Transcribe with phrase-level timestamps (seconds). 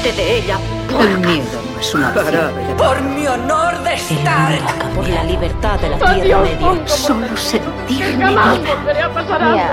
[0.00, 0.58] Olvídate de ella.
[0.98, 2.50] El miedo no es una opción.
[2.78, 4.58] Por mi honor de estar.
[4.94, 6.86] Por la libertad de la Tierra Media.
[6.88, 8.54] Solo sentirme viva.
[8.78, 9.66] volveré a pasar hambre.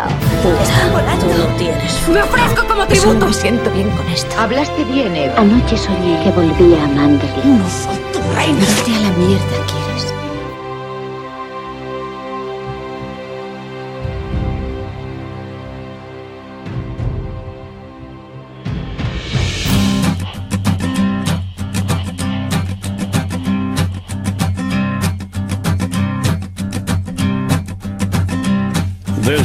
[1.21, 2.07] Tú no tienes.
[2.09, 3.25] Me ofrezco como Solo tributo.
[3.25, 4.35] me siento bien con esto.
[4.37, 5.39] Hablaste bien, Eva.
[5.39, 7.45] Anoche soñé que volvía a Manderley.
[7.45, 8.59] No soy tu reina.
[8.59, 10.13] Irte a la mierda, ¿quieres?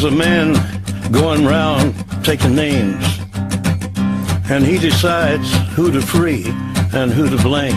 [0.02, 0.54] There's a man
[1.12, 3.06] going round taking names,
[4.50, 6.44] and he decides who to free
[6.92, 7.76] and who to blame.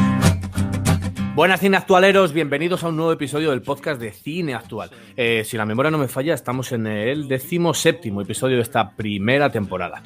[1.36, 4.90] Buenas cineactualeros, bienvenidos a un nuevo episodio del podcast de Cine Actual.
[5.16, 9.52] Eh, si la memoria no me falla, estamos en el decimoséptimo episodio de esta primera
[9.52, 10.02] temporada.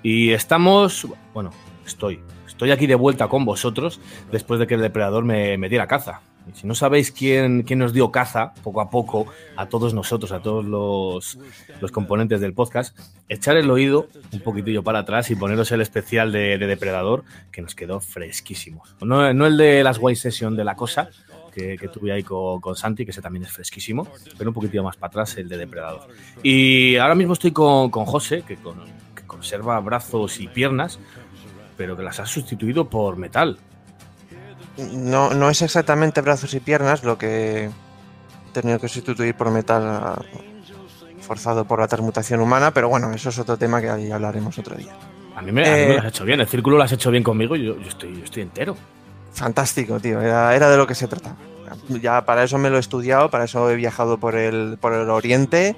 [0.00, 1.50] Y estamos, bueno,
[1.84, 4.00] estoy, estoy aquí de vuelta con vosotros
[4.30, 6.20] después de que el depredador me, me diera caza.
[6.52, 10.40] Si no sabéis quién, quién nos dio caza, poco a poco, a todos nosotros, a
[10.40, 11.38] todos los,
[11.80, 12.96] los componentes del podcast,
[13.28, 17.62] echar el oído un poquitillo para atrás y poneros el especial de, de Depredador, que
[17.62, 18.82] nos quedó fresquísimo.
[19.00, 21.08] No, no el de las White Session de la cosa,
[21.54, 24.82] que, que tuve ahí con, con Santi, que ese también es fresquísimo, pero un poquitillo
[24.82, 26.08] más para atrás el de Depredador.
[26.42, 30.98] Y ahora mismo estoy con, con José, que, que conserva brazos y piernas,
[31.76, 33.58] pero que las ha sustituido por metal.
[34.76, 37.70] No, no es exactamente brazos y piernas lo que he
[38.52, 40.22] tenido que sustituir por metal ah,
[41.20, 44.76] forzado por la transmutación humana, pero bueno, eso es otro tema que ahí hablaremos otro
[44.76, 44.92] día.
[45.36, 46.92] A mí, me, a mí me Eh, lo has hecho bien, el círculo lo has
[46.92, 48.76] hecho bien conmigo y yo, yo estoy, yo estoy entero.
[49.32, 51.36] Fantástico, tío, era, era de lo que se trataba.
[51.88, 55.10] Ya para eso me lo he estudiado, para eso he viajado por el, por el
[55.10, 55.74] oriente,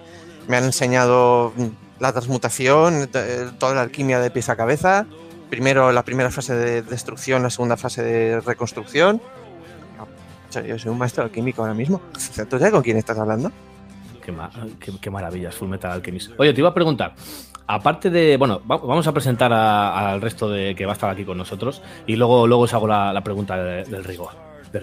[0.48, 1.52] me han enseñado
[2.00, 5.06] la transmutación, t- toda la alquimia de pieza a cabeza,
[5.50, 9.20] primero la primera fase de destrucción, la segunda fase de reconstrucción.
[10.48, 12.00] O sea, yo soy un maestro alquímico ahora mismo.
[12.48, 13.50] ¿Tú sabes con quién estás hablando?
[14.24, 16.32] Qué, ma- qué, qué maravillas, Full Metal Alchemist.
[16.38, 17.14] Oye, te iba a preguntar,
[17.66, 21.24] aparte de, bueno, va- vamos a presentar al resto de que va a estar aquí
[21.24, 24.30] con nosotros y luego, luego os hago la, la pregunta de- del rigor.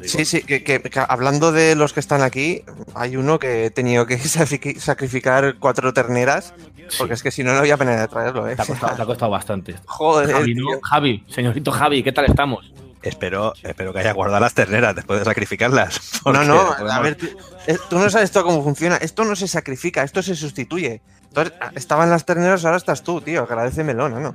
[0.03, 2.63] Sí, sí, que, que- que hablando de los que están aquí,
[2.95, 6.53] hay uno que he tenido que sacrifi- sacrificar cuatro terneras,
[6.97, 8.55] porque es que si no, no había pena de traerlo, ¿eh?
[8.55, 9.75] Te ha costado, te ha costado bastante.
[9.85, 10.55] Joder, Javi.
[10.55, 10.67] ¿no?
[10.81, 12.73] Javi, señorito Javi, ¿qué tal estamos?
[13.03, 15.99] Espero, espero que haya guardado las terneras después de sacrificarlas.
[16.25, 17.27] No, no, a ver, tú,
[17.67, 18.95] eh, tú no sabes esto cómo funciona.
[18.95, 21.01] Esto no se sacrifica, esto se sustituye.
[21.27, 23.43] Entonces, ah, estaban las terneras, ahora estás tú, tío.
[23.43, 24.21] Agradecemelo, ¿no?
[24.21, 24.33] no?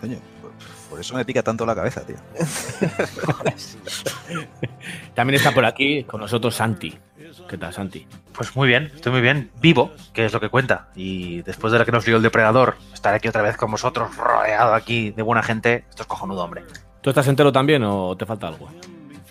[0.00, 0.18] coño,
[0.88, 2.16] por eso me pica tanto la cabeza, tío.
[5.14, 6.98] También está por aquí con nosotros Santi.
[7.48, 8.06] ¿Qué tal, Santi?
[8.32, 10.88] Pues muy bien, estoy muy bien, vivo, que es lo que cuenta.
[10.94, 14.16] Y después de la que nos lió el depredador, estar aquí otra vez con vosotros,
[14.16, 16.64] rodeado aquí de buena gente, esto es cojonudo, hombre.
[17.00, 18.68] ¿Tú estás entero también o te falta algo?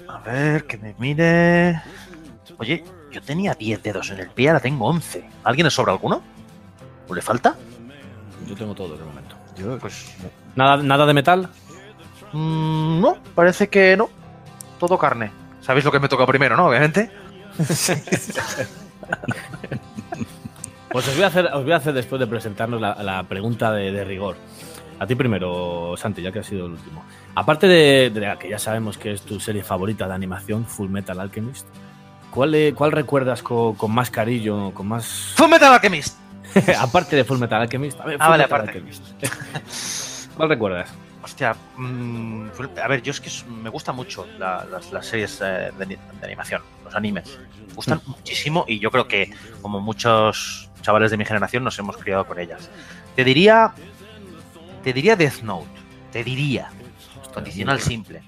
[0.08, 1.82] A ver, que me mire.
[2.58, 5.28] Oye, yo tenía 10 dedos en el pie, ahora tengo 11.
[5.44, 6.22] ¿Alguien le sobra alguno?
[7.08, 7.56] ¿O le falta?
[8.48, 9.36] Yo tengo todo de momento.
[9.56, 10.16] Yo, Pues.
[10.56, 11.50] ¿Nada, nada de metal?
[12.34, 14.10] mm, no, parece que no.
[14.80, 15.32] Todo carne.
[15.62, 16.68] ¿Sabéis lo que me toca primero, no?
[16.68, 17.12] Obviamente.
[20.92, 23.72] Pues os voy a hacer, os voy a hacer después de presentarnos la, la pregunta
[23.72, 24.38] de, de rigor.
[25.00, 27.04] A ti primero, Santi, ya que has sido el último.
[27.36, 30.90] Aparte de, de la que ya sabemos que es tu serie favorita de animación, Full
[30.90, 31.68] Metal Alchemist,
[32.32, 35.34] ¿cuál, eh, cuál recuerdas con, con más cariño, con más...
[35.36, 36.18] ¡Full Metal Alchemist!
[36.80, 38.00] aparte de Full Metal Alchemist.
[38.02, 38.78] a ver, Ah, Full vale, Metal aparte.
[38.80, 40.34] Alchemist.
[40.38, 40.90] ¿Cuál recuerdas?
[41.22, 45.40] Hostia, mm, Full- a ver, yo es que me gustan mucho la- las, las series
[45.42, 47.38] eh, de, ani- de animación, los animes.
[47.68, 49.32] Me gustan muchísimo y yo creo que,
[49.62, 52.70] como muchos chavales de mi generación, nos hemos criado con ellas.
[53.16, 53.74] Te diría.
[54.84, 55.68] Te diría Death Note.
[56.12, 56.70] Te diría.
[57.34, 58.24] Condicional simple.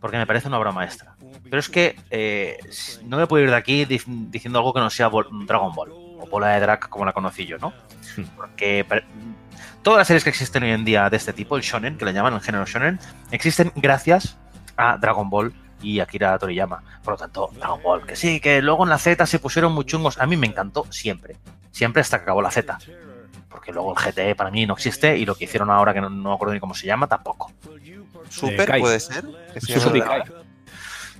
[0.00, 1.16] Porque me parece una obra maestra.
[1.44, 2.56] Pero es que eh,
[3.04, 5.10] no me puedo ir de aquí dic- diciendo algo que no sea
[5.46, 5.90] Dragon Ball.
[5.92, 7.72] O Bola de Drag como la conocí yo, ¿no?
[8.16, 8.22] Hmm.
[8.36, 8.86] Porque
[9.82, 12.12] todas las series que existen hoy en día de este tipo, el shonen, que le
[12.12, 12.98] llaman el género shonen,
[13.30, 14.36] existen gracias
[14.76, 15.52] a Dragon Ball
[15.82, 16.82] y Akira Toriyama.
[17.02, 19.84] Por lo tanto, Dragon Ball, que sí, que luego en la Z se pusieron muy
[19.84, 20.18] chungos.
[20.18, 21.36] A mí me encantó siempre.
[21.70, 22.78] Siempre hasta que acabó la Z.
[23.48, 26.08] Porque luego el GTE para mí no existe y lo que hicieron ahora, que no,
[26.08, 27.52] no me acuerdo ni cómo se llama, tampoco.
[28.28, 28.80] Super, Kai.
[28.80, 29.24] puede ser.
[29.52, 29.78] Que se.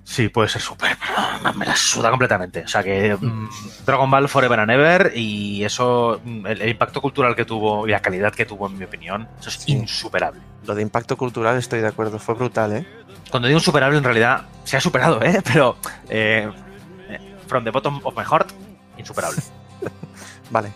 [0.04, 0.96] Sí, puede ser súper,
[1.40, 2.62] pero me la suda completamente.
[2.64, 3.48] O sea que mm,
[3.86, 7.92] Dragon Ball Forever and Ever y eso, mm, el, el impacto cultural que tuvo y
[7.92, 9.72] la calidad que tuvo, en mi opinión, eso es Sí.
[9.72, 10.40] insuperable.
[10.66, 12.86] Lo de impacto cultural estoy de acuerdo, fue brutal, ¿eh?
[13.30, 15.40] Cuando digo insuperable, en realidad se ha superado, ¿eh?
[15.52, 15.76] Pero
[16.08, 16.50] eh,
[17.08, 18.50] eh, from the bottom of my heart,
[18.98, 19.40] insuperable.
[20.50, 20.70] Vale.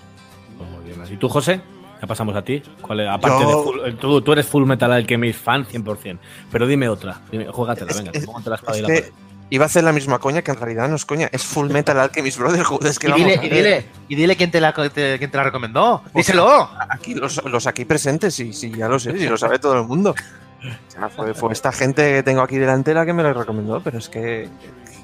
[0.56, 1.02] Pues muy bien.
[1.12, 1.60] ¿Y tú, José?
[2.06, 2.62] Ya pasamos a ti.
[2.80, 3.08] ¿Cuál es?
[3.08, 6.18] Aparte Yo- de full- tú, tú eres Full Metal Alchemist fan 100%.
[6.52, 7.20] Pero dime otra.
[7.32, 8.10] Dime, juégatela, Es- venga.
[8.14, 9.04] es- la espada Es y la pared.
[9.50, 11.98] iba a hacer la misma coña que en realidad no es coña, es Full Metal
[11.98, 12.86] Alchemist Brotherhood.
[12.86, 15.30] Es que Y vamos dile, a y dile, y dile quién te la, te- quién
[15.30, 16.02] te la recomendó.
[16.14, 16.70] Díselo.
[16.88, 19.86] Aquí los, los aquí presentes, sí, sí, ya lo sé, sí lo sabe todo el
[19.86, 20.14] mundo.
[20.60, 23.80] O sea, fue, fue esta gente que tengo aquí delante la que me lo recomendó,
[23.82, 24.48] pero es que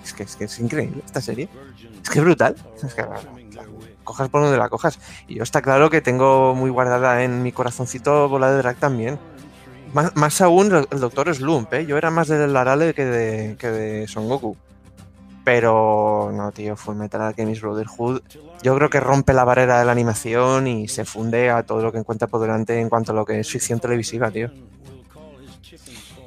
[0.04, 1.48] es, que, es, que es increíble esta serie.
[2.02, 2.56] Es que es brutal.
[2.82, 3.02] Es que
[4.02, 4.98] cojas por donde la cojas.
[5.28, 9.18] Y yo está claro que tengo muy guardada en mi corazoncito Bola de Drag también.
[9.92, 11.86] Más, más aún el, Doctor Slump, ¿eh?
[11.86, 14.56] Yo era más del Larale que de, que de Son Goku.
[15.44, 18.22] Pero no, tío, Full Metal Alchemist Brotherhood.
[18.62, 21.92] Yo creo que rompe la barrera de la animación y se funde a todo lo
[21.92, 24.50] que encuentra por delante en cuanto a lo que es ficción televisiva, tío.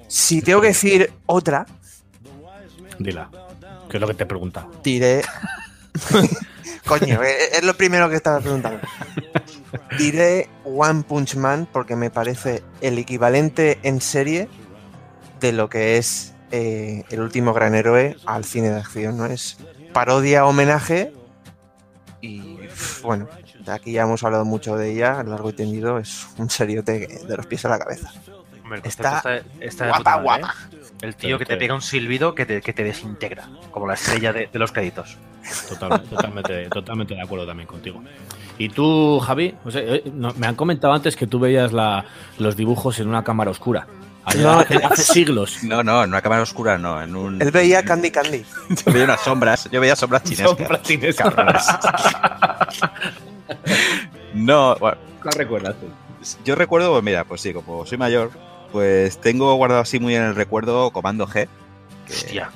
[0.07, 1.66] Si tengo que decir otra,
[3.00, 3.30] Dila.
[3.89, 4.72] Que es lo que te he preguntado.
[4.83, 5.22] diré.
[6.86, 8.80] Coño, eh, es lo primero que estaba preguntando.
[9.98, 14.48] Diré One Punch Man porque me parece el equivalente en serie
[15.40, 19.26] de lo que es eh, el último gran héroe al cine de acción, ¿no?
[19.26, 19.58] Es
[19.94, 21.14] parodia, homenaje
[22.22, 22.58] y
[23.04, 23.28] bueno,
[23.60, 27.38] de aquí ya hemos hablado mucho de ella, largo y tendido, es un seriote de
[27.38, 28.12] los pies a la cabeza.
[28.64, 30.56] Hombre, el Está guapa, puta madre, guapa.
[30.72, 30.78] ¿eh?
[31.02, 34.34] El tío que te pega un silbido que te, que te desintegra, como la estrella
[34.34, 35.18] de, de los créditos.
[35.70, 38.02] Total- totalmente, totalmente de acuerdo también contigo.
[38.58, 39.54] ¿Y tú, Javi?
[39.66, 40.04] O sea, eh,
[40.38, 42.06] me han comentado antes que tú veías la-
[42.40, 43.88] los dibujos en una cámara oscura.
[44.24, 45.64] Hace, No, hace- hace siglos.
[45.64, 47.42] No, no, en una cámara oscura no, en un...
[47.42, 48.44] Él veía Candy Candy.
[48.86, 50.58] Yo veía unas sombras, yo veía sombras chinescas.
[50.58, 51.34] Sombras chinescas.
[54.34, 55.88] No, bueno, ¿Cuál recuerdas tú?
[56.44, 58.32] yo recuerdo, pues mira, pues sí, como soy mayor,
[58.72, 61.48] pues tengo guardado así muy en el recuerdo Comando G.
[62.08, 62.50] que, Hostia.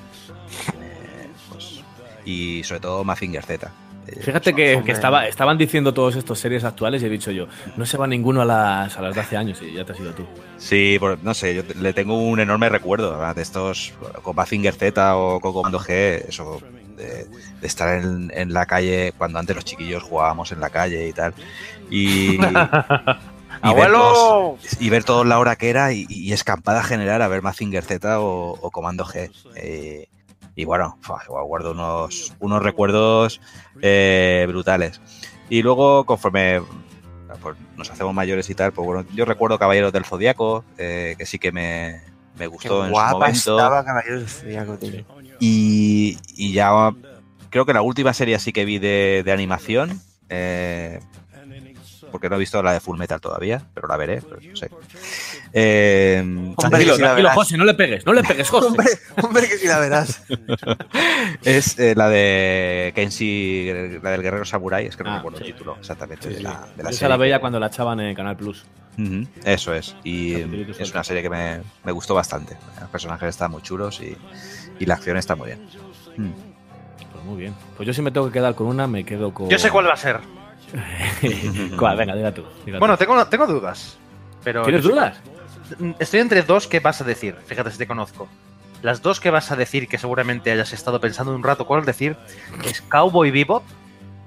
[2.29, 3.71] Y sobre todo Mazinger Z.
[4.07, 4.85] Eh, Fíjate que, Hombre.
[4.87, 7.47] que estaba, estaban diciendo todos estos series actuales y he dicho yo,
[7.77, 9.99] no se va ninguno a las, a las de hace años y ya te has
[9.99, 10.25] ido tú.
[10.57, 13.35] Sí, por- no sé, yo le tengo un enorme recuerdo ¿verdad?
[13.35, 13.93] de estos
[14.23, 16.59] con Mazinger Z o con Comando G, eso
[16.97, 17.25] de,
[17.61, 21.13] de estar en, en la calle cuando antes los chiquillos jugábamos en la calle y
[21.13, 21.33] tal.
[21.91, 22.57] Y, y ver
[23.61, 23.97] ¡Abuelo!
[23.99, 27.83] todos- y ver todos la hora que era y, y escampada general a ver Mazinger
[27.83, 29.29] Z o, o Comando G.
[29.55, 30.07] Eh,
[30.55, 30.97] y bueno,
[31.47, 33.39] guardo unos, unos recuerdos
[33.81, 35.01] eh, brutales.
[35.49, 36.61] Y luego, conforme
[37.41, 41.25] pues, nos hacemos mayores y tal, pues bueno, yo recuerdo Caballeros del Zodíaco, eh, que
[41.25, 42.01] sí que me,
[42.35, 43.37] me Qué gustó en su guapa momento.
[43.57, 45.05] estaba Caballeros del Zodíaco, tío.
[45.39, 46.91] Y, y ya
[47.49, 50.01] creo que la última serie sí que vi de, de animación.
[50.29, 50.99] eh,
[52.11, 54.69] porque no he visto la de Full Metal todavía, pero la veré, pero no sé.
[55.53, 57.29] Eh, Hombre, Tranquilo, tranquilo.
[57.31, 58.67] José, no le pegues, no le pegues, José.
[58.67, 58.85] Hombre,
[59.23, 60.23] hombre, que si la verás.
[61.43, 63.71] es eh, la de Kenshi,
[64.03, 65.45] la del guerrero samurai, es que no Ah, recuerdo sí.
[65.45, 66.43] el título exactamente Sí, de sí.
[66.43, 67.09] la, de la Yo esa serie.
[67.09, 68.65] la veía cuando la echaban en Canal Plus.
[69.45, 69.95] Eso es.
[70.03, 70.33] Y
[70.77, 72.57] es una serie que me, me gustó bastante.
[72.81, 74.15] Los personajes están muy chulos y,
[74.77, 75.65] y la acción está muy bien.
[76.17, 76.31] Mm.
[77.13, 77.55] Pues muy bien.
[77.77, 79.49] Pues yo si me tengo que quedar con una, me quedo con.
[79.49, 80.19] Yo sé cuál va a ser.
[81.77, 81.97] ¿Cuál?
[81.97, 82.43] Venga, diga tú.
[82.65, 82.79] diga tú.
[82.79, 83.97] Bueno, tengo, tengo dudas.
[84.43, 85.17] Pero ¿Tienes dudas?
[85.99, 87.35] Estoy entre dos que vas a decir.
[87.45, 88.27] Fíjate si te conozco.
[88.81, 92.15] Las dos que vas a decir que seguramente hayas estado pensando un rato cuál decir
[92.65, 93.63] es Cowboy Bebop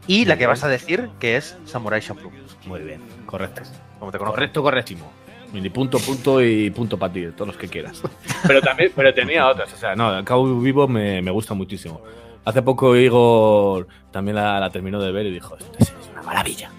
[0.07, 2.31] y la que vas a decir que es Samurai Champloo.
[2.67, 3.63] Muy bien, correcto.
[3.99, 4.35] Como te conozco.
[4.35, 5.11] Correcto, correctísimo.
[5.53, 8.03] Mini punto, punto y punto para ti, todos los que quieras.
[8.47, 9.73] Pero también, pero tenía otras.
[9.73, 12.01] O sea, no, Cabo Vivo me, me gusta muchísimo.
[12.45, 16.23] Hace poco Igor también la, la terminó de ver y dijo, "Esta serie es una
[16.23, 16.71] maravilla.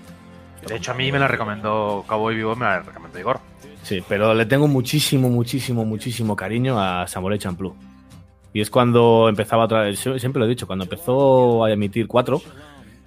[0.68, 3.40] De hecho, a mí me la recomendó Cowboy Bebop, me la recomendó Igor.
[3.84, 7.76] Sí, pero le tengo muchísimo, muchísimo, muchísimo cariño a Samurai Champloo.
[8.54, 12.42] Y es cuando empezaba otra vez, siempre lo he dicho, cuando empezó a emitir 4,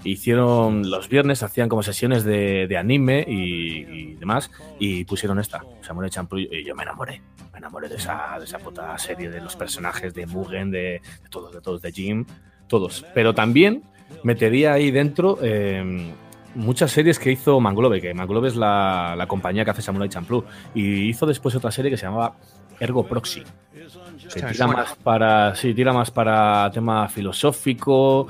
[0.04, 6.40] hicieron los viernes, hacían como sesiones de, anime y, demás, y pusieron esta, Samurai Champloo,
[6.40, 7.22] y yo me enamoré.
[7.52, 11.28] Me enamoré de esa, de esa puta serie, de los personajes de Mugen, de, de
[11.30, 12.26] todos, de todos, de Jim,
[12.66, 13.06] todos.
[13.14, 13.82] Pero también
[14.24, 16.12] metería ahí dentro eh,
[16.56, 20.44] muchas series que hizo Manglobe, que Manglobe es la, la compañía que hace Samurai Champloo,
[20.74, 22.34] y hizo después otra serie que se llamaba
[22.80, 23.44] Ergo Proxy.
[24.34, 25.54] Me tira más para.
[25.54, 28.26] Sí, tira más para tema filosófico.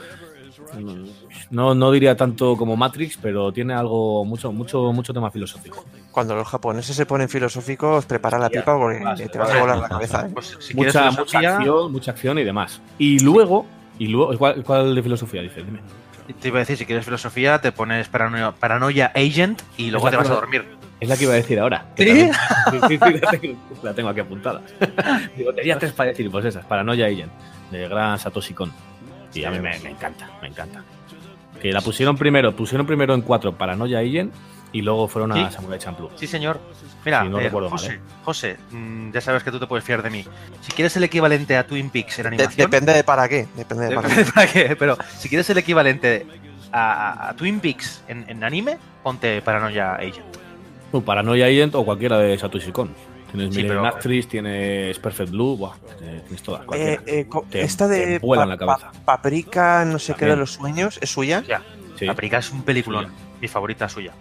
[1.50, 5.84] No, no diría tanto como Matrix, pero tiene algo, mucho, mucho, mucho tema filosófico.
[6.10, 9.78] Cuando los japoneses se ponen filosóficos, prepara la pipa porque vas, te vas a volar
[9.78, 10.26] la cabeza.
[10.26, 10.30] ¿eh?
[10.32, 12.80] Pues si Mucha, mucha acción, mucha acción y demás.
[12.98, 13.64] Y luego,
[13.98, 15.64] y luego ¿cuál, cuál de filosofía dices?
[15.64, 15.80] Dime.
[16.34, 20.16] Te iba a decir, si quieres filosofía, te pones paranoia, paranoia agent y luego te
[20.16, 20.64] vas a dormir.
[20.98, 21.86] Es la que iba a decir ahora.
[21.96, 22.06] ¿Sí?
[22.06, 22.32] también-
[22.70, 24.62] sí, sí, la, tengo, la tengo aquí apuntada.
[25.36, 27.30] Digo, tenía tres para decir, pues esas, Paranoia Agent,
[27.70, 28.72] de gran Satoshi Kon.
[29.34, 30.82] Y a mí me, me encanta, me encanta.
[31.60, 34.32] Que la pusieron primero, pusieron primero en cuatro Paranoia Agent
[34.78, 35.54] y luego fueron a ¿Sí?
[35.54, 36.10] Samurai Champloo.
[36.16, 36.60] Sí, señor.
[37.04, 38.00] Mira, Sí, no eh, recuerdo mal, José, ¿eh?
[38.24, 40.24] José, mm, ya sabes que tú te puedes fiar de mí.
[40.60, 42.70] Si quieres el equivalente a Twin Peaks en De- animación...
[42.70, 43.46] depende de para qué.
[43.56, 44.14] Depende de para qué.
[44.16, 46.26] Depende para qué, Pero si quieres el equivalente
[46.72, 50.26] a, Twin Peaks en, en anime, ponte Paranoia Agent.
[51.04, 52.90] Paranoia Agent o cualquiera de Satoshi Kon.
[53.30, 56.62] Tienes Sí, Millennium pero- Actress, tienes Perfect Blue, buah, tienes todas.
[56.74, 58.92] Eh, eh, Te- esta te de la pa- cabeza.
[58.92, 61.42] pa- Paprika, no sé qué de los sueños, ¿es suya?
[61.46, 61.62] Ya,
[61.98, 62.06] Sí.
[62.06, 63.06] Paprika es un peliculón.
[63.40, 64.12] Mi favorita suya.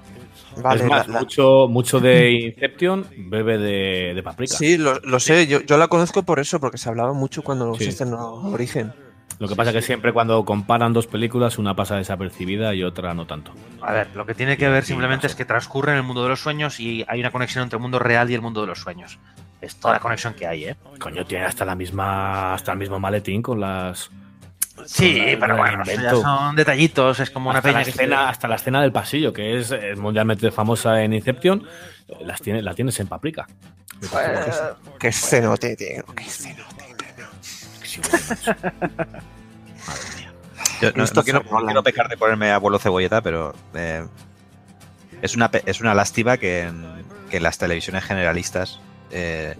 [0.62, 4.56] Vale, es más, la- la- mucho, mucho de Inception bebe de, de Paprika.
[4.56, 7.74] sí, lo, lo sé, yo, yo la conozco por eso, porque se hablaba mucho cuando
[7.76, 7.86] Sí.
[7.86, 8.94] se estrenó Origen.
[9.38, 13.14] Lo que pasa es que siempre cuando comparan dos películas, una pasa desapercibida y otra
[13.14, 13.52] no tanto.
[13.82, 16.30] A ver, lo que tiene que ver simplemente es que transcurre en el mundo de
[16.30, 18.80] los sueños y hay una conexión entre el mundo real y el mundo de los
[18.80, 19.20] sueños.
[19.60, 20.76] Es toda la conexión que hay, ¿eh?
[21.00, 24.10] Coño, tiene hasta la misma, hasta el mismo maletín con las.
[24.86, 26.22] Sí, la- pero la bueno, ya invento.
[26.22, 29.32] son detallitos, es como una hasta, la peña que escena, hasta la escena del pasillo,
[29.34, 31.66] que es eh, mundialmente famosa en Inception,
[32.08, 33.48] eh, las tiene, la tienes en Paprika.
[35.00, 36.86] Qué escenote, tío, qué escenote.
[40.82, 41.42] Yo no, quiero,
[41.74, 44.06] no pecar de ponerme abuelo cebolleta, pero eh,
[45.22, 46.86] es, una, es una lástima que en,
[47.30, 48.80] que en las televisiones generalistas
[49.12, 49.56] eh,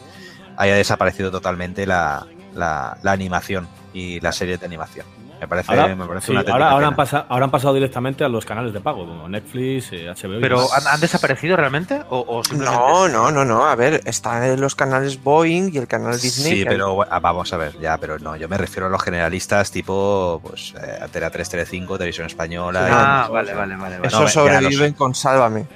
[0.58, 5.06] haya desaparecido totalmente la, la- la animación y las series de animación.
[5.40, 8.24] Me parece, Ahora, me parece sí, una ahora, ahora han pasado, ahora han pasado directamente
[8.24, 10.38] a los canales de pago, como Netflix, eh, HBO.
[10.38, 10.66] y Pero.
[10.74, 12.02] ¿han, han desaparecido realmente?
[12.10, 15.78] ¿O, o simplemente- No, no, no, no, a ver, están en los canales Boeing y
[15.78, 16.60] el canal Disney.
[16.60, 19.72] Sí, pero ah, vamos a ver, ya, pero no, yo me refiero a los generalistas
[19.72, 22.88] tipo pues eh, Antena 3, Tele 5, Televisión Española.
[22.90, 23.98] Ah, vale, vale, vale.
[23.98, 24.08] vale.
[24.08, 25.68] Eso No, sobreviven con Sálvame.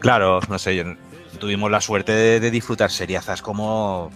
[0.00, 0.82] Claro, no sé, yo,
[1.38, 4.10] tuvimos la suerte de, de disfrutar seriazas como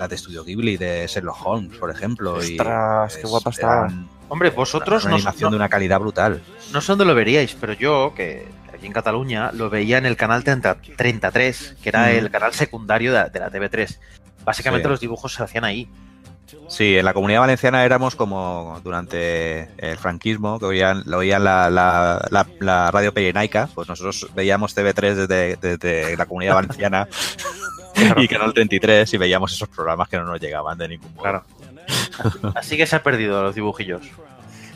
[0.00, 2.42] uf, la de Estudio Ghibli, de Sherlock Holmes, por ejemplo.
[2.42, 5.98] y, Ostras, qué pues, guapa eran Hombre, vosotros una no, animación no- de una calidad
[6.00, 6.42] brutal.
[6.72, 10.16] no sé dónde lo veríais, pero yo, que aquí en Cataluña, lo veía en el
[10.16, 12.10] canal 30 33, que era Mm.
[12.10, 13.98] el canal secundario de, de la TV3.
[14.44, 14.90] Básicamente Sí.
[14.90, 15.88] los dibujos se hacían ahí.
[16.68, 21.70] Sí, en la comunidad valenciana éramos como durante el franquismo, que oían, lo oían la,
[21.70, 27.06] la, la, la radio Pirenaica, pues nosotros veíamos TV3 desde, desde la comunidad valenciana
[28.16, 31.22] y Canal 33 y veíamos esos programas que no nos llegaban de ningún modo.
[31.22, 31.44] Claro.
[32.54, 34.02] Así que se ha perdido los dibujillos.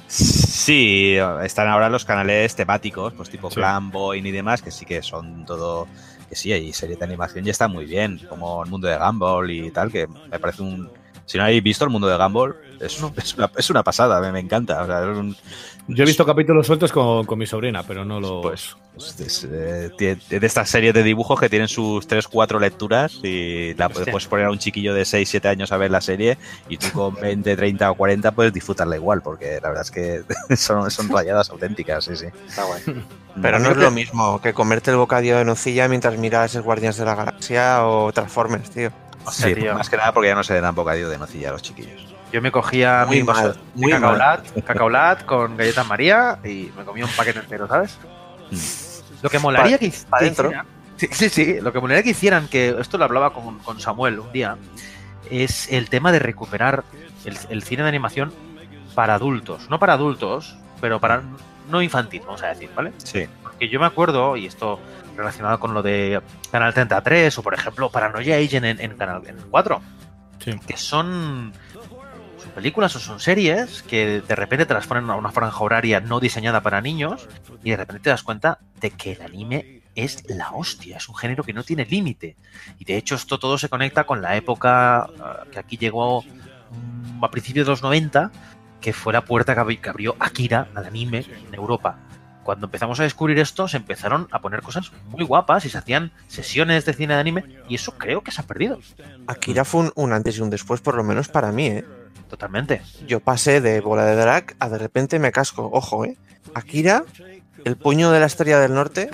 [0.06, 3.56] Sí, están ahora los canales temáticos, pues tipo Sí.
[3.56, 5.88] Clan, Boeing y demás, que sí que son todo,
[6.28, 9.50] que sí, hay series de animación y está muy bien, como el mundo de Gumball
[9.50, 10.90] y tal, que me parece un...
[11.26, 14.30] Si no habéis visto el mundo de Gumball, es, es, una, es una pasada, me,
[14.32, 14.82] me encanta.
[14.82, 15.36] O sea, es un-
[15.88, 18.42] Yo he visto capítulos sueltos con, con mi sobrina, pero no los.
[18.42, 23.74] Pues, es, es, eh, de estas series de dibujos que tienen sus 3-4 lecturas y
[23.74, 24.04] la Hostia.
[24.12, 26.38] puedes poner a un chiquillo de 6-7 años a ver la serie
[26.68, 30.22] y tú con 20, 30 o 40 puedes disfrutarla igual, porque la verdad es que
[30.56, 32.26] son, son rayadas auténticas, sí, sí.
[32.46, 32.82] Está guay.
[33.42, 36.96] Pero no es lo mismo que comerte el bocadillo de nocilla mientras miras el Guardianes
[36.98, 38.92] de la Galaxia o Transformers, tío.
[39.24, 39.74] Hostia, Sí, tío.
[39.74, 42.14] más que nada porque ya no se le dan bocadillo de nocilla a los chiquillos.
[42.32, 46.70] Yo me cogía Muy mi vaso mal, de muy cacaolat, cacaolat con galletas María y
[46.76, 47.96] me comía un paquete entero, ¿sabes?
[49.22, 50.48] Lo que molaría que, pa' que dentro.
[50.48, 50.66] hicieran-
[50.96, 51.60] Sí, sí, sí.
[51.60, 54.56] Lo que molaría que hicieran, que esto lo hablaba con, con Samuel un día,
[55.30, 56.84] es el tema de recuperar
[57.24, 58.32] el, el cine de animación
[58.94, 59.68] para adultos.
[59.70, 61.22] No para adultos, pero para
[61.68, 62.92] no infantil, vamos a decir, ¿vale?
[62.98, 63.26] Sí.
[63.42, 64.78] Porque yo me acuerdo, y esto
[65.16, 69.36] relacionado con lo de Canal 33 o por ejemplo Paranoia Agent en, en Canal en
[69.50, 69.82] 4,
[70.40, 70.52] Sí.
[70.66, 71.52] que son,
[72.38, 76.00] son películas o son series que de repente te las ponen a una franja horaria
[76.00, 77.28] no diseñada para niños
[77.62, 81.14] y de repente te das cuenta de que el anime es la hostia, es un
[81.14, 82.36] género que no tiene límite.
[82.78, 87.24] Y de hecho esto todo se conecta con la época ah, que aquí llegó mm,
[87.24, 88.30] a principios de los 90,
[88.80, 91.98] que fue la puerta que abrió Akira al anime en Europa.
[92.44, 96.12] Cuando empezamos a descubrir esto, se empezaron a poner cosas muy guapas y se hacían
[96.28, 98.78] sesiones de cine de anime y eso creo que se ha perdido
[99.26, 101.84] Akira fue un, un antes y un después, por lo menos para mí, ¿eh?
[102.28, 102.82] totalmente.
[103.06, 105.70] Yo pasé de bola de drag a de repente me casco.
[105.72, 106.16] Ojo, ¿eh?
[106.54, 107.04] Akira,
[107.64, 109.10] el puño de la estrella del norte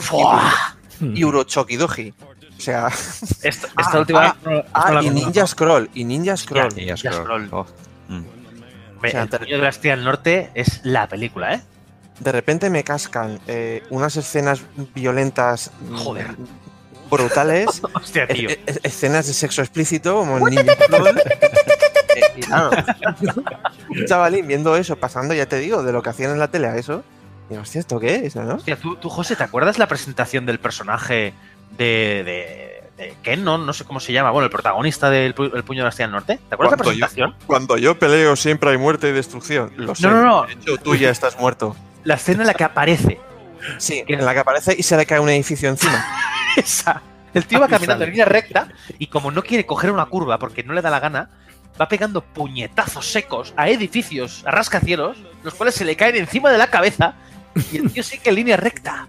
[1.01, 2.15] y Urochoki Doji.
[2.57, 2.89] O sea,
[3.43, 5.11] Esta, Ah, última ah, no- ah, y.
[5.11, 6.79] Ninja Scroll, y Ninja Scroll.
[6.79, 7.15] Y Ya scroll.
[7.15, 7.49] scroll.
[7.53, 7.67] Oh,
[8.09, 8.25] mm.
[8.95, 11.63] Hombre, o sea, el Puño de la Estrella del Norte es la película, ¿eh?
[12.21, 14.61] De repente me cascan eh, unas escenas
[14.95, 16.27] violentas mm, Joder.
[17.11, 18.51] brutales, Hostia, tío.
[18.51, 20.77] e- escenas de sexo explícito como en Ninja
[22.47, 22.71] claro,
[23.89, 26.69] un chavalín viendo eso, pasando, ya te digo, de lo que hacían en la tele
[26.69, 27.03] a eso.
[27.51, 28.37] Y hostia, ¿esto qué es?
[28.37, 28.55] ¿no?
[28.57, 31.35] Hostia, tú, tú, José, ¿te acuerdas la presentación del personaje
[31.77, 32.70] de, de,
[33.01, 33.43] de Ken?
[33.45, 34.31] No, no sé cómo se llama.
[34.31, 36.39] Bueno, el protagonista del pu- El Puño de la Estrella del Norte.
[36.49, 37.35] ¿Te acuerdas la Cuando yo- presentación?
[37.47, 39.73] Cuando yo peleo siempre hay muerte y destrucción.
[39.77, 40.07] Lo sé.
[40.07, 40.47] No, no, no.
[40.47, 41.77] De hecho, tú ya estás muerto.
[42.05, 43.21] La escena en la que aparece
[43.77, 46.03] Sí, en la que aparece y se le cae un edificio encima.
[46.57, 47.03] Esa.
[47.35, 50.63] El tío va caminando en línea recta y como no quiere coger una curva porque
[50.65, 51.29] no le da la gana,
[51.81, 56.59] va pegando puñetazos secos a edificios, a rascacielos, los cuales se le caen encima de
[56.59, 57.15] la cabeza
[57.71, 59.09] y el tío sigue en línea recta.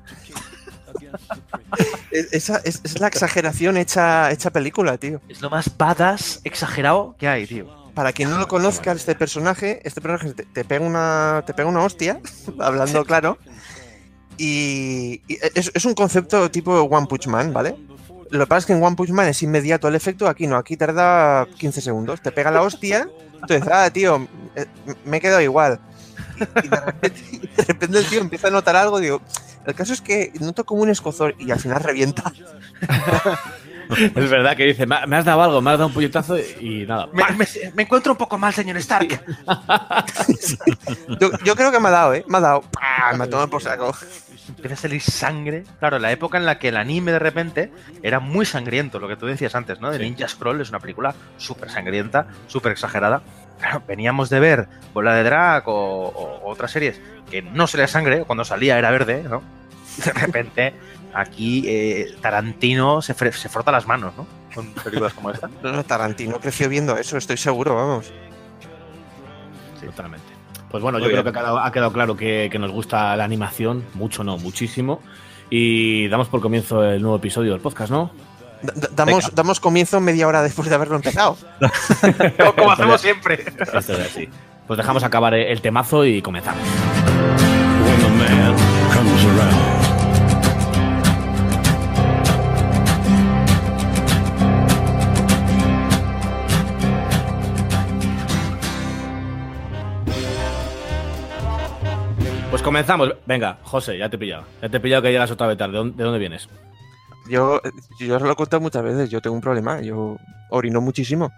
[2.11, 5.21] Es- Esa es, es la exageración hecha, hecha película, tío.
[5.29, 7.67] Es lo más badass exagerado que hay, tío.
[7.93, 11.67] Para quien no lo conozca, este personaje, este personaje te, te pega una, te pega
[11.67, 12.19] una hostia,
[12.59, 13.37] hablando claro.
[14.37, 17.75] Y, y es, es un concepto tipo One Punch Man, ¿vale?
[18.29, 20.55] Lo que pasa es que en One Punch Man es inmediato el efecto, aquí no,
[20.55, 22.21] aquí tarda 15 segundos.
[22.21, 24.25] Te pega la hostia, entonces, ah, tío,
[24.55, 24.65] eh,
[25.05, 25.79] me he quedado igual.
[26.39, 27.21] Y, y de, repente,
[27.57, 29.21] de repente el tío empieza a notar algo, digo,
[29.65, 32.31] el caso es que noto como un escozor y al final revienta.
[33.91, 37.09] Es verdad que dice, me has dado algo, me has dado un puñetazo y nada.
[37.11, 39.21] Me, me- me encuentro un poco mal, señor Stark.
[41.19, 42.23] Yo, yo creo que me ha dado, ¿eh?
[42.27, 42.61] Me ha dado.
[42.61, 43.11] ¡Pah!
[43.17, 43.93] Me ha tomado por saco.
[44.47, 45.63] Empieza a salir sangre.
[45.79, 49.15] Claro, la época en la que el anime de repente era muy sangriento, lo que
[49.17, 49.91] tú decías antes, ¿no?
[49.91, 50.03] De Sí.
[50.03, 53.21] Ninja Scroll es una película súper sangrienta, súper exagerada.
[53.61, 56.99] Claro, veníamos de ver Bola de Drag o, o otras series
[57.29, 59.41] que no salía sangre, cuando salía era verde, ¿no?
[60.03, 60.73] De repente
[61.13, 64.27] aquí eh, Tarantino se, se frota las manos, ¿no?
[64.53, 65.49] Con películas como esta.
[65.63, 68.11] No, no, Tarantino creció viendo eso, estoy seguro, vamos.
[69.79, 70.25] Totalmente.
[70.69, 73.15] Pues bueno, Muy yo creo que ha quedado, ha quedado claro que, que nos gusta
[73.15, 75.01] la animación, mucho no, muchísimo.
[75.49, 78.11] Y damos por comienzo el nuevo episodio del podcast, ¿no?
[78.61, 81.37] Da- da- damos, damos comienzo media hora después de haberlo empezado.
[82.55, 83.43] Como, hacemos siempre.
[83.59, 84.29] Esto es así.
[84.67, 86.61] Pues dejamos acabar el temazo y comenzamos.
[86.63, 88.55] When the man
[88.93, 89.71] comes around.
[102.49, 103.13] Pues comenzamos.
[103.25, 104.43] Venga, José, ya te he pillado.
[104.61, 105.71] Ya te he pillado que llegas otra vez tarde.
[105.73, 106.49] ¿De dónde, de dónde vienes?
[107.31, 107.61] Yo,
[107.99, 110.17] yo os lo he contado muchas veces, yo tengo un problema, yo
[110.49, 111.31] orino muchísimo.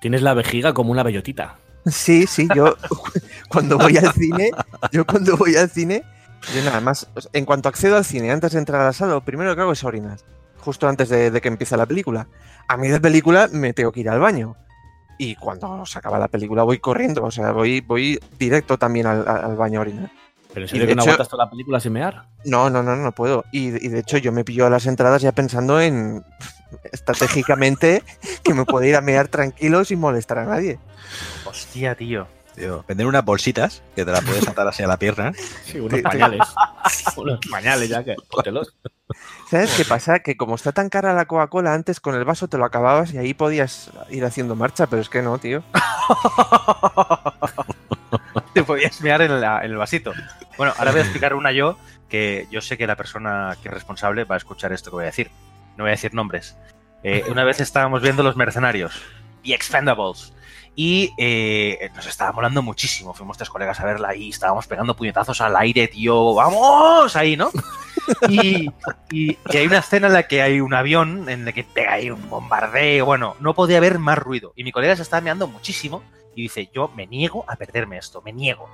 [0.00, 1.56] Tienes la vejiga como una bellotita.
[1.86, 2.74] Sí, sí, yo
[3.48, 4.50] cuando voy al cine,
[4.90, 6.02] yo cuando voy al cine,
[6.52, 9.20] yo nada más, en cuanto accedo al cine, antes de entrar a la sala, lo
[9.24, 10.18] primero que hago es orinar,
[10.58, 12.26] justo antes de, de que empiece la película.
[12.66, 14.56] A mí de película me tengo que ir al baño.
[15.18, 19.26] Y cuando se acaba la película voy corriendo, o sea, voy, voy directo también al-
[19.26, 20.10] al baño a orinar.
[20.56, 22.24] Pero en serio que no hecho- aguantas toda la película sin mear.
[22.46, 23.44] No, no, no, no puedo.
[23.52, 26.24] Y, y de hecho yo me pillo a las entradas ya pensando en
[26.92, 28.02] estratégicamente
[28.42, 30.78] que me puedo ir a mear tranquilo sin molestar a nadie.
[31.44, 32.26] Hostia, tío.
[32.54, 35.34] Tío, vender unas bolsitas que te las puedes atar así a la pierna.
[35.66, 36.40] Sí, unos pañales.
[37.18, 38.14] unos pañales ya que.
[38.30, 38.74] Póntelos.
[39.50, 40.20] ¿Sabes qué pasa?
[40.20, 43.18] Que como está tan cara la Coca-Cola, antes con el vaso te lo acababas y
[43.18, 45.62] ahí podías ir haciendo marcha, pero es que no, tío.
[48.56, 50.14] Te podías mear en, la- en el vasito.
[50.56, 51.76] Bueno, ahora voy a explicar una yo
[52.08, 55.02] que yo sé que la persona que es responsable va a escuchar esto que voy
[55.02, 55.30] a decir.
[55.76, 56.56] No voy a decir nombres.
[57.02, 58.98] Eh, una vez estábamos viendo Los Mercenarios,
[59.44, 60.32] The Expendables,
[60.74, 63.12] y eh, nos estaba molando muchísimo.
[63.12, 66.34] Fuimos tres colegas a verla y estábamos pegando puñetazos al aire, tío.
[66.34, 67.14] ¡Vamos!
[67.14, 67.50] Ahí, ¿no?
[68.30, 68.70] Y,
[69.48, 72.30] hay una escena en la que hay un avión en el que pega ahí un
[72.30, 73.04] bombardeo.
[73.04, 74.54] Bueno, no podía haber más ruido.
[74.56, 76.02] Y mi colega se estaba meando muchísimo
[76.36, 78.68] y dice, yo me niego a perderme esto, me niego.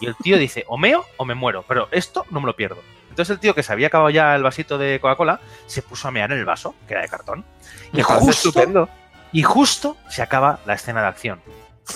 [0.00, 2.78] Y el tío dice, o meo o me muero, pero esto no me lo pierdo.
[3.10, 6.10] Entonces el tío que se había acabado ya el vasito de Coca-Cola se puso a
[6.10, 7.44] mear en el vaso, que era de cartón.
[7.92, 8.88] Y justo, estupendo.
[9.30, 11.42] y justo se acaba la escena de acción.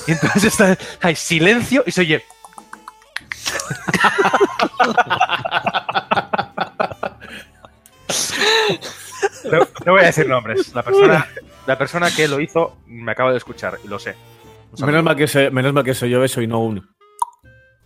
[0.06, 2.24] Y entonces está, hay silencio y se oye...
[9.44, 10.74] No, no voy a decir nombres.
[10.74, 11.28] La persona,
[11.66, 14.16] la persona que lo hizo me acaba de escuchar y lo sé.
[14.84, 16.82] Menos mal, que soy, menos mal que soy yo eso y no uno.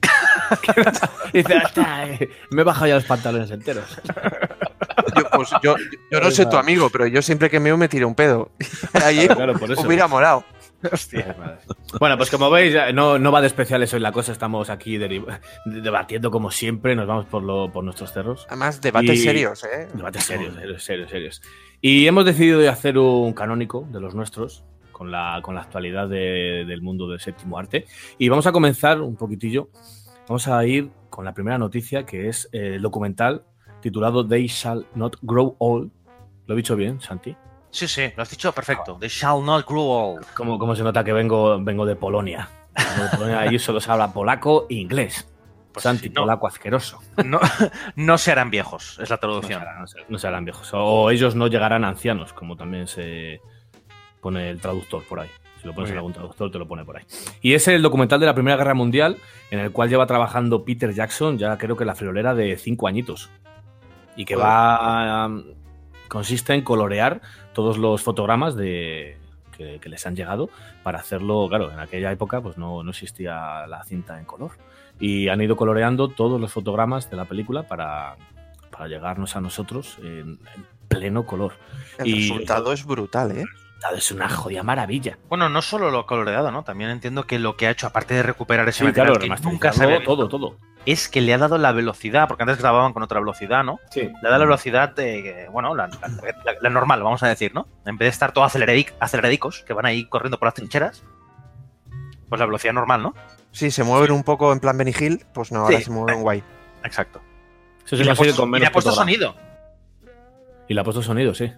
[1.33, 3.85] Dice, "Hasta, eh, me he bajado ya los pantalones enteros.
[5.17, 5.75] Yo, pues, yo,
[6.13, 8.53] yo no soy tu amigo, pero yo siempre que meo me tiro un pedo.
[9.05, 9.83] Ahí Claro, por eso.
[9.83, 10.45] hubiera molado.
[10.93, 11.37] Hostia.
[11.99, 14.31] Bueno, pues como veis, ya no, no va de especiales hoy la cosa.
[14.31, 14.99] Estamos aquí
[15.65, 16.95] debatiendo como siempre.
[16.95, 18.47] Nos vamos por, lo, por nuestros cerros.
[18.49, 19.89] Además, debates Y- serios, ¿eh?
[19.93, 21.43] Debates serios, serios, serios, serios.
[21.81, 24.65] Y hemos decidido de hacer un canónico de los nuestros
[25.01, 27.87] con la, con la actualidad de- del mundo del séptimo arte.
[28.19, 29.71] Y vamos a comenzar un poquitillo.
[30.29, 33.43] Vamos a ir con la primera noticia, que es eh, el documental
[33.81, 35.91] titulado They Shall Not Grow Old.
[36.47, 37.35] ¿Lo he dicho bien, Santi?
[37.71, 38.99] Sí, sí, lo has dicho perfecto.
[39.01, 40.27] They shall not grow old.
[40.37, 42.51] ¿Cómo, cómo se nota que vengo, vengo de Polonia?
[42.77, 45.27] Vengo de Polonia, Allí solo se habla polaco e inglés.
[45.73, 46.21] Pues Santi, sí, no.
[46.23, 46.99] polaco asqueroso.
[47.25, 47.41] No,
[47.97, 49.63] no se harán viejos, es la No se, traducción.
[49.63, 50.69] harán, no no se harán viejos.
[50.75, 53.41] O ellos no llegarán ancianos, como también se
[54.21, 55.29] pone el traductor por ahí.
[55.61, 57.05] Si lo pones en algún traductor, te lo pone por ahí.
[57.43, 59.17] Y es el documental de la Primera Guerra Mundial,
[59.51, 63.29] en el cual lleva trabajando Peter Jackson, ya creo que la friolera de cinco añitos.
[64.17, 65.45] y que va um,
[66.09, 67.21] consiste en colorear
[67.53, 69.19] todos los fotogramas de
[69.57, 70.49] que, que les han llegado
[70.83, 74.53] para hacerlo, claro, en aquella época pues no, no existía la cinta en color
[74.99, 78.17] y han ido coloreando todos los fotogramas de la película para,
[78.71, 81.53] para llegarnos a nosotros en, en pleno color.
[81.99, 83.45] El Y- resultado es brutal, ¿eh?
[83.97, 85.19] Es una jodida maravilla.
[85.29, 86.63] Bueno, no solo lo coloreado, ¿no?
[86.65, 89.43] También entiendo que lo que ha hecho, aparte de recuperar ese Sí, material claro, que
[89.43, 90.57] nunca se había visto, todo, todo.
[90.87, 93.79] es que le ha dado la velocidad, porque antes grababan con otra velocidad, ¿no?
[93.91, 94.03] Sí.
[94.03, 97.67] Le da la velocidad de, bueno, la, la- la- la normal, vamos a decir, ¿no?
[97.87, 101.03] En vez de estar todo aceleradic- aceleradicos, que van ahí corriendo por las trincheras,
[102.29, 103.15] pues la velocidad normal, ¿no?
[103.51, 105.85] Sí, se mueven un poco en plan Benny Hill, pues no, ahora Sí.
[105.85, 106.43] se mueven guay.
[106.85, 107.21] Exacto.
[107.85, 109.35] Eso Y se le ha puesto, con y le menos ha puesto sonido.
[110.69, 111.53] Y le ha puesto sonido, sí.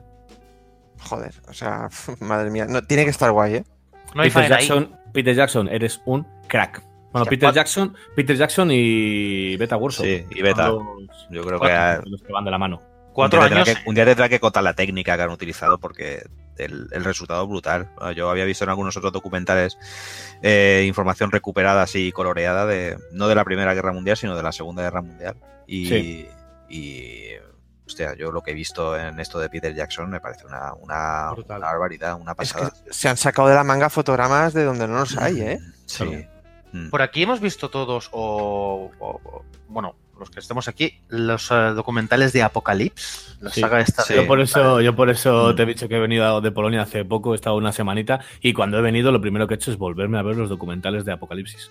[1.04, 1.88] Joder, o sea,
[2.20, 2.66] madre mía.
[2.68, 3.64] No, tiene que estar guay, ¿eh?
[4.14, 4.66] No hay Peter ahí.
[4.66, 6.82] Jackson, Peter Jackson, eres un crack.
[7.12, 10.04] Bueno, Peter cuatro- Jackson, Peter Jackson y Beta Warsaw.
[10.06, 10.68] Sí, y Beta.
[10.68, 10.82] Los,
[11.30, 12.02] Yo creo que Cuatro.
[12.06, 12.80] los que van de la mano.
[13.12, 13.66] Cuatro un día años.
[13.66, 16.22] tendrá que- un día tendrá que contar la técnica que han utilizado porque
[16.56, 17.90] el, el resultado es brutal.
[17.96, 19.76] Bueno, Yo había visto en algunos otros documentales
[20.42, 24.52] eh, información recuperada así coloreada de no de la Primera Guerra Mundial, sino de la
[24.52, 25.36] Segunda Guerra Mundial.
[25.66, 26.28] Y, Sí.
[26.70, 27.24] y
[27.86, 31.32] hostia, yo lo que he visto en esto de Peter Jackson me parece una, una,
[31.58, 32.72] barbaridad, una Es que pasada.
[32.90, 35.58] se han sacado de la manga fotogramas de donde no los hay, ¿eh?
[35.86, 36.26] Sí.
[36.72, 36.90] Mm.
[36.90, 41.54] Por aquí hemos visto todos, o, o- o- bueno, los que estemos aquí, los eh,
[41.74, 43.60] documentales de Apocalypse, la Sí.
[43.60, 44.02] saga esta.
[44.04, 44.14] Sí.
[44.14, 45.56] Yo por eso, yo por eso Mm.
[45.56, 48.52] te he dicho que he venido de Polonia hace poco, he estado una semanita, y
[48.52, 51.12] cuando he venido lo primero que he hecho es volverme a ver los documentales de
[51.12, 51.70] Apocalipsis.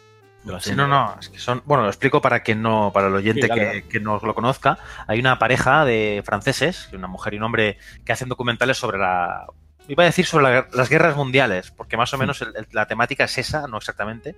[0.60, 1.62] Sí, no, no, es que son.
[1.66, 3.84] Bueno, lo explico para que no, para el oyente Sí, dale, que, dale.
[3.88, 4.80] que no lo conozca.
[5.08, 9.46] Hay una pareja de franceses, una mujer y un hombre, que hacen documentales sobre la.
[9.88, 12.88] Iba a decir sobre la- las guerras mundiales, porque más o menos el- el- la
[12.88, 14.36] temática es esa, no exactamente.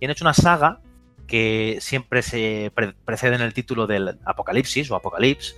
[0.00, 0.80] Y han hecho una saga
[1.26, 5.54] que siempre se pre- precede en el título del Apocalipsis o Apocalipsis.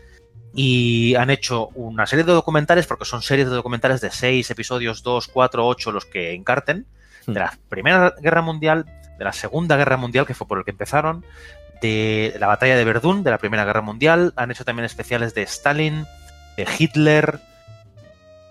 [0.57, 5.03] Y han hecho una serie de documentales, porque son series de documentales de seis episodios,
[5.03, 6.87] dos, cuatro, ocho, los que encarten,
[7.27, 8.87] de la Primera Guerra Mundial,
[9.19, 11.25] de la Segunda Guerra Mundial, que fue por el que empezaron,
[11.81, 14.33] de la batalla de Verdún, de la Primera Guerra Mundial.
[14.37, 16.07] Han hecho también especiales de Stalin,
[16.57, 17.41] de Hitler.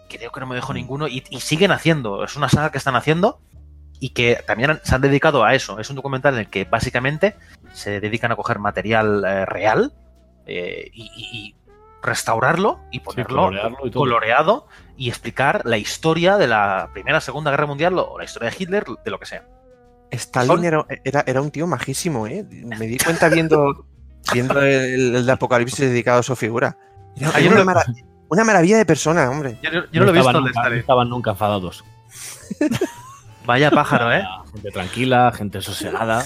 [0.09, 1.07] Creo que no me dejo ninguno.
[1.07, 2.23] Y, y siguen haciendo.
[2.23, 3.39] Es una saga que están haciendo
[3.99, 5.79] y que también han- se han dedicado a eso.
[5.79, 7.35] Es un documental en el que básicamente
[7.71, 9.93] se dedican a coger material eh, real
[10.45, 11.55] eh, y,
[12.03, 13.49] restaurarlo y ponerlo
[13.85, 18.49] y coloreado y explicar la historia de la Primera, Segunda Guerra Mundial o la historia
[18.49, 19.45] de Hitler, de lo que sea.
[20.17, 22.45] Stalin era, era, era un tío majísimo, ¿eh?
[22.49, 23.85] Me di cuenta viendo,
[24.33, 26.77] viendo el, el de Apocalipsis dedicado a su figura.
[27.15, 27.85] Era, era yo una, no- mara-
[28.29, 29.57] una maravilla de persona, hombre.
[29.61, 30.73] Yo, yo no lo he visto el de nunca, Stalin.
[30.77, 31.83] no estaban nunca enfadados.
[33.45, 34.23] Vaya pájaro, ¿eh?
[34.53, 36.23] Gente tranquila, gente sosegada,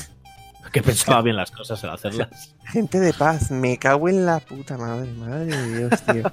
[0.72, 2.54] que pensaba bien las cosas al hacerlas.
[2.66, 6.24] Gente de paz, me cago en la puta madre, madre de Dios, tío.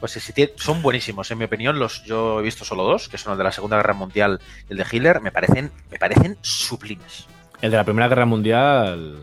[0.00, 1.30] Pues sí, son buenísimos.
[1.30, 3.76] En mi opinión, los yo he visto solo dos, que son el de la Segunda
[3.76, 7.26] Guerra Mundial y el de Hitler, me parecen, me parecen sublimes.
[7.60, 9.18] El de la Primera Guerra Mundial,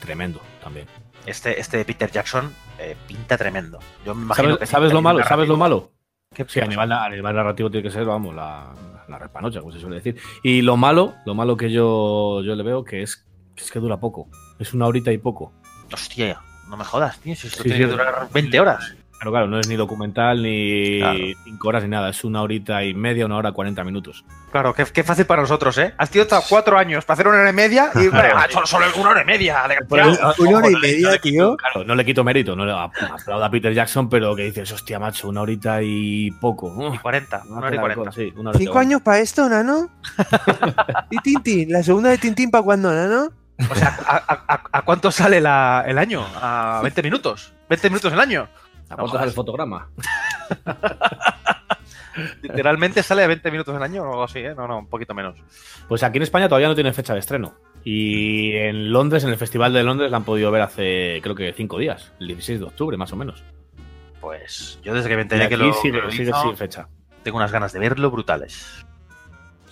[0.00, 0.86] tremendo también.
[1.24, 3.78] Este, este de Peter Jackson eh, pinta tremendo.
[4.04, 5.18] Yo me imagino ¿Sabes, que sabes pinta lo malo?
[5.20, 5.36] narrativo.
[5.36, 5.92] ¿Sabes lo malo?
[6.34, 8.74] ¿Qué- Sí, a nivel, a nivel narrativo tiene que ser, vamos, la,
[9.08, 10.20] la repanocha, como se suele decir.
[10.42, 13.78] Y lo malo, lo malo que yo, yo le veo que es, que es que
[13.80, 14.28] dura poco.
[14.58, 15.54] Es una horita y poco.
[15.90, 17.34] Hostia, no me jodas, tío.
[17.36, 17.84] Si esto Sí, tiene sí.
[17.84, 18.94] que durar 20 horas.
[19.24, 21.18] Pero claro, no es ni documental, ni Claro.
[21.44, 22.10] cinco horas, ni nada.
[22.10, 24.22] Es una horita y media, una hora, 40 minutos.
[24.52, 25.94] Claro, qué, qué fácil para nosotros, ¿eh?
[25.96, 28.66] Has tenido hasta cuatro años para hacer una hora y media y bueno, ha hecho
[28.66, 29.62] solo una hora y media.
[29.88, 31.56] Una hora y media, tío.
[31.56, 34.98] claro, no le quito mérito, no le aplaudo a Peter Jackson, pero que dices, hostia,
[34.98, 36.92] macho, una horita y poco.
[36.94, 38.12] Y 40, una hora y 40.
[38.12, 38.94] Sí, una hora y ¿Cinco cuarenta.
[38.96, 39.88] años para esto, nano?
[41.10, 41.72] ¿Y Tintín?
[41.72, 43.30] ¿La segunda de Tintín para cuándo, nano?
[43.70, 46.26] O sea, ¿a, a- a- a cuánto sale la- el año?
[46.36, 47.52] ¿A 20 minutos?
[47.70, 48.48] ¿20 minutos el año?
[48.88, 49.88] ¿A cuánto sale el fotograma?
[52.42, 54.54] Literalmente sale a 20 minutos el año o algo así, ¿eh?
[54.54, 55.36] No, no, un poquito menos.
[55.88, 57.54] Pues aquí en España todavía no tiene fecha de estreno.
[57.82, 61.52] Y en Londres, en el Festival de Londres, la han podido ver hace, creo que
[61.52, 63.42] cinco días, el 16 de octubre, más o menos.
[64.20, 66.56] Pues yo desde que me Y enteré aquí que lo, sigue, que lo sigue sin
[66.56, 66.88] fecha.
[67.24, 68.86] tengo unas ganas de verlo brutales.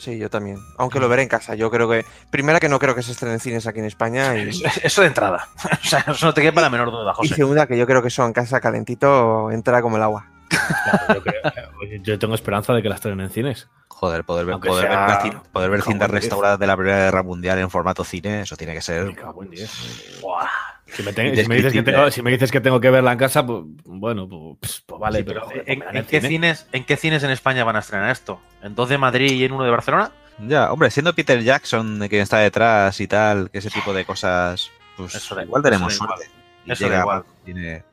[0.02, 0.58] Sí, yo también.
[0.78, 1.54] Aunque lo veré en casa.
[1.54, 2.04] Yo creo que.
[2.28, 4.36] Primera, que no creo que se estrenen cines aquí en España.
[4.36, 4.50] Y,
[4.82, 5.46] Eso, de entrada.
[5.84, 7.34] o sea, eso no te quepa la menor duda, y José.
[7.36, 10.26] segunda, que yo creo que eso en casa calentito entra como el agua.
[10.48, 13.68] Claro, yo, creo- yo tengo esperanza de que la estrenen en cines.
[14.02, 17.60] Joder, poder ver, poder sea- ver, poder ver cintas restauradas de la Primera Guerra Mundial
[17.60, 19.04] en formato cine, eso tiene que ser.
[19.06, 20.18] Me cago en diez.
[20.20, 20.48] Buah.
[20.88, 23.12] Si me, ten- si me dices que tengo, si me dices que tengo que verla
[23.12, 24.28] en casa, pues bueno,
[24.60, 26.28] pues, pues vale, Sí, pero, ¿en, pues en en el qué cine.
[26.28, 28.40] cines, ¿en qué cines en España van a estrenar esto?
[28.60, 30.10] ¿En dos de Madrid y en uno de Barcelona?
[30.48, 34.68] Ya, hombre, siendo Peter Jackson quien está detrás y tal, que ese tipo de cosas,
[34.96, 36.30] pues Eso da- igual eso tenemos da suerte.
[36.66, 37.24] Eso da igual.
[37.44, 37.84] tiene-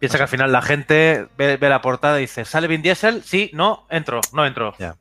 [0.00, 3.22] Piensa que al final la gente ve, ve la portada y dice, ¿sale Vin Diesel?
[3.22, 4.74] Sí, no, entro, no entro.
[4.78, 4.96] Ya.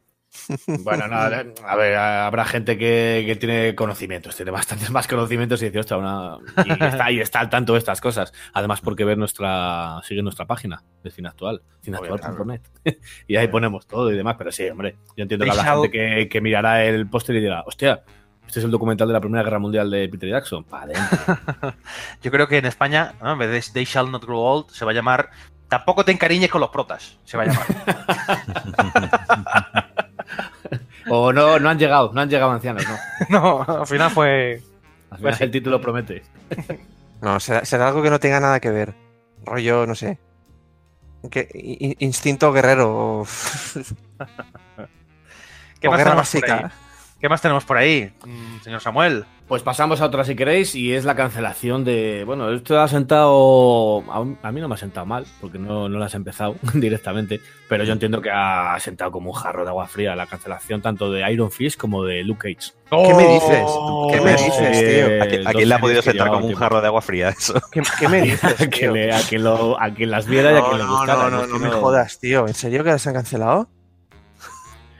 [0.84, 5.65] Bueno, no, a ver, habrá gente que, que tiene conocimientos, tiene bastantes más conocimientos y
[5.65, 6.38] dice, ostras, una...
[6.65, 8.34] y, está, y está al tanto de estas cosas.
[8.54, 12.62] Además, porque ver nuestra, sigue nuestra página de cine actual, cineactual.net.
[13.28, 16.30] y ahí ponemos todo y demás, pero sí, hombre, yo entiendo que habrá gente que,
[16.30, 18.04] que mirará el póster y dirá, hostia,
[18.48, 20.63] este es el documental de la Primera Guerra Mundial de Peter Jackson.
[20.63, 20.86] Pa'.
[22.21, 23.32] Yo creo que en España, ¿no?
[23.34, 25.32] en vez de They Shall Not Grow Old, se va a llamar
[25.67, 27.17] Tampoco te encariñes con los protas.
[27.24, 27.65] Se va a llamar.
[31.10, 32.84] o no, no han llegado, no han llegado ancianos,
[33.30, 33.63] no.
[33.65, 34.62] no, al final fue.
[35.12, 35.44] Al final Pues sí.
[35.44, 36.24] el título promete.
[37.22, 38.94] No, será, será algo que no tenga nada que ver.
[39.46, 40.18] Rollo, no sé.
[41.30, 43.22] Que, instinto guerrero.
[43.22, 43.26] o-
[45.80, 46.72] ¿Qué o guerra básica.
[47.19, 49.25] ¿Qué más tenemos por ahí, mm, señor Samuel?
[49.47, 52.23] Pues pasamos a otra si queréis y es la cancelación de...
[52.25, 54.04] Bueno, esto ha sentado...
[54.43, 57.84] A, mí no me ha sentado mal porque no, no lo has empezado directamente, pero
[57.84, 61.32] yo entiendo que ha sentado como un jarro de agua fría la cancelación tanto de
[61.32, 62.73] Iron Fist como de Luke Cage.
[62.89, 63.63] ¿Qué me dices?
[63.67, 65.23] Oh, ¿Qué me dices, tío?
[65.23, 66.60] ¿A, quién- dos quién le ha podido que sentar como un tiempo.
[66.60, 67.54] jarro de agua fría eso?
[67.71, 68.62] ¿Qué, qué me dices?
[68.62, 71.23] a, quien las viera y a No, quien le no, gustara.
[71.23, 72.47] no, no, no que me jodas, tío.
[72.47, 73.69] ¿En serio que las han cancelado?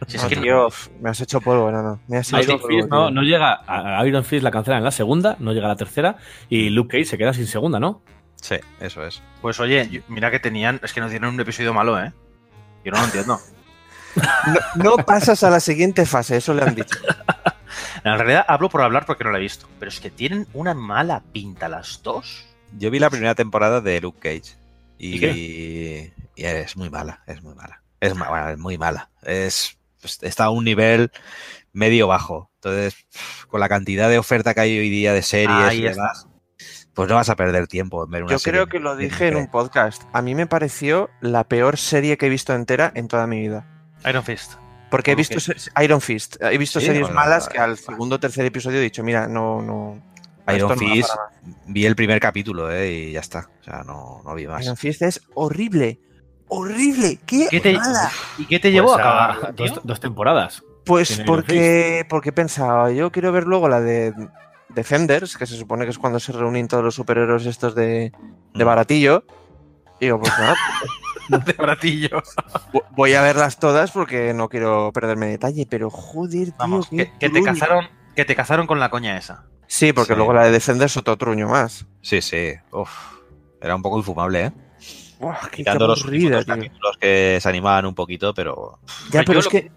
[0.08, 2.00] Si es No, que tío, f- me has hecho polvo, no, no.
[2.08, 4.84] Me has hecho Iron polvo, Fist no, no llega a Iron Fist la cancelan en
[4.86, 6.18] la segunda, no llega a la tercera
[6.50, 8.02] y Luke Cage se queda sin segunda, ¿no?
[8.42, 9.22] Sí, eso es.
[9.42, 10.80] Pues oye, yo- mira que tenían.
[10.84, 12.12] Es que nos dieron un episodio malo, ¿eh?
[12.84, 13.40] Yo no lo entiendo.
[14.16, 16.98] No, no pasas a la siguiente fase, eso le han dicho.
[18.06, 19.68] En realidad hablo por hablar porque no lo he visto.
[19.80, 22.46] Pero es que tienen una mala pinta las dos.
[22.78, 24.56] Yo vi la primera temporada de Luke Cage
[25.00, 27.82] y, ¿Y y es muy mala, es muy mala.
[28.00, 29.10] Es, ma- bueno, es muy mala.
[29.24, 29.78] Es,
[30.22, 31.12] está a un nivel
[31.74, 32.52] medio bajo.
[32.56, 32.96] Entonces,
[33.48, 36.28] con la cantidad de oferta que hay hoy día de series y demás,
[36.94, 39.28] pues no vas a perder tiempo en ver una Yo serie creo que lo dije
[39.28, 40.04] en un podcast.
[40.14, 43.68] A mí me pareció la peor serie que he visto entera en toda mi vida.
[44.08, 44.54] Iron Fist.
[44.90, 45.52] Porque he ¿Cómo visto
[45.84, 48.84] Iron Fist, he visto Sí, series malas la- que al segundo o tercer episodio he
[48.84, 50.02] dicho, mira, no, no.
[50.56, 51.10] Iron Fist,
[51.66, 53.50] vi el primer capítulo eh, y ya está.
[53.62, 54.64] O sea, no, no vi más.
[54.64, 56.00] Iron Fist es horrible.
[56.48, 57.20] Horrible.
[57.26, 58.12] ¿Qué, ¿Qué te- mala?
[58.38, 59.56] ¿Y qué te llevó Pues a acabar?
[59.84, 60.64] dos, temporadas.
[60.86, 64.14] Pues porque, porque pensaba, yo quiero ver luego la de
[64.70, 68.12] Defenders, que se supone que es cuando se reúnen todos los superhéroes estos de,
[68.54, 68.68] de Mm.
[68.68, 69.24] baratillo.
[70.00, 70.56] Y digo, pues nada,
[71.46, 72.22] de baratillo.
[72.74, 76.56] vo- voy a verlas todas porque no quiero perderme detalle, pero joder, tío.
[76.60, 79.46] Vamos, qué que, que te cazaron, que te cazaron con la coña esa.
[79.68, 80.18] Sí, porque Sí.
[80.18, 81.88] luego la de Defenders es otro truño más.
[82.02, 82.54] Sí, sí.
[82.72, 82.92] Uf,
[83.62, 84.52] era un poco infumable, ¿eh?
[85.50, 88.80] Qué, Quitando los aburrida, capítulos que se animaban un poquito, pero
[89.12, 89.72] Ya, Pero es lo- que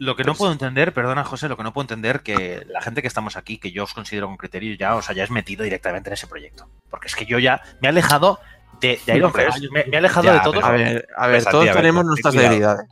[0.00, 3.02] Lo que no puedo entender, perdona José, lo que no puedo entender que la gente
[3.02, 6.14] que estamos aquí, que yo os considero con criterio, ya os hayáis metido directamente en
[6.14, 6.68] ese proyecto.
[6.88, 8.38] Porque es que yo ya me he alejado
[8.80, 9.32] de, de Iron
[9.72, 10.64] me, me he alejado ya, de todo.
[10.64, 12.86] A ver, a ver, Pues, todos tenemos ten nuestras debilidades.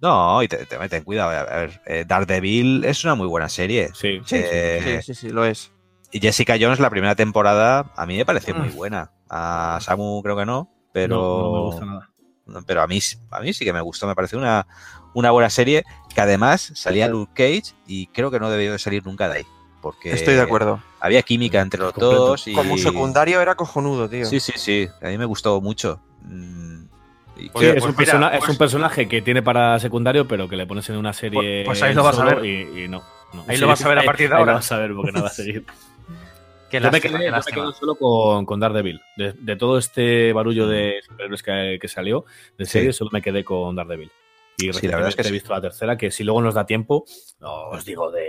[0.00, 1.30] No, y te, te meten cuidado.
[1.30, 3.90] A ver, eh, Daredevil es una muy buena serie.
[3.92, 4.20] Sí.
[4.24, 5.72] Sí, Eh, sí, sí, sí, lo es.
[6.10, 9.10] Y Jessica Jones, la primera temporada, a mí me pareció muy buena.
[9.28, 12.10] A Samu creo que no, pero, No, no me gusta nada.
[12.66, 12.98] pero a, mí,
[13.30, 14.06] a mí sí que me gustó.
[14.06, 14.66] Me pareció una,
[15.12, 19.04] una buena serie que además salía Luke Cage y creo que no debió de salir
[19.04, 19.46] nunca de ahí.
[19.82, 20.82] Porque Estoy de acuerdo.
[21.00, 22.26] había química entre los Completo.
[22.28, 22.48] dos.
[22.48, 22.54] Y...
[22.54, 24.24] Como secundario era cojonudo, tío.
[24.24, 24.88] Sí, sí, sí.
[25.02, 26.00] A mí me gustó mucho.
[26.22, 26.84] Mm,
[27.36, 30.48] y es, pues un mira, persona- pues- es un personaje que tiene para secundario, pero
[30.48, 31.38] que le pones en una serie.
[31.64, 32.44] Pues- pues ahí lo vas a ver.
[32.46, 33.02] Y, y no,
[33.34, 33.44] no.
[33.46, 34.52] Ahí Sí, lo vas a ver a partir de ahí ahora.
[34.52, 35.66] lo vas a ver porque no va a seguir.
[36.70, 39.00] Qué yo me quedé, yo me quedo solo con, con Daredevil.
[39.16, 42.24] De, de todo este barullo de superhéroes que, que salió
[42.58, 42.72] de Sí.
[42.72, 44.10] serie, solo me quedé con Daredevil.
[44.58, 45.32] Y Sí, la verdad es que he sí.
[45.32, 47.04] visto la tercera, que si luego nos da tiempo,
[47.40, 48.26] os digo de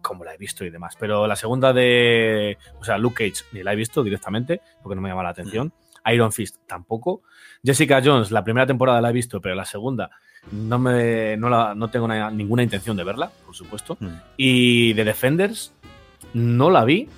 [0.00, 0.96] cómo la he visto y demás.
[0.98, 2.56] Pero la segunda de.
[2.80, 5.66] O sea, Luke Cage ni la he visto directamente, porque no me llama la atención.
[6.04, 6.10] Mm.
[6.12, 7.22] Iron Fist tampoco.
[7.64, 10.08] Jessica Jones, la primera temporada la he visto, pero la segunda
[10.52, 13.96] no, me, no, la- no tengo na- ninguna intención de verla, por supuesto.
[14.00, 14.08] Mm.
[14.38, 15.74] Y The Defenders
[16.32, 17.08] no la vi,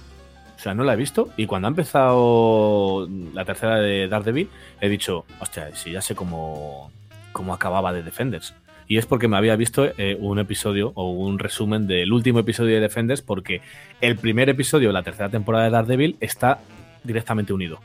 [0.59, 1.29] o sea, no la he visto.
[1.37, 6.91] Y cuando ha empezado la tercera de Daredevil, he dicho, hostia, si ya sé cómo,
[7.33, 8.55] cómo acababa The Defenders.
[8.89, 12.75] Y es porque me había visto eh, un episodio o un resumen del último episodio
[12.77, 13.61] de Defenders, porque
[14.01, 16.59] el primer episodio de la tercera temporada de Daredevil está
[17.05, 17.81] directamente unido.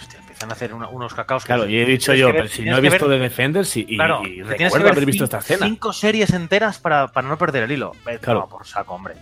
[0.00, 1.44] Hostia, empiezan a hacer una- unos cacaos.
[1.44, 3.18] que- Claro, y he dicho yo, que ver- pero si no he que visto ver-
[3.18, 5.66] The Defenders y, y- Claro, y tienes que recuerdo ver haber visto esta escena.
[5.66, 7.92] Cinco series enteras para, para no perder el hilo.
[8.04, 8.40] Vete, Claro.
[8.40, 9.14] no, por saco, hombre.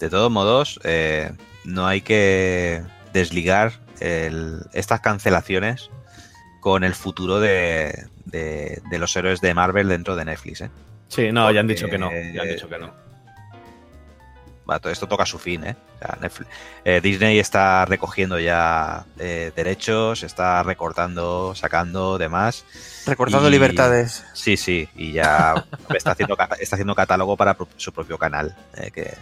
[0.00, 1.32] De todos modos, eh,
[1.64, 2.82] no hay que
[3.12, 5.90] desligar el- estas cancelaciones
[6.60, 10.60] con el futuro de, de- de los héroes de Marvel dentro de Netflix.
[10.62, 10.70] ¿eh?
[11.08, 12.10] Sí, no, ya han dicho que no.
[12.12, 12.92] Ya han dicho que no.
[14.80, 15.76] todo esto toca su fin, ¿eh?
[15.96, 16.48] O sea, Netflix-
[16.84, 22.64] eh, Disney está recogiendo ya eh, derechos, está recortando, sacando demás.
[23.06, 24.24] Recortando Y- libertades.
[24.34, 25.54] Sí, sí, y ya
[25.96, 29.14] está haciendo, está haciendo catálogo para su propio canal, eh, que,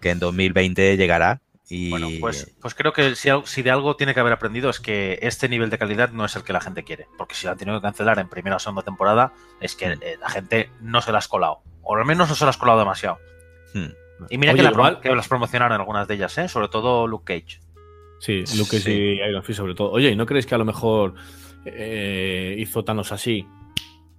[0.00, 1.40] que en 2020 llegará.
[1.68, 4.78] Y Bueno, pues, pues creo que si, si de algo tiene que haber aprendido es
[4.78, 7.06] que este nivel de calidad no es el que la gente quiere.
[7.18, 10.16] Porque si la han tenido que cancelar en primera o segunda temporada, es que eh,
[10.20, 11.62] la gente no se la has colado.
[11.82, 13.18] O al menos no se la has colado demasiado.
[13.74, 13.86] Hmm.
[14.30, 16.48] Y mira Oye, que, la igual- prom- que las promocionaron algunas de ellas, ¿eh?
[16.48, 17.60] sobre todo Luke Cage.
[18.20, 18.92] Sí, Lucas Sí.
[18.92, 19.90] y Iron Fist sobre todo.
[19.90, 21.14] Oye, ¿y no creéis que a lo mejor
[21.64, 23.46] eh, hizo Thanos así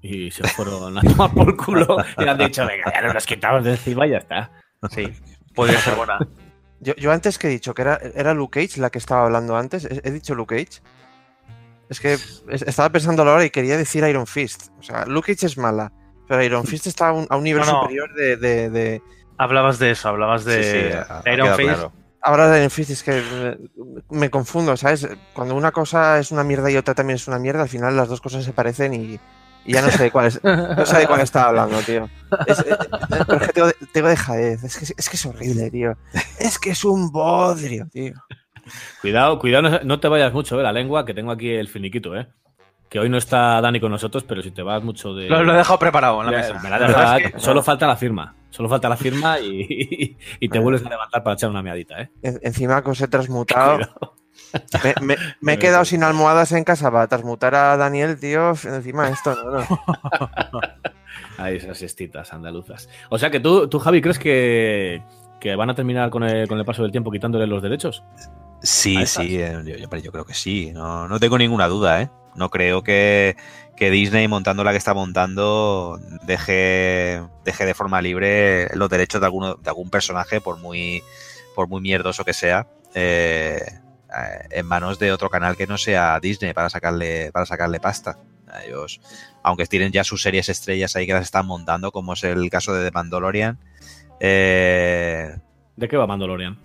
[0.02, 3.26] y se fueron a tomar por culo y le han dicho, venga, ya nos los
[3.26, 4.52] quitamos de encima y ya está?
[4.92, 5.08] Sí,
[5.58, 6.20] podría ser buena.
[6.80, 9.58] Yo, yo antes que he dicho que era, era Luke Cage la que estaba hablando
[9.58, 9.84] antes.
[9.84, 10.82] ¿He, he dicho Luke Cage?
[11.89, 14.70] Es que es- estaba pensando ahora y quería decir Iron Fist.
[14.80, 15.91] O sea, Luke Cage es mala,
[16.28, 17.82] pero Iron Fist está a un, a un nivel No, no.
[17.82, 19.02] superior de, de- de-
[19.39, 21.70] Hablabas de eso, hablabas de, Sí, sí, de ha- Iron Fist.
[21.70, 21.91] claro.
[22.22, 23.22] Ahora de Iron Fist es que
[24.10, 25.08] me, me confundo, ¿sabes?
[25.34, 28.08] Cuando una cosa es una mierda y otra también es una mierda, al final las
[28.10, 29.20] dos cosas se parecen y,
[29.68, 32.10] y ya no sé de cuál es, no sé de cuál estaba hablando, tío.
[32.48, 32.76] Es, eh, eh,
[33.28, 35.94] pero es que tengo, tengo dejadez, es que, es que es horrible, tío.
[36.40, 38.14] Es que es un bodrio, tío.
[39.02, 42.16] Cuidado, cuidado, no, no te vayas mucho de la lengua, que tengo aquí el finiquito,
[42.16, 42.28] ¿eh?
[42.90, 45.28] Que hoy no está Dani con nosotros, pero si te vas mucho de...
[45.30, 46.60] Lo, lo he dejado preparado en la mesa.
[46.62, 48.34] me la es que- Solo falta la firma.
[48.50, 52.12] Solo falta la firma y, y te vuelves a levantar para echar una meadita, ¿eh?
[52.22, 53.76] En- encima que os he transmutado.
[53.78, 54.16] Cuidado.
[54.84, 58.50] Me, me- me he quedado sin almohadas en casa para transmutar a Daniel, tío.
[58.64, 59.52] Encima esto, no,
[60.52, 60.62] no.
[61.38, 62.90] Ahí esas siestitas andaluzas.
[63.10, 65.04] O sea que tú, tú Javi, ¿crees que,
[65.40, 68.04] que van a terminar con el, con el paso del tiempo quitándole los derechos?
[68.64, 72.10] Sí, sí, eh, yo, yo- yo creo que sí, no, no tengo ninguna duda, ¿eh?
[72.36, 73.36] No creo que,
[73.76, 79.26] que Disney, montando la que está montando, deje, deje de forma libre los derechos de,
[79.28, 81.02] alguno, de algún personaje, por muy,
[81.56, 83.62] por muy mierdoso que sea, eh,
[84.50, 88.18] en manos de otro canal que no sea Disney para sacarle, para sacarle pasta.
[88.50, 89.02] A Ellos,
[89.44, 92.74] aunque tienen ya sus series estrellas ahí que las están montando, como es el caso
[92.74, 93.60] de The Mandalorian,
[94.20, 95.38] eh,
[95.76, 96.58] ¿De qué va Mandalorian?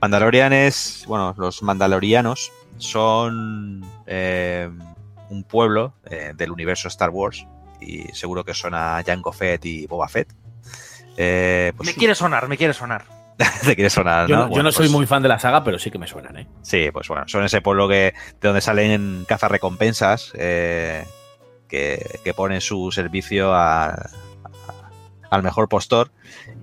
[0.00, 4.70] Mandalorian es, bueno, los mandalorianos son eh,
[5.30, 7.46] un pueblo eh, del universo Star Wars
[7.80, 10.32] y seguro que son a Jango Fett y Boba Fett.
[11.16, 13.04] Eh, pues Me quiere sonar, me quiere sonar.
[13.64, 14.50] te quiere sonar, Yo ¿no?
[14.56, 16.46] yo soy pues- muy fan de la saga, pero sí que me suenan, ¿eh?
[16.62, 21.04] Sí, pues bueno, son ese pueblo que de donde salen cazarrecompensas eh,
[21.68, 24.10] que, que ponen su servicio a- a-
[25.30, 26.10] al mejor postor.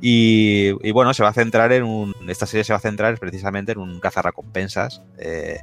[0.01, 2.15] Y, y bueno, se va a centrar en un.
[2.27, 5.59] Esta serie se va a centrar precisamente en un cazarrecompensas eh,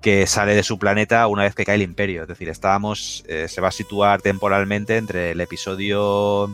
[0.00, 2.22] que sale de su planeta una vez que cae el imperio.
[2.22, 3.24] Es decir, estábamos.
[3.28, 6.50] eh, se va a situar temporalmente entre el episodio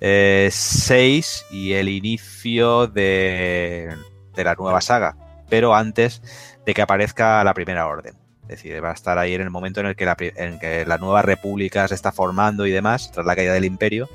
[0.00, 3.94] 6 y el inicio de,
[4.34, 5.16] de la nueva saga,
[5.48, 6.22] pero antes
[6.64, 8.14] de que aparezca la primera orden.
[8.42, 10.84] Es decir, va a estar ahí en el momento en el que la, en que
[10.84, 14.08] la nueva república se está formando y demás, tras la caída del imperio.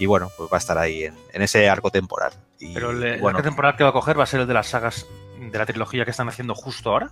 [0.00, 2.32] Y bueno, pues va a estar ahí en, en ese arco temporal.
[2.58, 4.46] Y, Pero el, el bueno, arco temporal que va a coger va a ser el
[4.48, 5.06] de las sagas
[5.40, 7.10] de la trilogía que están haciendo justo ahora.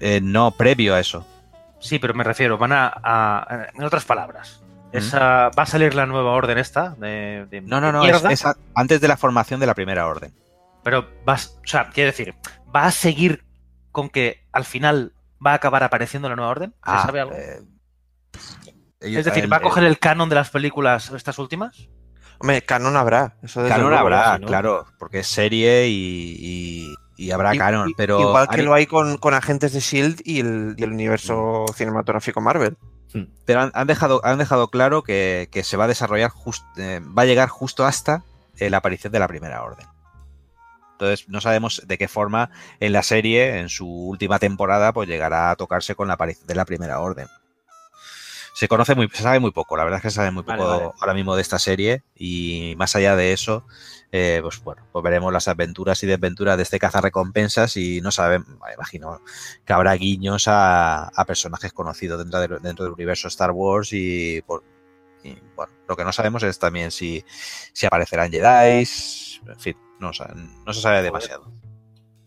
[0.00, 1.26] eh, no, previo a eso.
[1.80, 4.59] Sí, pero me refiero, van a, a- en otras palabras,
[4.92, 8.12] esa, va a salir la nueva orden esta de, de- No, no, de no, es,
[8.12, 10.32] mierda, es a- antes de la formación de la primera orden.
[10.82, 12.34] pero vas, o sea, quiero decir,
[12.74, 13.44] va a seguir
[13.92, 15.12] con que al final
[15.44, 16.70] va a acabar apareciendo la nueva orden.
[16.70, 17.34] ¿Se Ah, sabe algo?
[17.34, 17.60] eh,
[19.00, 21.88] es decir, el- ¿va a coger el canon de las películas estas últimas?
[22.38, 23.36] Hombre, canon habrá.
[23.42, 28.18] Eso desde Canon habrá, no- claro, porque es serie y, y- y habrá canon, pero
[28.18, 32.40] Igual que lo hay con, con agentes de Shield y el, y el universo cinematográfico
[32.40, 32.78] Marvel.
[33.44, 37.00] Pero han, han dejado, han dejado claro que, que se va a desarrollar just- eh,
[37.00, 38.22] va a llegar justo hasta
[38.58, 39.86] eh, la aparición de la primera orden.
[40.92, 45.50] Entonces no sabemos de qué forma en la serie, en su última temporada, pues llegará
[45.50, 47.26] a tocarse con la aparición de la primera orden.
[48.54, 50.58] Se conoce muy, se sabe muy poco, la verdad es que se sabe muy Vale,
[50.58, 50.90] poco vale.
[51.00, 53.64] ahora mismo de esta serie y más allá de eso,
[54.12, 58.48] eh, pues bueno, pues veremos las aventuras y desventuras de este cazarrecompensas y no sabemos,
[58.74, 59.20] imagino
[59.64, 64.42] que habrá guiños a, a personajes conocidos dentro, de- dentro del universo Star Wars y,
[64.42, 64.64] por-
[65.22, 67.24] y, bueno, lo que no sabemos es también si,
[67.72, 68.80] si aparecerán Jedi,
[69.46, 70.10] en fin, no,
[70.66, 71.52] no se sabe demasiado.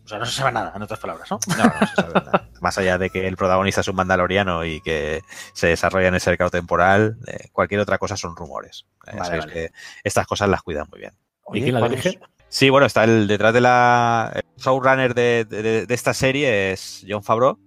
[0.04, 1.38] O sea, no se sabe nada, en otras palabras, ¿no?
[1.56, 2.50] No, no se sabe nada.
[2.60, 5.22] Más allá de que el protagonista es un mandaloriano y que
[5.54, 8.84] se desarrolla en ese mercado temporal, eh, cualquier otra cosa son rumores.
[9.06, 9.52] Eh, Vale, sabéis vale.
[9.54, 9.70] que
[10.02, 11.14] estas cosas las cuidan muy bien.
[11.52, 12.20] ¿Y quién.
[12.48, 17.04] Sí, bueno, está el detrás de la el showrunner de, de- de esta serie es
[17.08, 17.58] John Favreau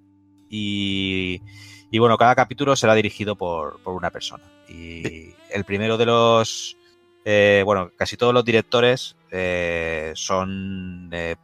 [0.50, 1.42] y,
[1.92, 4.44] y, bueno, cada capítulo será dirigido por, por una persona.
[4.70, 6.78] Y el primero de los,
[7.26, 11.36] eh, bueno, casi todos los directores eh, son eh,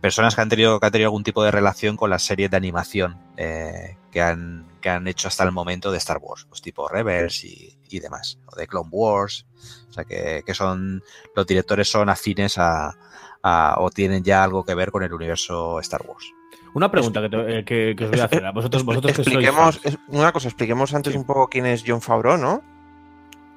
[0.00, 2.56] personas que han, tenido, que han tenido algún tipo de relación con las series de
[2.56, 6.88] animación eh, que, han, que han hecho hasta el momento de Star Wars, pues tipo
[6.88, 9.46] Rebels y, y demás, o de Clone Wars.
[9.88, 11.02] O sea, que, que son
[11.34, 12.94] los directores son afines a,
[13.42, 16.26] a- o tienen ya algo que ver con el universo Star Wars.
[16.74, 19.24] Una pregunta que, te- eh, que- que os voy a hacer a vosotros, vosotros que
[19.24, 22.62] sois expliquemos, es- una cosa, expliquemos antes un poco quién es John Favreau, ¿no?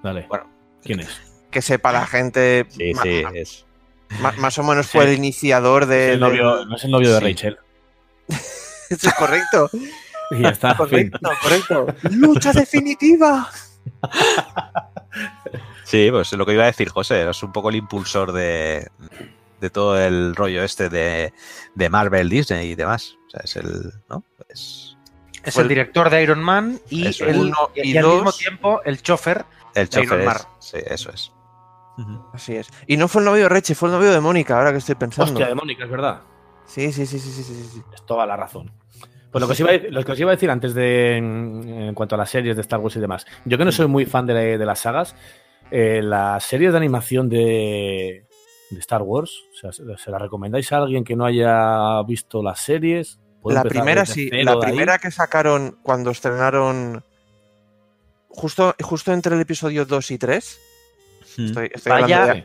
[0.03, 0.25] Dale.
[0.27, 0.45] Bueno.
[0.83, 1.09] ¿Quién es?
[1.51, 2.65] Que sepa la gente.
[2.69, 3.65] Sí, sí, es.
[4.37, 6.13] Más o menos fue el iniciador de.
[6.13, 7.25] el novio, del- no es el novio de sí.
[7.25, 7.57] Rachel.
[8.89, 9.69] Eso es correcto.
[10.33, 10.75] Y ya está.
[10.75, 11.09] fin.
[11.11, 11.87] correcto, correcto.
[12.11, 13.49] ¡Lucha definitiva!
[15.83, 18.87] Sí, pues lo que iba a decir, José, es un poco el impulsor de,
[19.59, 21.33] de todo el rollo este de,
[21.75, 23.17] de Marvel, Disney y demás.
[23.27, 23.91] O sea, es el.
[24.09, 24.23] ¿no?
[24.47, 24.95] Es
[25.43, 28.81] Es el el- director de Iron Man y, el- Uno y y al mismo tiempo
[28.85, 29.43] el chofer.
[29.75, 30.23] el De Iron.
[30.23, 30.37] Man.
[30.37, 31.31] es- Sí, eso es.
[32.33, 32.69] Así es.
[32.87, 34.95] Y no fue el novio de Reche, fue el novio de Mónica, ahora que estoy
[34.95, 35.31] pensando.
[35.31, 36.21] Hostia, de Mónica, es verdad.
[36.65, 37.81] Sí, sí, sí, sí, sí, sí, sí.
[37.93, 38.71] Es toda la razón.
[39.31, 41.17] Pues lo que, os iba a, decir- lo que os iba a decir antes de.
[41.17, 43.25] En, en cuanto a las series de Star Wars y demás.
[43.45, 45.15] Yo que no soy muy fan de, la- de las sagas,
[45.69, 48.25] eh, las series de animación de,
[48.71, 52.41] de Star Wars, o sea, ¿se, se las recomendáis a alguien que no haya visto
[52.43, 53.19] las series?
[53.41, 57.03] ¿Puedo La primera sí, la primera que sacaron cuando estrenaron.
[58.29, 60.59] Justo, justo entre el episodio 2 y 3.
[61.37, 62.43] Estoy, estoy Vaya, de-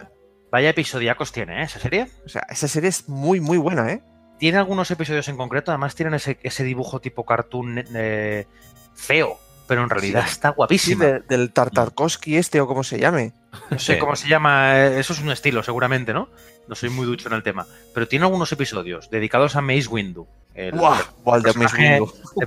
[0.50, 1.64] vaya episodiacos tiene ¿eh?
[1.64, 2.06] esa serie.
[2.24, 4.02] O sea, esa serie es muy, muy buena, ¿eh?
[4.38, 8.46] Tiene algunos episodios en concreto, además tienen ese, ese dibujo tipo cartoon eh,
[8.94, 10.32] feo, pero en realidad Sí.
[10.32, 11.04] está Sí, guapísima.
[11.04, 13.32] de- del Tartarkovsky este o como se llame.
[13.70, 13.98] No sé Sí.
[13.98, 16.28] cómo se llama, eh, eso es un estilo seguramente, ¿no?
[16.68, 20.26] No soy muy ducho en el tema, pero tiene algunos episodios dedicados a Mace Windu.
[20.54, 20.72] el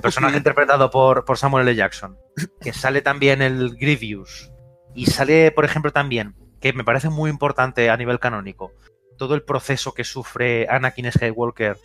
[0.02, 1.76] personaje interpretado por, por Samuel L.
[1.76, 2.16] Jackson.
[2.60, 4.49] Que sale también el Grievous.
[4.94, 8.72] Y sale, por ejemplo, también, que me parece muy importante a nivel canónico,
[9.16, 11.76] todo el proceso que sufre Anakin Skywalker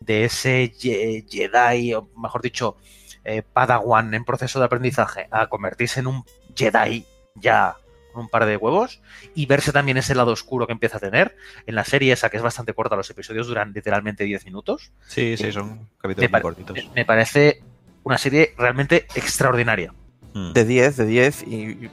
[0.00, 2.76] de ese Ye- Jedi, o mejor dicho,
[3.24, 7.04] eh, Padawan en proceso de aprendizaje, a convertirse en un Jedi
[7.36, 7.76] ya
[8.12, 9.00] con un par de huevos
[9.34, 11.34] y verse también ese lado oscuro que empieza a tener.
[11.66, 14.92] En la serie esa, que es bastante corta, los episodios duran literalmente 10 minutos.
[15.08, 16.78] Sí, sí, son Me, capítulos muy cortitos.
[16.94, 17.62] me parece
[18.04, 19.92] una serie realmente extraordinaria.
[20.34, 20.52] Mm.
[20.52, 21.42] De 10, de 10.
[21.42, 21.90] Y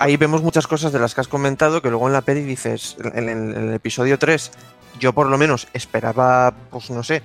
[0.00, 2.96] ahí vemos muchas cosas de las que has comentado que luego en la peli dices,
[3.02, 4.50] en, en- en el episodio 3,
[4.98, 7.22] yo por lo menos esperaba, pues no sé,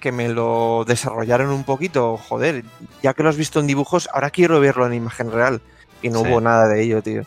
[0.00, 2.16] que me lo desarrollaran un poquito.
[2.16, 2.64] Joder,
[3.02, 5.60] ya que lo has visto en dibujos, ahora quiero verlo en imagen real.
[6.02, 6.28] Y no Sí.
[6.28, 7.22] hubo nada de ello, tío.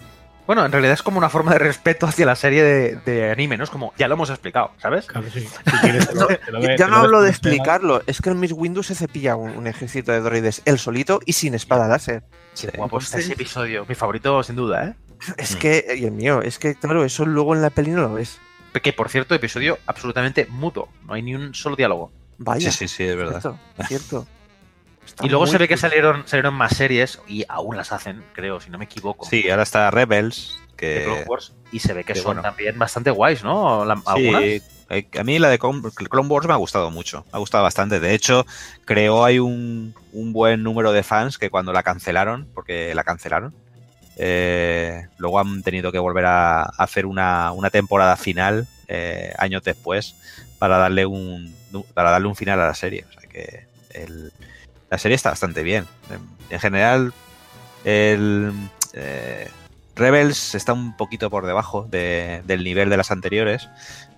[0.45, 3.55] Bueno, en realidad es como una forma de respeto hacia la serie de, de anime,
[3.57, 3.63] ¿no?
[3.63, 5.05] Es como, ya lo hemos explicado, ¿sabes?
[5.05, 5.41] Claro, sí.
[5.41, 8.29] Si quieres, te lo- te lo ve- ya te no hablo de explicarlo, es que
[8.29, 11.87] el Miss Windows se cepilla un, un ejército de droides él solito y sin espada
[11.87, 12.23] láser.
[12.53, 12.67] Sí.
[12.75, 14.95] Guapo está ese episodio, mi favorito sin duda, ¿eh?
[15.37, 15.59] Es Mm.
[15.59, 18.39] que, y el mío, es que claro, eso luego en la peli no lo ves.
[18.81, 22.11] Que por cierto, episodio absolutamente mudo, no hay ni un solo diálogo.
[22.37, 22.71] Vaya.
[22.71, 23.41] Sí, sí, sí, es verdad.
[23.41, 24.27] Cierto, cierto.
[25.23, 28.69] Y luego se ve que salieron, salieron más series, y aún las hacen, creo, si
[28.69, 32.13] no me equivoco, Sí, ahora está Rebels, de Clone que Wars, y se ve que
[32.13, 32.41] que son bueno.
[32.43, 33.83] también bastante guays, ¿no?
[33.85, 34.15] La- algunas.
[34.43, 37.63] Sí, eh, a mí la de Clone Wars me ha gustado mucho, me ha gustado
[37.63, 37.99] bastante.
[37.99, 38.45] De hecho,
[38.85, 43.53] creo hay un, un buen número de fans que cuando la cancelaron, porque la cancelaron,
[44.17, 50.15] eh, luego han tenido que volver a hacer una, una temporada final eh, años después
[50.57, 51.55] para darle un
[51.93, 53.05] para darle un final a la serie.
[53.07, 53.67] O sea que
[54.89, 55.85] la serie está bastante bien.
[56.09, 56.19] En,
[56.49, 57.13] en general,
[57.85, 58.51] el
[58.93, 59.47] eh,
[59.95, 63.69] Rebels está un poquito por debajo de- del nivel de las anteriores,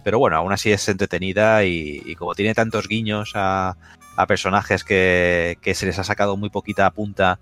[0.04, 3.76] pero bueno, aún así es entretenida y, y como tiene tantos guiños a,
[4.18, 7.40] a personajes que, que se les ha sacado muy poquita punta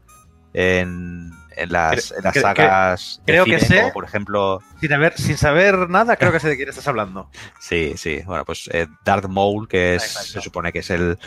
[0.53, 3.77] en, en las, en sagas de creo que sé.
[3.81, 7.29] como por ejemplo, Sin, haber, sin saber nada, creo que sé de quién estás hablando.
[7.59, 10.27] sí, sí, bueno, pues eh, Darth Maul, que es, Exacto.
[10.31, 11.17] se supone que es el,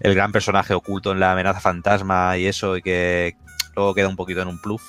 [0.00, 3.36] el gran personaje oculto en la amenaza fantasma y eso, y que
[3.74, 4.82] luego queda un poquito en un pluff.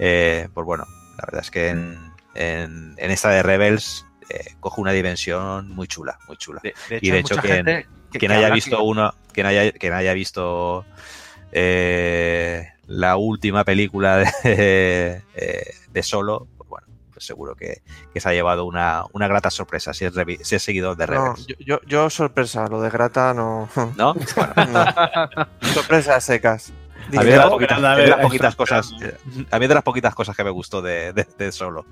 [0.00, 0.84] Eh, pues bueno,
[1.18, 1.98] la verdad es que en,
[2.34, 6.60] en- en esta de Rebels eh, coge una dimensión muy chula, muy chula.
[6.62, 7.86] De, de Y de hecho, quien- que-
[8.18, 10.84] quien que haya visto que- uno, quien haya, quien haya visto
[11.52, 14.26] eh, la última película de,
[15.34, 19.50] eh, de Solo, pues bueno, pues seguro que, que se ha llevado una, una grata
[19.50, 21.46] sorpresa si es, revi- si es seguidor de No, Rebels.
[21.46, 23.68] yo, yo, yo sorpresa, lo de grata no.
[23.96, 24.14] ¿No?
[24.68, 24.84] no.
[25.72, 26.72] Sorpresas secas.
[27.08, 28.94] A mí, de las poquitas, nada, de las poquitas extra- cosas,
[29.50, 31.84] a mí de las poquitas cosas que me gustó de, de- de Solo.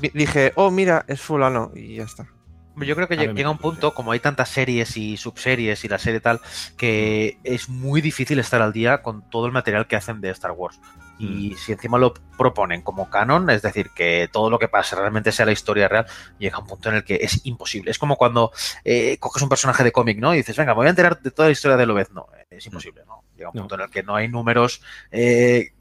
[0.00, 2.26] di- dije, oh, mira, es fulano, y ya está.
[2.74, 5.98] Yo creo que A llega un punto, como hay tantas series y subseries y la
[5.98, 6.40] serie tal,
[6.78, 10.52] que es muy difícil estar al día con todo el material que hacen de Star
[10.52, 10.80] Wars.
[11.18, 15.30] Y si encima lo proponen como canon, es decir, que todo lo que pase realmente
[15.30, 16.04] sea la historia real,
[16.38, 17.92] llega un punto en el que es imposible.
[17.92, 18.50] Es como cuando
[18.84, 20.34] eh, coges un personaje de cómic, ¿no?
[20.34, 22.10] Y dices, venga, me voy a enterar de toda la historia de Lobez.
[22.10, 23.21] No, es imposible, ¿no?
[23.42, 23.62] Llega un No.
[23.62, 24.80] punto en el que no hay números,
[25.10, 25.72] eh,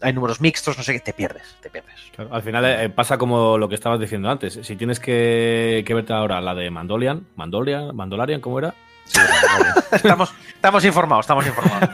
[0.00, 1.94] hay números mixtos, no sé qué, te pierdes, te pierdes.
[2.14, 4.58] Claro, al final eh, pasa como lo que estabas diciendo antes.
[4.62, 8.74] Si tienes que, que verte ahora la de Mandolian, Mandolian, Mandalorian, ¿cómo era?
[9.12, 9.20] Sí,
[9.92, 11.88] estamos, estamos informados, estamos informados.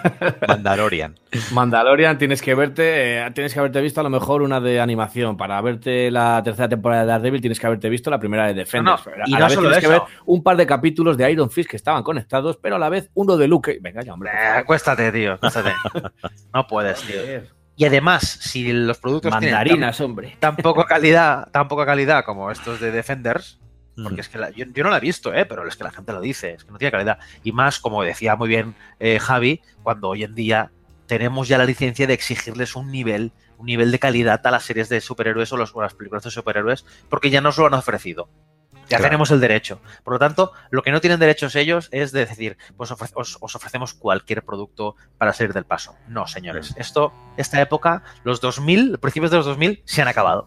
[0.47, 1.15] Mandalorian.
[1.53, 5.37] Mandalorian, tienes que verte, eh, tienes que haberte visto a lo mejor una de animación.
[5.37, 8.85] Para verte la tercera temporada de Daredevil, tienes que haberte visto la primera de Defenders.
[8.85, 10.67] No, no, Pero y a no la vez solo tienes que ver un par de
[10.67, 13.79] capítulos de Iron Fist que estaban conectados, pero a la vez uno de Luke.
[13.81, 14.31] Venga ya, hombre.
[14.31, 14.59] Eh.
[14.59, 15.73] Acuéstate, tío, acuéstate.
[16.55, 17.21] No puedes, tío.
[17.79, 20.29] Y además, si los productos Mandarinas, hombre.
[20.29, 23.61] tienen tan, tan poca calidad, tan poca calidad como estos de Defenders,
[24.03, 25.45] porque es que la- yo, yo no la he visto, ¿eh?
[25.47, 27.19] pero es que la gente lo dice, es que no tiene calidad.
[27.43, 30.71] Y más, como decía muy bien eh, Javi, cuando hoy en día
[31.07, 34.89] tenemos ya la licencia de exigirles un nivel, un nivel de calidad a las series
[34.89, 38.29] de superhéroes o, los- o las películas de superhéroes, porque ya nos lo han ofrecido.
[38.89, 39.05] Ya Claro.
[39.05, 39.81] tenemos el derecho.
[40.05, 43.55] Por lo tanto, lo que no tienen derechos ellos es de decir, pues os, os
[43.57, 45.97] ofrecemos cualquier producto para salir del paso.
[46.07, 46.73] No, señores.
[46.77, 50.47] Esto, esta época, los 2000, principios de los 2000, se han acabado.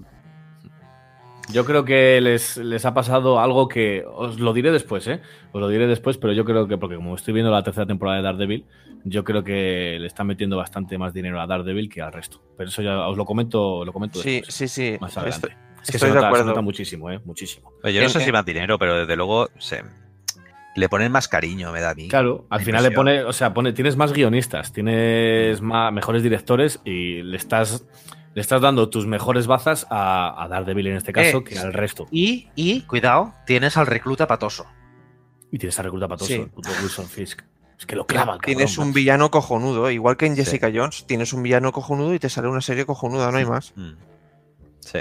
[1.51, 5.19] Yo creo que les, les ha pasado algo que os lo diré después, ¿eh?
[5.51, 8.17] Os lo diré después, pero yo creo que, porque como estoy viendo la tercera temporada
[8.17, 8.65] de Daredevil,
[9.03, 12.41] yo creo que le están metiendo bastante más dinero a Daredevil que al resto.
[12.55, 14.97] Pero eso ya os lo comento, lo comento Sí, después, sí, sí.
[15.01, 15.47] más adelante.
[15.47, 17.19] Estoy, es que estoy se de nota, se nota muchísimo, ¿eh?
[17.25, 17.71] Muchísimo.
[17.83, 19.81] Oye, Yo no sé si más dinero, pero desde luego se...
[20.75, 22.09] le ponen más cariño, me da a mí.
[22.09, 26.79] Claro, al final le pone, o sea, pone, tienes más guionistas, tienes más, mejores directores
[26.85, 27.87] y le estás,
[28.35, 31.73] le estás dando tus mejores bazas a, a Daredevil en este caso Eh, que al
[31.73, 32.07] resto.
[32.11, 34.65] Y, y, cuidado, tienes al recluta patoso.
[35.51, 36.33] Y tienes a recluta patoso, Sí.
[36.35, 37.41] el puto Wilson Fisk.
[37.77, 38.95] Es que lo clava, el Tienes cabrón, un macho.
[38.95, 41.05] villano cojonudo, igual que en Jessica Jones.
[41.07, 43.73] Tienes un villano cojonudo y te sale una serie cojonuda, no hay más.
[43.75, 43.91] Mm.
[44.81, 44.99] Sí.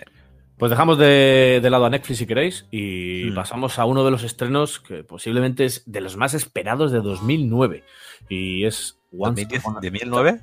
[0.57, 3.35] Pues dejamos de, de lado a Netflix si queréis y Mm.
[3.35, 7.85] pasamos a uno de los estrenos que posiblemente es de los más esperados de 2009
[8.29, 10.41] y es Once 2010, Upon a- 2009.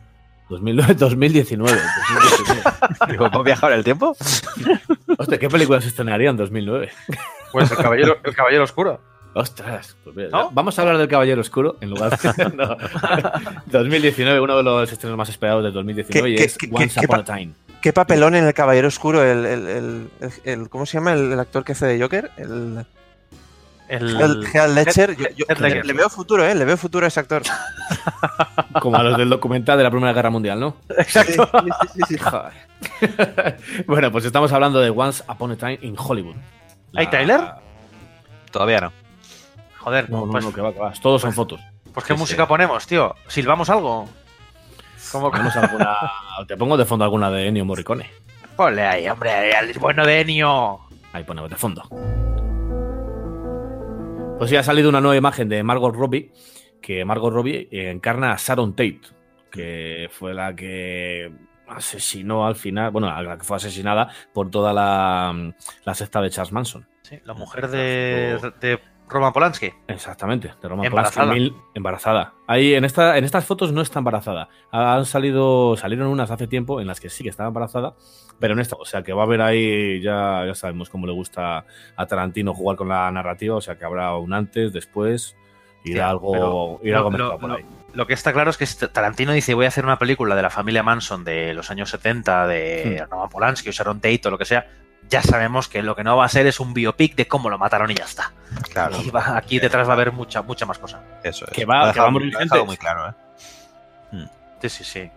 [0.49, 1.71] 2009 2019.
[1.79, 2.61] 2019.
[3.11, 4.15] Digo, ¿hemos viajado en el tiempo?
[5.17, 6.89] Hostia, ¿qué películas se estrenarían en 2009?
[7.51, 8.99] Pues el caballero, el caballero oscuro.
[9.37, 10.49] Ostras, pues mira, ¿No?
[10.51, 12.49] vamos a hablar del Caballero Oscuro en lugar de.
[12.55, 12.77] no.
[13.65, 17.05] 2019, uno de los estrenos más esperados de 2019 y ¿Qué- es qué- Once qué-
[17.05, 17.51] Upon a Time.
[17.81, 21.33] Qué papelón en el Caballero Oscuro, el, el, el- el- el- ¿cómo se llama el,
[21.33, 22.31] el actor que hace de Joker?
[22.37, 22.85] El,
[23.87, 25.15] El, el Heath Ledger.
[25.15, 25.85] Yo- yo- Heath le, Ledger.
[25.85, 26.55] le veo futuro, ¿eh?
[26.55, 27.43] Le veo futuro a ese actor.
[28.81, 30.75] Como a los del documental de la Primera Guerra Mundial, ¿no?
[30.97, 31.49] Exacto.
[31.63, 33.03] Sí, sí, sí, sí.
[33.87, 36.35] bueno, pues estamos hablando de Once Upon a Time in Hollywood.
[36.95, 37.41] ¿Hay tráiler?
[38.51, 38.91] Todavía no.
[39.79, 40.91] Joder, No, no, pues, no, que va, que va.
[40.93, 41.59] Todos son fotos.
[41.93, 42.47] pues ¿qué Sí, música sí.
[42.47, 43.13] ponemos, tío?
[43.27, 44.09] ¿Silbamos algo?
[45.11, 45.39] ¿Cómo que?
[45.39, 45.97] Alguna-
[46.47, 48.09] te pongo de fondo alguna de Ennio Morricone.
[48.55, 50.79] Ponle ahí, hombre, al bueno de Ennio.
[51.13, 51.83] Ahí ponemos de fondo.
[54.37, 56.31] Pues sí, ha salido una nueva imagen de Margot Robbie,
[56.81, 59.01] que Margot Robbie encarna a Sharon Tate,
[59.49, 61.31] que fue la que
[61.67, 66.51] asesinó al final, bueno, la que fue asesinada por toda la, la secta de Charles
[66.51, 66.85] Manson.
[67.01, 69.71] Sí, la mujer de Roman Polanski.
[69.87, 71.27] Exactamente, de Roman Embarazada.
[71.27, 72.33] Polanski, mil- embarazada.
[72.47, 74.49] Ahí en esta, en estas fotos no está embarazada.
[74.71, 77.93] Han salido, salieron unas hace tiempo en las que sí que estaba embarazada,
[78.39, 81.13] pero en esta, o sea que va a haber ahí, ya, ya sabemos cómo le
[81.13, 85.35] gusta a Tarantino jugar con la narrativa, o sea que habrá un antes, después,
[85.83, 87.65] irá Sí, algo, algo lo- mezclado lo- por lo- ahí.
[87.93, 90.41] Lo que está claro es que este- Tarantino dice voy a hacer una película de
[90.41, 93.11] la familia Manson de los años 70, de Hmm.
[93.11, 94.67] Roman Polanski o Sharon Tate o lo que sea.
[95.07, 97.57] Ya sabemos que lo que no va a ser es un biopic de cómo lo
[97.59, 98.33] mataron y ya está.
[98.75, 99.01] Claro.
[99.01, 100.99] Y va- aquí detrás va a haber mucha, mucha más cosa.
[101.23, 101.51] Eso es.
[101.51, 102.63] Que va- que va gente.
[102.63, 104.27] muy claro, ¿eh?
[104.61, 105.11] Sí, sí, sí.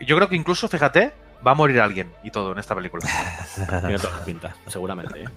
[0.00, 1.12] Yo creo que incluso, fíjate,
[1.46, 3.04] va a morir alguien y todo en esta película.
[4.24, 5.22] Tiene seguramente.
[5.22, 5.28] ¿eh?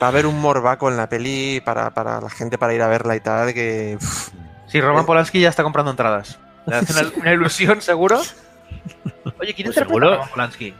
[0.00, 2.86] Va a haber un morbaco en la peli para, para la gente para ir a
[2.88, 3.98] verla y tal, que...
[4.68, 6.38] Sí, Roman Polanski ya está comprando entradas.
[6.66, 8.20] Le hace una, una ilusión, seguro.
[9.40, 10.08] Oye, ¿quién Pues interpreta seguro.
[10.08, 10.74] a Roman Polanski?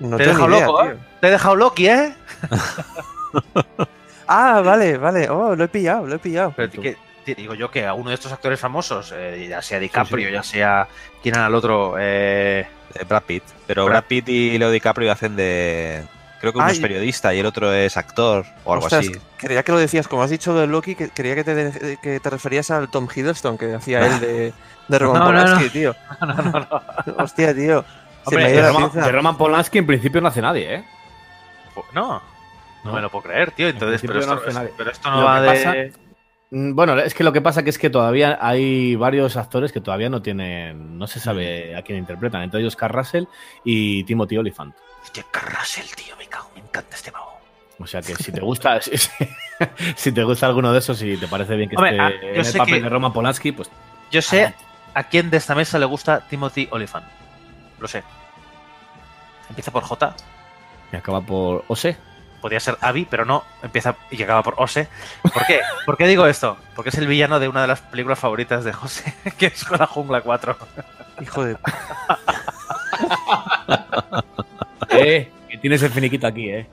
[0.00, 0.92] no Te he dejado idea, loco, tío.
[0.92, 0.98] ¿eh?
[1.20, 2.14] Te he dejado Loki, ¿eh?
[4.28, 5.28] Ah, vale, vale.
[5.30, 6.52] Oh, lo he pillado, lo he pillado.
[6.56, 6.96] Pero que,
[7.34, 10.32] digo yo que a uno de estos actores famosos, eh, ya sea DiCaprio, sí.
[10.34, 10.88] ya sea.
[11.22, 11.96] ¿Quién era el otro?
[11.98, 13.42] Eh, Eh, Brad Pitt.
[13.66, 16.04] Pero Brad- Brad Pitt y Leo DiCaprio hacen de.
[16.40, 16.74] Creo que uno Ay.
[16.74, 19.18] es periodista y el otro es actor o algo Ostras, así.
[19.36, 22.30] creía que lo decías, como has dicho de Loki, que creía que te, que te
[22.30, 24.52] referías al Tom Hiddleston que hacía él de,
[24.86, 25.70] de Roman No, no, Polanski, no.
[25.72, 25.96] tío.
[26.20, 27.24] no, no, no.
[27.24, 27.84] Hostia, tío.
[28.24, 30.84] Hombre, Roman, de Roman Polanski en principio no hace nadie, ¿eh?
[31.92, 32.22] No.
[32.84, 33.68] No me lo puedo creer, tío.
[33.68, 34.72] Entonces, pero esto, no nadie.
[34.76, 35.48] pero esto Lo no va de.
[35.48, 35.74] pasa-
[36.50, 39.82] Mm, Bueno, es que lo que pasa que es que todavía hay varios actores que
[39.82, 43.24] todavía no tienen, no se sabe a quién interpretan, entre ellos Carl Russell
[43.64, 44.74] y Timothy Olyphant.
[45.02, 47.32] Hostia, Carrasel, tío, me cago, me encanta este mago.
[47.78, 48.92] O sea que si te gusta, si,
[49.94, 52.28] si te gusta alguno de esos y te parece bien que Hombre, esté ah, yo
[52.40, 53.70] en el papel que- de Roman Polanski, pues
[54.10, 54.54] Yo sé
[54.94, 57.04] a quién de esta mesa le gusta Timothy Olyphant.
[57.78, 58.02] Lo sé.
[59.50, 60.14] Empieza por J.
[60.92, 61.96] me acaba por Ose.
[62.40, 63.44] Podría ser Abby, pero no.
[63.62, 64.88] Empieza y acaba por Ose.
[65.22, 65.60] ¿Por qué?
[65.84, 66.56] ¿Por qué digo esto?
[66.74, 69.78] Porque es el villano de una de las películas favoritas de José, que es con
[69.78, 70.56] la Jungla 4.
[71.22, 71.56] Hijo de.
[74.90, 76.66] Eh, que tienes el finiquito aquí, eh.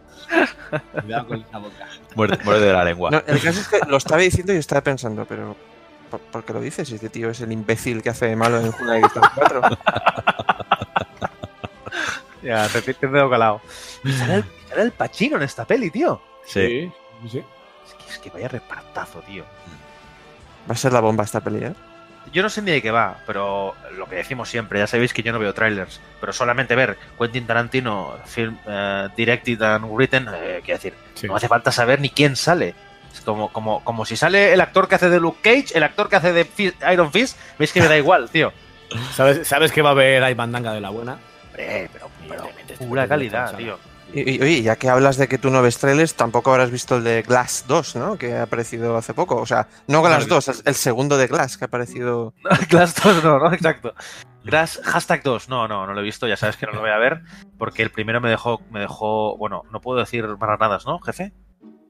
[1.02, 1.88] Cuidado con esa boca.
[2.16, 3.12] Muerde, muerde de la lengua.
[3.12, 5.56] No, el caso es que lo estaba diciendo y estaba pensando, pero.
[6.10, 6.88] ¿Por, por qué lo dices?
[6.88, 9.62] Si este tío es el imbécil que hace de malo en Jungla de Cristal 4.
[12.46, 13.60] Ya, te te veo calado.
[14.18, 14.46] Sale el,
[14.82, 16.22] el Pachino en esta peli, tío.
[16.46, 16.92] Sí.
[17.24, 17.44] sí, sí.
[17.88, 19.44] Es que, es que vaya repartazo, tío.
[20.70, 21.74] Va a ser la bomba esta peli, ¿eh?
[22.34, 25.22] Yo no sé ni de qué va, pero lo que decimos siempre, ya sabéis que
[25.22, 30.62] yo no veo trailers, pero solamente ver Quentin Tarantino, film eh, directed and written, eh,
[30.66, 31.28] quiero decir, Sí.
[31.28, 32.74] no hace falta saber ni quién sale.
[33.14, 36.10] Es como, como, como si sale el actor que hace de Luke Cage, el actor
[36.10, 38.52] que hace de Fist- Iron Fist, veis que me da igual, tío.
[39.14, 41.20] ¿Sabes, sabes que va a haber ahí bandanga de la buena?
[41.52, 42.50] Hombre, pero, pero
[42.88, 43.78] pura calidad, tío.
[44.14, 47.04] Y, oye, ya que hablas de que tú no ves trailers, tampoco habrás visto el
[47.04, 48.18] de Glass 2, ¿no?
[48.18, 49.36] Que ha aparecido hace poco.
[49.38, 52.34] O sea, no Glass 2, el- el segundo de Glass que ha aparecido.
[52.70, 53.94] Glass 2 no, no, exacto.
[54.44, 56.92] Glass hashtag 2, no, no, no lo he visto, ya sabes que no lo voy
[56.92, 57.24] a ver,
[57.58, 61.34] porque el primero me dejó, me dejó, bueno, no puedo decir marranadas, ¿no, jefe?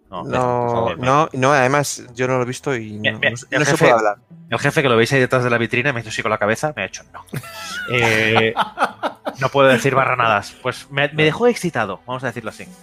[0.09, 1.01] No, bien.
[1.01, 3.31] no, no, además yo no lo he visto y no, bien.
[3.33, 4.17] no se- El no se jefe- puede hablar.
[4.49, 6.29] El jefe que lo veis ahí detrás de la vitrina me ha hecho así con
[6.31, 7.25] la cabeza, me ha hecho no.
[7.91, 8.53] Eh,
[9.39, 10.55] no puedo decir barranadas.
[10.61, 12.65] Pues me, me dejó excitado, vamos a decirlo así.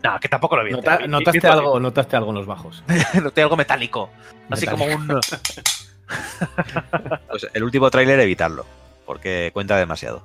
[0.00, 0.70] No, que tampoco lo vi.
[0.70, 2.84] Nota- ¿Notaste, vi- algo, ¿Notaste algo en los bajos?
[3.20, 4.10] Noté algo metálico.
[4.48, 5.20] Así como un.
[7.28, 8.64] Pues el último tráiler evitarlo,
[9.04, 10.22] porque cuenta demasiado.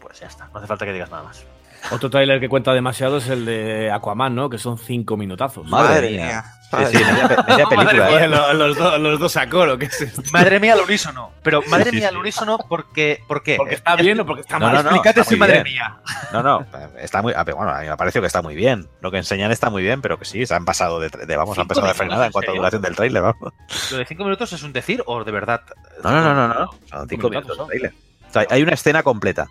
[0.00, 1.44] Pues ya está, no hace falta que digas nada más.
[1.90, 4.50] Otro tráiler que cuenta demasiado es el de Aquaman, ¿no?
[4.50, 5.66] Que son cinco minutazos.
[5.68, 6.24] Madre, Madre mía.
[6.26, 6.44] mía.
[6.70, 8.08] Sí, sí, media, pe- media película.
[8.08, 8.28] Oye, ¿eh?
[8.28, 10.20] lo- los, dos- los dos a coro, ¿qué es esto?
[10.34, 11.30] Madre mía al unísono.
[11.42, 13.22] Pero madre Sí, mía al unísono porque.
[13.26, 13.56] ¿Por qué?
[13.56, 14.74] ¿Porque está bien o porque está No, mal?
[14.74, 14.90] no, no.
[14.90, 15.74] Explícate si madre bien.
[15.74, 15.96] mía.
[16.30, 16.66] No, no,
[16.98, 17.32] está muy.
[17.32, 18.86] Bueno, a mí me ha parecido que está muy bien.
[19.00, 21.56] Lo que enseñan está muy bien, pero que sí, se han pasado de, de- vamos,
[21.58, 23.52] han pasado de minutos, frenada en ¿en cuanto a duración del tráiler, vamos.
[23.92, 25.62] ¿Lo de cinco minutos es un decir o de verdad?
[26.04, 26.70] No, no, no, no, no.
[26.90, 27.66] Son cinco minutos de ¿no?
[27.66, 27.94] tráiler.
[28.28, 29.46] O sea, hay una escena completa.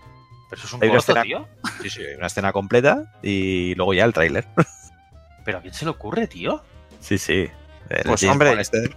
[0.49, 1.47] Pero eso es un Hay corto, escena- tío.
[1.81, 4.45] Sí, sí, hay una escena completa y luego ya el tráiler.
[5.45, 6.61] ¿Pero a quién se le ocurre, tío?
[6.99, 7.49] Sí, sí.
[7.89, 8.89] El Pues, James hombre, este-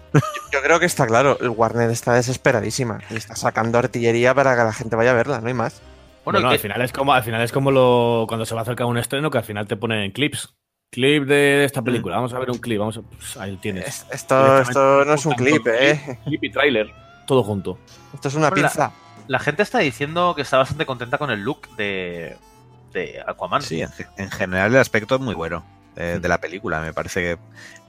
[0.53, 4.65] Yo creo que está claro, el Warner está desesperadísima y está sacando artillería para que
[4.65, 5.81] la gente vaya a verla, no hay más.
[6.25, 8.63] Bueno, Bueno, al final es como, al final es como lo, cuando se va a
[8.63, 10.55] acercar un estreno que al final te ponen clips.
[10.93, 12.17] Clip de esta película.
[12.17, 12.81] Vamos a ver un clip.
[12.81, 13.87] Vamos a- pues ahí tienes.
[13.87, 16.19] Es- Esto, esto no es un clip, ¿eh?
[16.25, 16.91] Clip y tráiler.
[17.29, 17.79] Todo junto.
[18.13, 18.55] Esto es una Hola.
[18.57, 18.93] pinza.
[19.31, 22.37] La gente está diciendo que está bastante contenta con el look de,
[22.93, 23.63] de Aquaman.
[23.63, 25.65] Sí, en, en general el aspecto es muy bueno
[25.95, 26.81] eh, de la película.
[26.81, 27.39] Me parece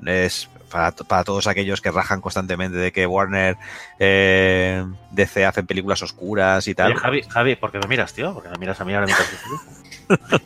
[0.05, 3.57] que es para, to- para todos aquellos que rajan constantemente de que Warner
[3.97, 6.91] eh, DC hacen películas oscuras y tal.
[6.91, 8.35] Oye, Javi, Javi, ¿por qué me miras, tío?
[8.35, 9.27] Porque me miras a mí ahora mientras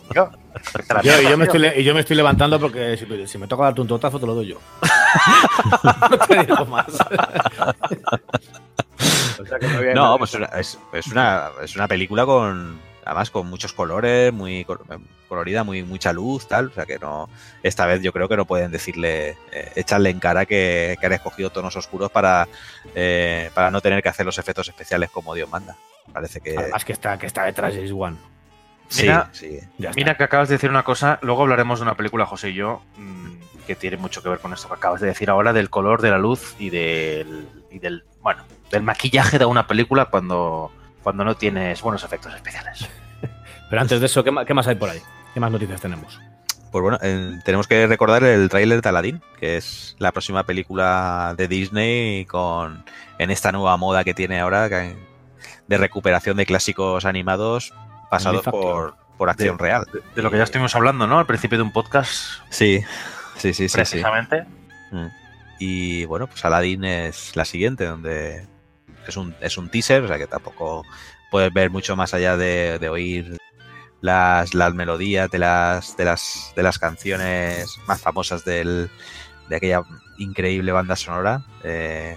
[0.15, 0.29] Yo,
[1.03, 1.43] yo me tío.
[1.43, 4.17] estoy, le- y yo me estoy levantando porque si, si me toca darte un totazo
[4.17, 4.59] te lo doy yo.
[6.09, 6.85] no te digo más.
[9.41, 13.47] O sea que No, pues una- es, es una, es una película con, además con
[13.47, 14.79] muchos colores, muy col-
[15.27, 16.67] colorida, muy mucha luz, tal.
[16.67, 17.29] O sea que no,
[17.63, 21.13] esta vez yo creo que no pueden decirle, eh, echarle en cara que, que han
[21.13, 22.47] escogido tonos oscuros para,
[22.93, 25.75] eh, para no tener que hacer los efectos especiales como Dios manda.
[26.13, 27.91] Parece que Además que está, que está detrás James
[28.87, 29.59] sí, Mira, sí.
[29.77, 29.91] Ya.
[29.95, 32.83] Mira que acabas de decir una cosa, luego hablaremos de una película, José y yo,
[32.97, 33.33] mm,
[33.65, 36.11] que tiene mucho que ver con esto que acabas de decir ahora, del color, de
[36.11, 40.71] la luz y del, y del bueno, del maquillaje de una película cuando,
[41.03, 42.87] cuando no tienes buenos efectos especiales.
[43.69, 45.01] Pero antes de eso, ¿qué más, qué más hay por ahí?
[45.33, 46.19] ¿Qué más noticias tenemos?
[46.71, 51.33] Pues bueno, eh, tenemos que recordar el tráiler de Aladdin, que es la próxima película
[51.37, 52.83] de Disney con
[53.17, 54.95] en esta nueva moda que tiene ahora que-
[55.67, 57.73] de recuperación de clásicos animados
[58.11, 59.85] pasados por, por acción real.
[60.15, 61.17] De lo que ya estuvimos hablando, ¿no?
[61.17, 62.11] Al principio de un podcast,
[62.49, 62.81] Sí,
[63.37, 63.69] sí, sí, sí.
[63.69, 63.75] sí.
[63.75, 64.43] precisamente.
[64.91, 65.07] Mm.
[65.59, 68.45] Y bueno, pues Aladdin es la siguiente, donde
[69.11, 70.83] es un, es un teaser, o sea que tampoco
[71.31, 73.37] puedes ver mucho más allá de, de oír
[74.01, 78.89] las, las melodías de las, de las de las canciones más famosas del,
[79.49, 79.81] de aquella
[80.17, 81.43] increíble banda sonora.
[81.63, 82.15] eh,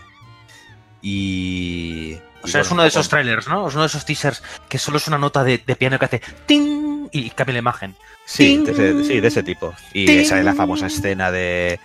[1.03, 2.18] y.
[2.43, 3.68] O y sea, es uno de esos trailers, ¿no?
[3.68, 6.22] Es uno de esos teasers que solo es una nota de, de piano que hace
[6.47, 7.09] ¡ting!
[7.11, 7.24] ¡ting!
[7.24, 7.97] y cambia la imagen.
[8.26, 8.64] Sí, ¡Ting!
[8.64, 9.74] de ese, sí, de ese tipo.
[9.93, 10.18] Y ¡Ting!
[10.20, 11.80] esa es la famosa escena de,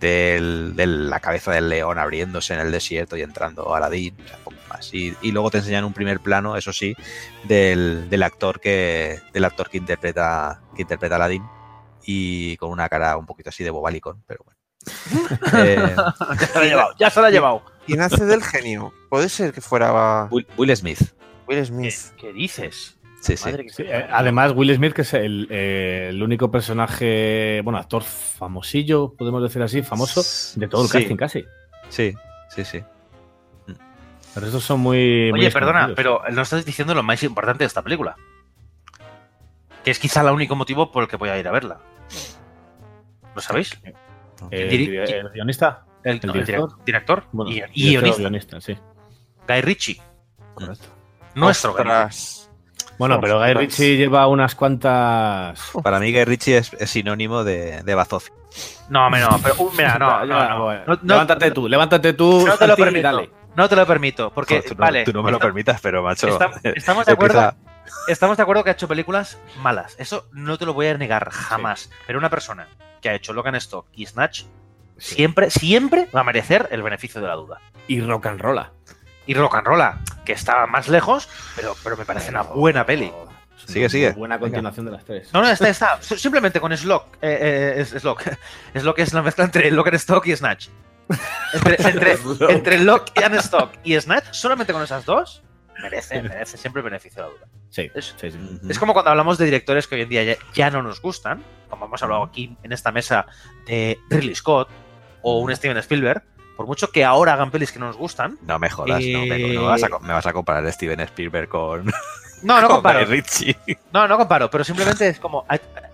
[0.00, 4.14] del- de la cabeza del león abriéndose en el desierto y entrando Aladdin.
[4.24, 4.92] O sea, poco más.
[4.94, 6.94] Y, y luego te enseñan un primer plano, eso sí,
[7.44, 11.42] del, del actor que del actor que interpreta que interpreta a Aladdin
[12.04, 14.56] y con una cara un poquito así de bobalicón, pero bueno.
[15.54, 15.96] Eh,
[16.38, 17.62] ya se la ha llevado, ya se la ha llevado.
[17.86, 18.92] ¿Quién hace del genio?
[19.08, 21.00] Puede ser que fuera Will, Will Smith.
[21.48, 21.94] Will ¿Qué, Smith.
[22.20, 22.95] qué dices?
[23.26, 23.44] Sí, sí.
[23.50, 27.78] Madre que- Sí, eh, además, Will Smith, que es el, eh, el único personaje, bueno,
[27.78, 30.22] actor famosillo, podemos decir así, famoso,
[30.58, 30.98] de todo el Sí.
[30.98, 31.44] casting casi.
[31.88, 32.14] Sí,
[32.50, 32.82] sí, sí.
[34.34, 35.30] Pero estos son muy.
[35.30, 38.16] muy Oye, perdona, pero no estás diciendo lo más importante de esta película.
[39.82, 41.78] Que es quizá el único motivo por el que voy a ir a verla.
[43.34, 43.78] ¿Lo sabéis?
[44.50, 45.84] Eh, diri- el, el guionista.
[46.04, 46.70] El, ¿El no, el director?
[46.70, 48.18] direc- director Bueno, y, guionista.
[48.18, 48.76] guionista, sí.
[49.48, 50.00] Guy Ritchie.
[50.54, 50.86] Correcto.
[51.34, 52.45] Nuestro Guy Ritchie.
[52.98, 53.60] Bueno, pero Guy Ostras.
[53.62, 55.60] Ritchie lleva unas cuantas.
[55.82, 58.34] Para mí Guy Ritchie es, es sinónimo de, de Bazofia.
[58.88, 60.64] No, hombre, no, pero uh, mira, no, no, no.
[60.64, 62.44] Bueno, No- no- levántate tú, levántate tú.
[62.46, 63.02] No te lo permito.
[63.02, 63.30] dale.
[63.54, 65.04] No te lo permito, porque tú, no, vale.
[65.04, 66.28] tú no me lo permitas, pero macho.
[66.28, 67.38] está- estamos de acuerdo.
[67.40, 67.56] empieza-
[68.08, 69.94] Estamos de acuerdo que ha hecho películas malas.
[69.98, 71.88] Eso no te lo voy a negar jamás.
[72.06, 72.66] Pero una persona
[73.00, 74.42] que ha hecho Logan Stock y Snatch
[74.98, 77.60] siempre, siempre va a merecer el beneficio de la duda.
[77.88, 78.72] Y rock and rolla.
[79.26, 83.12] Y Rock and Rolla, que estaba más lejos, pero, pero me parece una buena peli.
[83.66, 84.12] Sigue, una sigue.
[84.12, 85.32] Buena continuación de las tres.
[85.32, 85.98] No, no, está, está.
[86.02, 87.14] Simplemente con Slock.
[87.20, 88.22] Eh, eh, es Slock.
[88.74, 90.68] Slock es la mezcla entre Lock and Stock y Snatch.
[91.52, 92.16] Entre, entre,
[92.48, 95.42] entre Lock and Stock y Snatch, solamente con esas dos,
[95.82, 97.46] merece, merece siempre el beneficio de la duda.
[97.70, 98.38] Sí, Es- sí, sí.
[98.68, 101.42] Es como cuando hablamos de directores que hoy en día ya, ya no nos gustan,
[101.68, 103.26] como hemos hablado aquí en esta mesa
[103.66, 104.68] de Ridley Scott
[105.22, 106.22] o un Steven Spielberg,
[106.56, 108.38] por mucho que ahora hagan pelis que no nos gustan.
[108.42, 110.72] No me jodas, no, me, Eh, no vas a, co- me vas a comparar a
[110.72, 111.86] Steven Spielberg con,
[112.42, 113.06] No, no con comparo.
[113.92, 115.44] No, no comparo, pero simplemente es como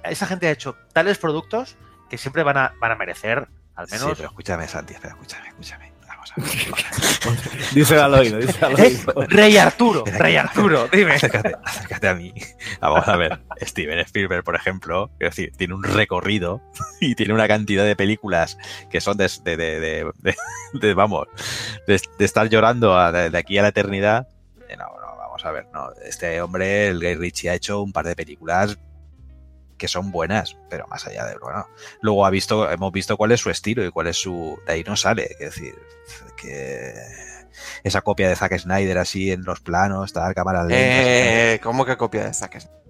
[0.05, 1.77] esa gente ha hecho tales productos
[2.09, 4.17] que siempre van a, van a merecer, al Sí, menos.
[4.17, 5.92] pero escúchame, Santi, espera, escúchame, escúchame.
[6.23, 7.69] Vamos a ver.
[7.75, 8.83] Díselo al oído, díselo al ¡Eh!
[8.87, 9.15] oído.
[9.29, 11.15] Rey Arturo, Rey Arturo, dime.
[11.15, 12.33] acércate, acércate a mí.
[12.81, 13.41] Vamos a ver.
[13.63, 16.61] Steven Spielberg, por ejemplo, quiero decir, tiene un recorrido
[17.01, 18.59] y tiene una cantidad de películas
[18.91, 20.37] que son de, de, de, de- de-
[20.81, 21.27] de, vamos,
[21.87, 24.29] de, de estar llorando a- de, de aquí a la eternidad.
[24.69, 25.89] Eh, No, no, vamos a ver, no.
[26.05, 28.79] Este hombre, el Guy Ritchie, ha hecho un par de películas
[29.83, 31.67] que son buenas, pero más allá de bueno.
[32.03, 34.57] Luego ha visto, hemos visto cuál es su estilo y cuál es su.
[34.65, 35.25] De ahí no sale.
[35.33, 35.75] Es decir,
[36.41, 36.95] que
[37.83, 40.77] esa copia de Zack Snyder así en los planos, tal, cámara lenta.
[40.79, 42.81] Eh, ¿Cómo que copia de Zack Snyder?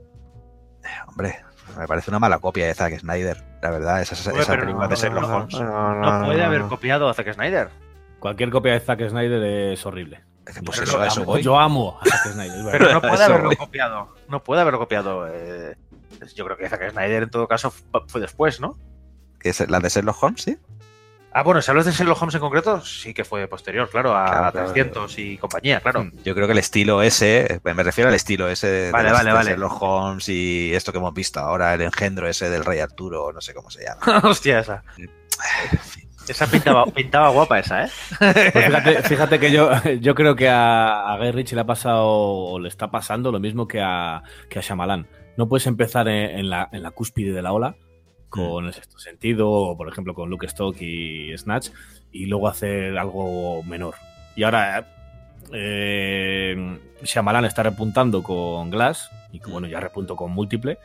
[1.08, 1.42] Hombre,
[1.78, 4.02] me parece una mala copia de Zack Snyder, la verdad.
[4.02, 5.54] Esa, esa pero película no, de Sherlock no, Holmes.
[5.60, 6.68] No, No puede no, haber no.
[6.68, 7.70] copiado a Zack Snyder.
[8.18, 10.22] Cualquier copia de Zack Snyder es horrible.
[10.46, 11.42] Es que, Pues eso, eso Amo- voy.
[11.42, 12.64] Yo amo a Zack Snyder.
[12.72, 14.14] Pero no puede haberlo copiado.
[14.28, 15.28] No puede haberlo copiado.
[15.28, 15.76] eh,
[16.34, 18.76] yo creo que Zack Snyder en todo caso fu- fue después, ¿no?
[19.40, 20.56] ¿Que es la de Sherlock Holmes, sí?
[21.34, 24.26] Ah, bueno, si hablas de Sherlock Holmes en concreto, sí que fue posterior, claro, a
[24.26, 24.66] Claro, claro.
[24.72, 26.10] 300 y compañía, claro.
[26.24, 29.30] Yo creo que el estilo ese, me refiero al estilo ese de, Vale, de- vale,
[29.30, 29.50] de vale.
[29.50, 33.40] Sherlock Holmes y esto que hemos visto ahora, el engendro ese del Rey Arturo, no
[33.40, 34.20] sé cómo se llama.
[34.24, 34.84] Hostia, esa.
[36.28, 37.90] Esa pintaba, pintaba guapa esa, ¿eh?
[38.52, 42.06] Pues fíjate, fíjate que yo, yo creo que a, a Guy Ritchie le ha pasado
[42.06, 45.06] o le está pasando lo mismo que a, que a Shyamalan.
[45.36, 47.74] No puedes empezar en, en la, en la cúspide de la ola
[48.28, 51.68] con el sexto sentido, o por ejemplo con Luke Stock y Snatch,
[52.10, 53.94] y luego hacer algo menor.
[54.36, 54.86] Y ahora
[55.52, 60.78] eh, Shyamalan está repuntando con Glass, y que, bueno, ya repunto con Múltiple,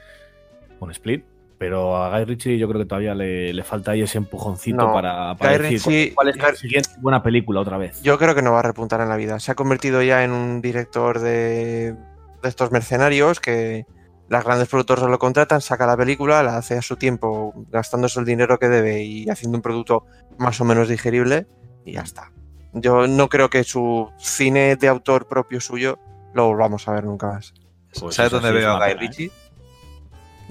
[0.80, 1.24] con Split,
[1.58, 4.94] pero a Guy Ritchie yo creo que todavía le, le falta ahí ese empujoncito No,
[4.94, 8.02] para, para decir Ritchie- cuál es la siguiente buena película otra vez.
[8.04, 9.40] Yo creo que no va a repuntar en la vida.
[9.40, 13.86] Se ha convertido ya en un director de, de estos mercenarios que
[14.30, 18.26] las grandes productoras lo contratan, saca la película, la hace a su tiempo, gastándose el
[18.26, 20.06] dinero que debe y haciendo un producto
[20.38, 21.48] más o menos digerible
[21.86, 22.32] y ya está.
[22.74, 26.00] Yo no creo que su cine de autor propio suyo
[26.34, 27.54] lo volvamos a ver nunca más.
[28.00, 28.98] Pues ¿Sabes dónde veo a Guy ¿eh?
[29.00, 29.32] Ritchie?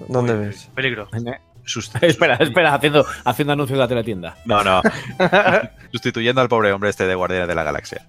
[0.09, 0.71] ¿Dónde Uy, ves?
[0.75, 1.09] Peligro.
[2.01, 4.37] Espera, espera, haciendo, haciendo anuncios de la teletienda.
[4.45, 4.83] No, no.
[5.93, 8.07] Sustituyendo al pobre hombre este de Guardianes de la Galaxia.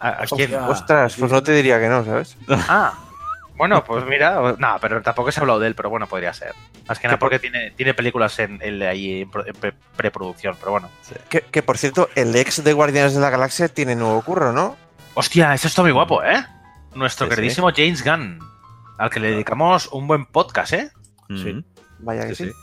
[0.00, 0.54] ¿A, a quién?
[0.54, 2.36] Ostras, pues no te diría que no, ¿sabes?
[2.48, 2.92] Ah,
[3.56, 6.52] bueno, pues mira, no, pero tampoco se ha hablado de él, pero bueno, podría ser.
[6.88, 9.54] Más que nada Que por- porque tiene, tiene películas en, en- ahí en, pro- en
[9.54, 10.90] pre- preproducción, pero bueno.
[11.28, 14.76] Que, que, por cierto, el ex de Guardianes de la Galaxia tiene nuevo curro, ¿no?
[15.14, 16.44] Hostia, eso está muy guapo, ¿eh?
[16.94, 17.34] Nuestro Sí, sí.
[17.36, 18.38] queridísimo James Gunn,
[18.98, 20.90] al que le dedicamos un buen podcast, ¿eh?
[21.28, 21.52] Sí.
[21.54, 21.64] Mm,
[22.00, 22.50] Vaya que sí, sí.
[22.50, 22.56] sí.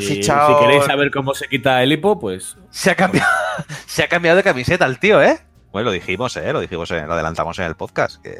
[0.00, 3.28] Si, si queréis saber cómo se quita el hipo, pues Se ha cambiado,
[3.86, 5.38] se ha cambiado de camiseta el tío, ¿eh?
[5.72, 6.50] Bueno, lo dijimos, ¿eh?
[6.54, 8.22] Lo dijimos, eh, lo adelantamos en el podcast.
[8.22, 8.38] Que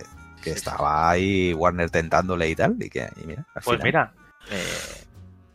[0.52, 3.82] que estaba ahí Warner tentándole y tal, y que, y mira, al Pues final.
[3.82, 4.12] mira,
[4.50, 5.02] eh,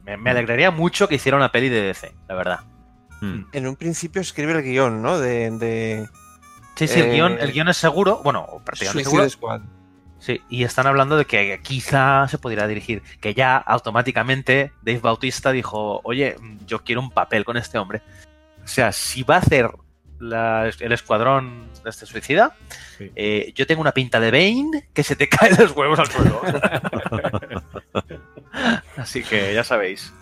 [0.04, 2.60] me, me alegraría mucho que hiciera una peli de DC, la verdad.
[3.22, 3.44] Mm.
[3.54, 5.20] En un principio escribe el guion, ¿no?
[5.20, 6.10] De, de
[6.76, 9.30] Sí, sí, el, Eh, guion, el guion es seguro, bueno, prácticamente seguro.
[9.30, 9.62] Squad.
[10.20, 15.52] Sí, y están hablando de que quizá se pudiera dirigir, que ya automáticamente Dave Bautista
[15.52, 16.36] dijo, oye,
[16.68, 18.02] yo quiero un papel con este hombre.
[18.64, 19.72] O sea, si va a hacer
[20.22, 22.56] la- el escuadrón de este suicida,
[22.98, 23.12] Sí.
[23.16, 26.42] eh, yo tengo una pinta de Bane que se te caen los huevos al suelo.
[28.98, 30.14] Así que ya sabéis.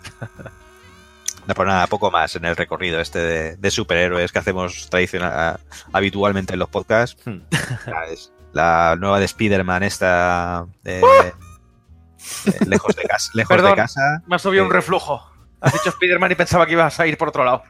[1.46, 5.58] No, pues nada, poco más en el recorrido este de, de superhéroes que hacemos tradicional,
[5.92, 7.20] habitualmente en los podcasts.
[7.26, 7.38] Hmm.
[8.52, 11.00] La nueva de Spider-Man esta eh,
[12.46, 13.30] eh, lejos de casa.
[13.34, 13.70] Lejos Perdón.
[13.72, 14.22] de casa.
[14.26, 15.24] Me ha subido un reflujo.
[15.60, 17.62] Has dicho Spider-Man y pensaba que ibas a ir por otro lado.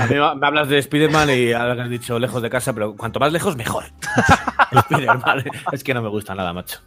[0.00, 2.96] A mí me hablas de Spider-Man y ahora que has dicho lejos de casa, pero
[2.96, 3.84] cuanto más lejos, mejor.
[4.72, 6.80] Spider-Man, es que no me gusta nada, macho.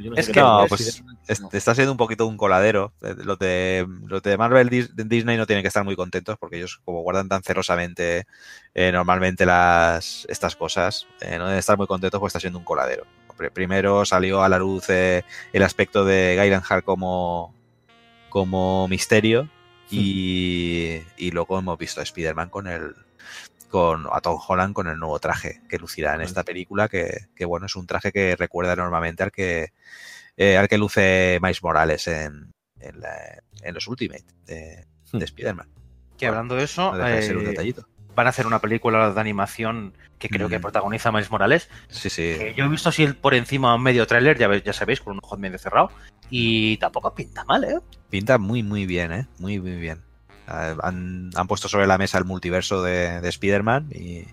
[0.00, 2.92] Yo no sé Es que- No, es pues es- está siendo un poquito un coladero.
[3.02, 6.56] Eh, Los de, los de Marvel Dis- Disney no tienen que estar muy contentos porque
[6.58, 8.26] ellos como guardan tan celosamente
[8.74, 12.64] eh, normalmente las estas cosas, eh, no deben estar muy contentos porque está siendo un
[12.64, 13.04] coladero.
[13.36, 17.54] Pr- Primero salió a la luz eh, el aspecto de Gyllenhaal como,
[18.28, 19.48] como misterio
[19.96, 22.94] y, y luego hemos visto a Spider-Man con el
[23.68, 27.44] con a Tom Holland con el nuevo traje que lucirá en esta película que, que,
[27.46, 29.72] bueno es un traje que recuerda enormemente al que
[30.36, 35.68] eh, al que luce Miles Morales en, en, la- en los Ultimate de, de Spider-Man.
[36.18, 37.88] Que hablando de eso, No ser un eh, detallito.
[38.14, 40.62] Van a hacer una película de animación que creo que Mm.
[40.62, 41.68] protagoniza Miles Morales.
[41.88, 42.34] Sí, sí.
[42.38, 45.36] que yo he visto así por encima un medio tráiler, ya, sabéis, con un ojo
[45.36, 45.90] medio cerrado.
[46.30, 47.78] Y tampoco pinta mal, ¿eh?
[48.10, 49.26] Pinta muy, muy bien, ¿eh?
[49.38, 50.02] Muy, muy bien.
[50.48, 54.24] Eh, Han, han puesto sobre la mesa el multiverso de, de Spider-Man y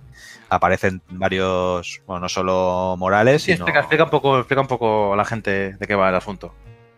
[0.49, 3.65] aparecen varios, bueno, no solo Morales, Sí, sino...
[3.65, 6.53] explica, explica un poco, explica un poco a la gente de qué va el asunto.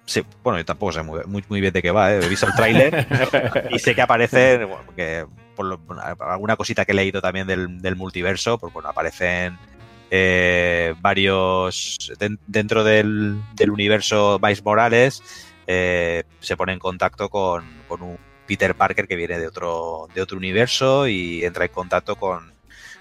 [0.06, 2.20] Sí, bueno, yo tampoco sé muy, muy, muy bien de qué va, ¿eh?
[2.24, 3.08] he visto el tráiler
[3.72, 5.26] y sé que aparecen, bueno, que
[5.80, 9.58] por lo- alguna cosita que he leído también del, del multiverso, pues bueno, aparecen
[10.10, 15.24] eh, varios den- dentro del, del universo Miles Morales,
[15.68, 20.22] eh, se pone en contacto con, con un Peter Parker que viene de otro, de
[20.22, 22.52] otro universo y entra en contacto con,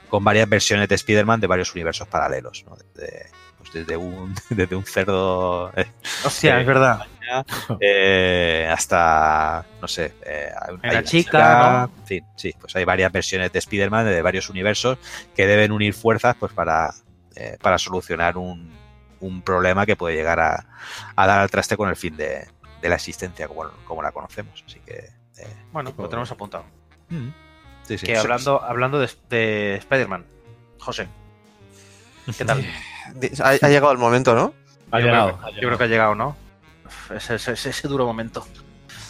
[0.09, 2.77] con varias versiones de Spider-Man de varios universos paralelos, ¿no?
[2.95, 3.27] Desde,
[3.59, 5.87] pues desde, un, desde un cerdo eh,
[6.25, 7.01] Hostia, Eh, es verdad.
[7.81, 11.99] eh, hasta, no sé, eh, hay, una chica, ¿no?
[12.01, 14.99] en fin, sí, pues hay varias versiones de Spider-Man de varios universos
[15.35, 16.93] que deben unir fuerzas pues para,
[17.37, 18.73] eh, para solucionar un,
[19.21, 20.67] un problema que puede llegar a,
[21.17, 22.47] a dar al traste con el fin de,
[22.81, 24.63] de la existencia como, como la conocemos.
[24.67, 25.11] Así que...
[25.39, 26.65] eh, Bueno, lo tenemos apuntado.
[27.87, 28.07] sí, sí.
[28.07, 30.25] Que hablando, hablando de, de Spider-Man,
[30.79, 31.09] José,
[32.37, 32.65] ¿qué tal?
[33.43, 34.55] Ha, ha llegado el momento, ¿no?
[34.93, 36.37] Ha llegado, yo creo que ha llegado, ¿no?
[37.15, 38.47] Ese, ese- ese- ese duro momento.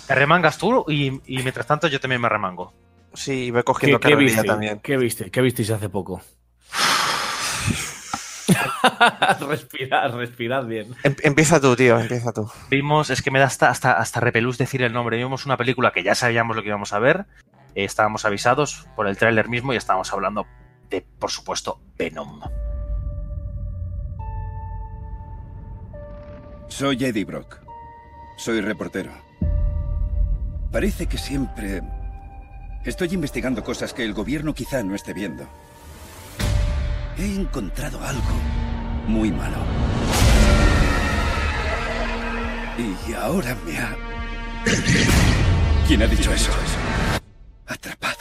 [0.07, 2.73] Te remangas tú y, y mientras tanto yo también me remango.
[3.15, 4.47] Sí, voy ¿Qué, cogiendo qué carrerilla viste?
[4.49, 4.81] también.
[4.81, 5.31] ¿Qué viste?
[5.31, 6.21] ¿Qué visteis hace poco?
[9.49, 10.95] respirad, respirad bien.
[11.05, 12.51] Em- empieza tú, tío, empieza tú.
[12.71, 15.17] Vimos, es que me da hasta, hasta, hasta repelús decir el nombre.
[15.17, 17.27] Vimos una película que ya sabíamos lo que íbamos a ver.
[17.75, 20.47] eh, estábamos avisados por el tráiler mismo y estábamos hablando
[20.89, 22.41] de, por supuesto, Venom.
[26.69, 27.60] Soy Eddie Brock.
[28.41, 29.13] Soy reportero.
[30.73, 31.83] Parece que siempre
[32.87, 35.47] estoy investigando cosas que el gobierno quizá no esté viendo.
[37.19, 38.41] He encontrado algo
[39.07, 39.59] muy malo.
[42.79, 43.95] Y ahora me ha...
[45.87, 46.51] ¿Quién ha dicho eso?
[47.67, 48.20] Atrapado.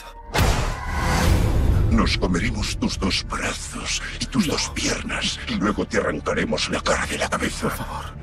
[1.91, 7.05] Nos comeremos tus dos brazos y tus dos piernas y luego te arrancaremos la cara
[7.07, 7.69] de la cabeza.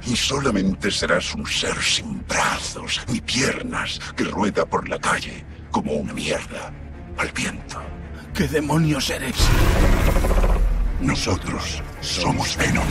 [0.07, 5.93] Y solamente serás un ser sin brazos ni piernas que rueda por la calle como
[5.93, 6.73] una mierda
[7.19, 7.81] al viento.
[8.35, 9.37] ¿Qué demonios eres?
[11.01, 12.87] Nosotros somos Venom.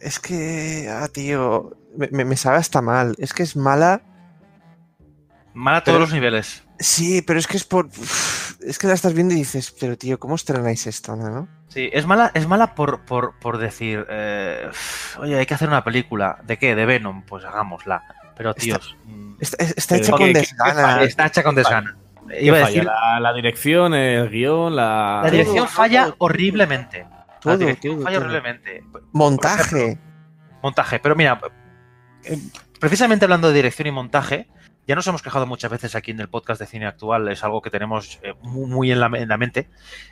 [0.00, 3.14] Es que, ah, tío, me, me- me sabe hasta mal.
[3.18, 4.02] Es que es mala.
[5.56, 6.62] Mal a todos Pero- los niveles.
[6.78, 7.86] Sí, pero es que es por.
[7.86, 11.48] uf, Es que la estás viendo y dices, pero tío, ¿cómo estrenáis esto, no?
[11.68, 14.68] Sí, es mala, es mala por, por, por decir, eh,
[15.18, 16.38] oye, hay que hacer una película.
[16.44, 16.74] ¿De qué?
[16.74, 17.22] De Venom.
[17.24, 18.02] Pues hagámosla.
[18.36, 21.02] Pero, tíos, mm, Está, está Eh, hecha ¿qué- con desgana.
[21.04, 21.96] está hecha con desgana.
[22.28, 22.72] ¿Qué Iba a falla?
[22.72, 25.20] decir, La, la dirección, el guion, la...
[25.24, 27.06] la dirección todo, falla todo, horriblemente.
[27.44, 28.26] La dirección todo, falla todo.
[28.26, 28.84] horriblemente.
[29.12, 29.98] Montaje.
[30.62, 31.40] Montaje, pero mira,
[32.24, 32.38] eh,
[32.80, 34.48] precisamente hablando de dirección y montaje,
[34.86, 37.60] ya nos hemos quejado muchas veces aquí en el podcast de cine actual, es algo
[37.60, 39.68] que tenemos eh, muy, muy en, la, en la mente,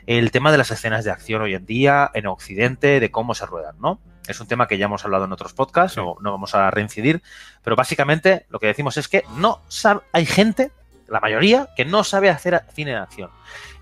[0.07, 3.47] el tema de las escenas de acción hoy en día, en Occidente, de cómo se
[3.47, 4.01] ruedan, ¿no?
[4.27, 7.23] Es un tema que ya hemos hablado en otros podcasts, no, no vamos a reincidir,
[7.63, 10.73] pero básicamente lo que decimos es que no sabe, hay gente,
[11.09, 13.31] la mayoría, que no sabe hacer cine de acción.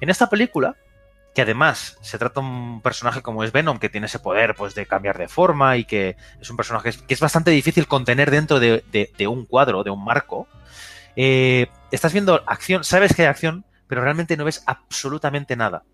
[0.01, 0.77] En esta película,
[1.35, 4.75] que además se trata de un personaje como es Venom, que tiene ese poder pues
[4.75, 8.61] de cambiar de forma y que es un personaje que es bastante difícil contener dentro
[8.61, 10.47] de, de, de un cuadro, de un marco,
[11.17, 15.85] eh, estás viendo acción, sabes que hay acción, pero realmente no ves absolutamente nada.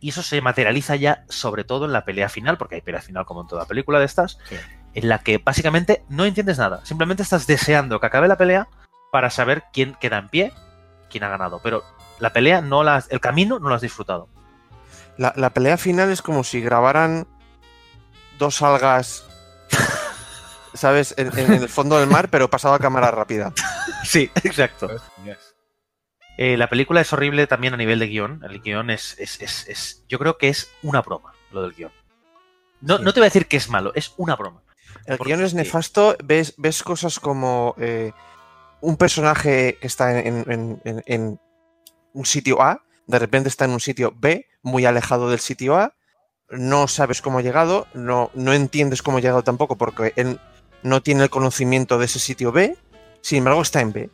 [0.00, 3.24] Y eso se materializa ya sobre todo en la pelea final, porque hay pelea final
[3.26, 4.56] como en toda película de estas, Sí.
[4.94, 6.84] en la que básicamente no entiendes nada.
[6.84, 8.68] Simplemente estás deseando que acabe la pelea
[9.10, 10.52] para saber quién queda en pie,
[11.10, 11.60] quién ha ganado.
[11.64, 11.82] Pero
[12.20, 14.28] la pelea no la el camino no lo has disfrutado.
[15.18, 17.26] La, la pelea final es como si grabaran
[18.38, 19.24] dos algas,
[20.74, 21.14] ¿sabes?
[21.16, 23.52] En, en el fondo del mar, pero pasado a cámara rápida.
[24.04, 24.88] Sí, exacto.
[25.24, 25.54] Yes.
[26.38, 28.40] Eh, la película es horrible también a nivel de guion.
[28.48, 31.92] El guion es, es, es, es- Yo creo que es una broma, lo del guion.
[32.80, 33.02] No, Sí.
[33.04, 34.62] no te voy a decir que es malo, es una broma.
[35.04, 38.12] El Porque- guion es nefasto, ves, ves cosas como eh,
[38.80, 41.40] un personaje que está en, en- en- en
[42.14, 45.94] un sitio A, de repente está en un sitio B, muy alejado del sitio A,
[46.50, 50.38] no sabes cómo ha llegado, no, no entiendes cómo ha llegado tampoco porque él
[50.82, 52.76] no tiene el conocimiento de ese sitio B,
[53.20, 54.10] sin embargo está en B.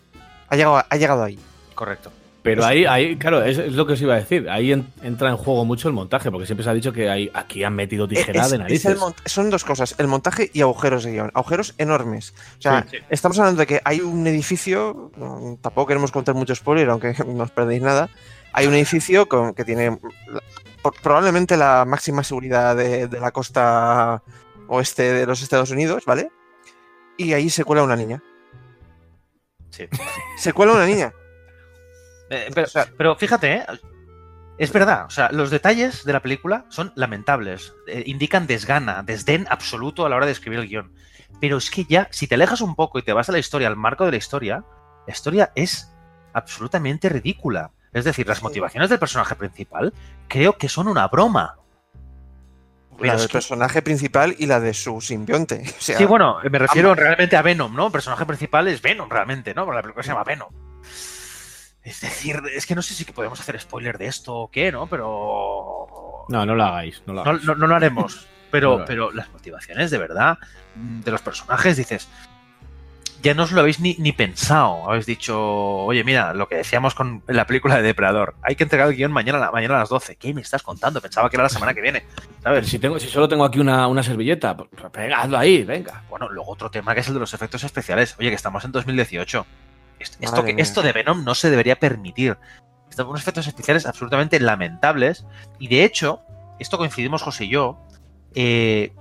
[0.48, 1.38] Ha llegado, ha llegado ahí.
[1.74, 2.10] Correcto.
[2.42, 4.50] Pero ahí, ahí claro, es, es lo que os iba a decir.
[4.50, 7.30] Ahí en- entra en juego mucho el montaje, porque siempre se ha dicho que hay,
[7.32, 8.92] aquí han metido tijera Es- de es narices.
[8.92, 8.98] el
[9.30, 11.30] son dos cosas, el montaje y agujeros de guion.
[11.32, 12.34] Agujeros enormes.
[12.58, 13.04] O sea, Sí, sí.
[13.08, 17.44] estamos hablando de que hay un edificio, mm, tampoco queremos contar mucho spoiler, aunque no
[17.44, 18.10] os perdéis nada.
[18.54, 19.98] Hay un edificio con, que tiene
[20.82, 24.22] por- probablemente la máxima seguridad de, de la costa
[24.68, 26.30] oeste de los Estados Unidos, ¿vale?
[27.16, 28.22] Y ahí se cuela una niña.
[29.70, 29.88] Sí.
[30.38, 31.12] Se cuela una niña.
[32.30, 33.66] Eh, pero, O sea- pero fíjate, ¿eh?
[34.56, 35.04] es verdad.
[35.04, 37.74] O sea, los detalles de la película son lamentables.
[37.86, 40.94] Eh, indican desgana, desdén absoluto a la hora de escribir el guion.
[41.38, 43.68] Pero es que ya, si te alejas un poco y te vas a la historia,
[43.68, 44.64] al marco de la historia,
[45.06, 45.92] la historia es
[46.32, 47.72] absolutamente ridícula.
[47.94, 49.94] Es decir, las motivaciones del personaje principal
[50.28, 51.56] creo que son una broma.
[52.98, 55.62] Pero la del que- personaje principal y la de su simbionte.
[55.78, 57.86] O sea, Sí, bueno, me refiero realmente a Venom, ¿no?
[57.86, 59.64] El personaje principal es Venom realmente, ¿no?
[59.64, 60.48] Porque la película se llama Venom.
[61.82, 64.86] Es decir, es que no sé si podemos hacer spoiler de esto o qué, ¿no?
[64.86, 66.24] Pero.
[66.28, 67.02] No, no lo hagáis.
[67.06, 67.44] No lo hagáis.
[67.44, 68.26] no- no lo haremos.
[68.54, 70.38] Pero, pero las motivaciones de verdad
[70.76, 72.06] de los personajes, dices.
[73.24, 74.88] Ya no os lo habéis ni, ni pensado.
[74.88, 75.36] Habéis dicho,
[75.84, 78.34] oye, mira, lo que decíamos con la película de Depredador.
[78.42, 80.16] Hay que entregar el guion mañana, mañana a las 12.
[80.16, 81.00] ¿Qué me estás contando?
[81.00, 82.04] Pensaba que era la semana que viene.
[82.42, 82.68] ¿Sabes?
[82.68, 86.02] si, tengo, si solo tengo aquí una, una servilleta, pues, pues hazlo ahí, venga.
[86.10, 88.14] Bueno, luego otro tema que es el de los efectos especiales.
[88.20, 89.46] Oye, que estamos en 2018.
[89.98, 90.62] Est- Esto, que, mía.
[90.62, 92.36] esto de Venom no se debería permitir.
[92.90, 95.24] Están unos efectos especiales absolutamente lamentables.
[95.58, 96.20] Y de hecho,
[96.60, 97.80] esto coincidimos José y yo.
[98.34, 98.92] eh,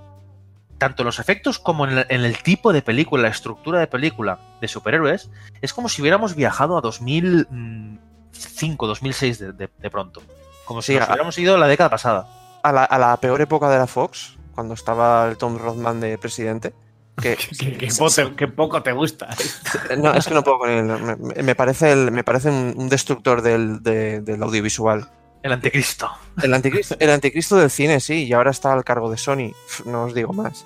[0.84, 4.38] tanto los efectos como en el, en el tipo de película, la estructura de película
[4.60, 5.30] de superhéroes,
[5.62, 10.22] es como si hubiéramos viajado a 2005, 2006 de, de- de pronto.
[10.64, 12.26] Como si Sí, nos a- hubiéramos ido la década pasada.
[12.62, 16.16] a la, a la peor época de la Fox, cuando estaba el Tom Rothman de
[16.18, 16.74] presidente.
[17.20, 17.88] Que, Qué,
[18.36, 19.28] qué poco, te gusta.
[19.98, 20.84] no, es que no puedo con él.
[21.18, 25.08] Me, me parece, el- me parece un, destructor del, de- del audiovisual.
[25.42, 26.10] El anticristo.
[26.42, 29.52] El anticristo, el anticristo del cine, sí, y ahora está al cargo de Sony.
[29.84, 30.64] No os digo más.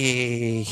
[0.00, 0.66] Y.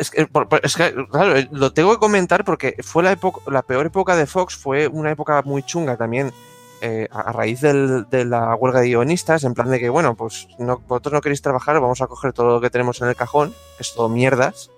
[0.00, 0.26] Es que,
[0.62, 4.16] es que, claro, eh, lo tengo que comentar porque fue la, época, la peor época
[4.16, 6.32] de Fox, fue una época muy chunga también.
[6.80, 10.48] eh, a raíz del- de la huelga de guionistas, en plan de que, bueno, pues
[10.58, 13.52] no, vosotros no queréis trabajar, vamos a coger todo lo que tenemos en el cajón,
[13.78, 14.70] que es todo mierdas,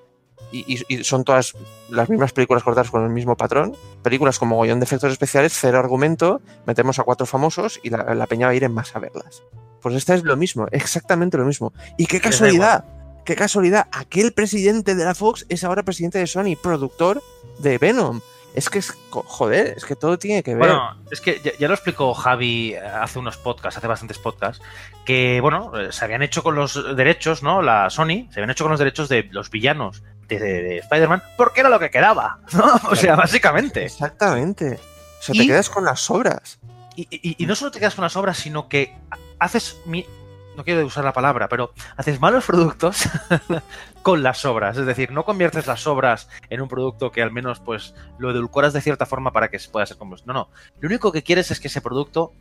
[0.53, 1.55] y, y- son todas
[1.89, 3.74] las mismas películas cortadas con el mismo patrón.
[4.05, 8.26] Películas como Gollón de efectos especiales, cero argumento, metemos a cuatro famosos y la, la
[8.28, 9.43] peña va a ir en masa a verlas.
[9.80, 11.72] Pues esta es lo mismo, exactamente lo mismo.
[11.97, 12.84] Y qué da casualidad,
[13.26, 17.22] qué casualidad, aquel presidente de la Fox es ahora presidente de Sony, productor
[17.58, 18.20] de Venom.
[18.54, 20.60] Es que es, joder, es que todo tiene que ver.
[20.60, 24.64] Bueno, es que ya, ya lo explicó Javi eh, hace unos podcasts, hace bastantes podcasts,
[25.04, 27.60] que, bueno, eh, se habían hecho con los derechos, ¿no?
[27.60, 31.22] La Sony, se habían hecho con los derechos de los villanos de, de- de Spider-Man,
[31.36, 32.64] porque era lo que quedaba, ¿no?
[32.90, 33.84] O sea, básicamente.
[33.84, 34.80] Exactamente.
[35.20, 36.58] O sea, Y- te quedas con las obras.
[36.94, 38.96] Y, y- y no solo te quedas con las obras, sino que
[39.38, 40.06] haces, mi-
[40.57, 43.09] no quiero usar la palabra, pero haces malos productos
[44.02, 44.76] con las obras.
[44.76, 48.72] Es decir, no conviertes las obras en un producto que al menos pues lo edulcoras
[48.72, 50.16] de cierta forma para que se pueda ser como...
[50.24, 50.50] No, no.
[50.80, 52.32] Lo único que quieres es que ese producto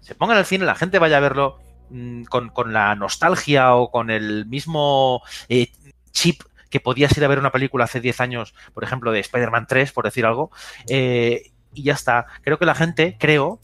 [0.00, 1.58] se ponga en el cine, la gente vaya a verlo
[1.90, 5.72] mm, con, con la nostalgia o con el mismo eh,
[6.12, 9.66] chip que podías ir a ver una película hace 10 años, por ejemplo, de Spider-Man
[9.68, 10.50] 3, por decir algo,
[10.88, 12.26] eh, y ya está.
[12.42, 13.60] Creo que la gente, creo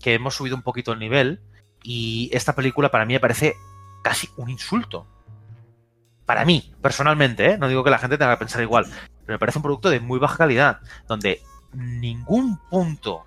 [0.00, 1.40] que hemos subido un poquito el nivel
[1.90, 3.56] y esta película para mí me parece
[4.02, 5.06] casi un insulto.
[6.26, 7.58] Para mí, personalmente, ¿eh?
[7.58, 8.84] no digo que la gente tenga que pensar igual,
[9.24, 11.40] pero me parece un producto de muy baja calidad, donde
[11.72, 13.24] ningún punto,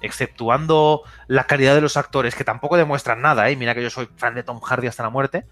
[0.00, 3.56] exceptuando la calidad de los actores, que tampoco demuestran nada, ¿eh?
[3.56, 5.44] mira que yo soy fan de Tom Hardy hasta la muerte,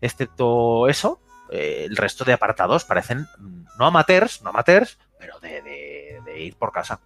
[0.00, 5.60] excepto eso, eh, el resto de apartados parecen mm, no amateurs, no amateurs, pero de,
[5.60, 7.00] de- de ir por casa.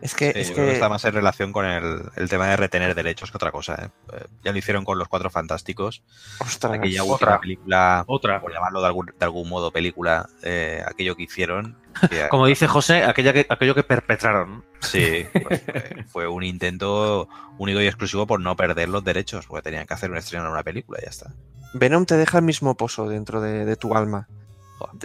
[0.00, 2.28] Es que, Sí, es yo creo que que está más en relación con el, el
[2.28, 3.74] tema de retener derechos que otra cosa.
[3.74, 3.88] ¿eh?
[4.12, 6.02] Eh, Ya lo hicieron con Los Cuatro Fantásticos.
[6.38, 7.40] ostras, Aquella otra.
[7.40, 8.40] película, Otra.
[8.40, 11.76] por llamarlo de algún, de algún modo película, eh, aquello que hicieron.
[12.10, 14.64] que- Como dice José, aquella que, aquello que perpetraron.
[14.80, 17.28] Sí, pues fue, fue un intento
[17.58, 20.52] único y exclusivo por no perder los derechos, porque tenían que hacer un estreno en
[20.52, 21.32] una película y ya está.
[21.74, 24.28] Venom te deja el mismo pozo dentro de, de tu alma.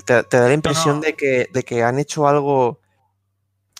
[0.05, 1.01] Te, te da la impresión no.
[1.01, 2.79] De, que, de que han hecho algo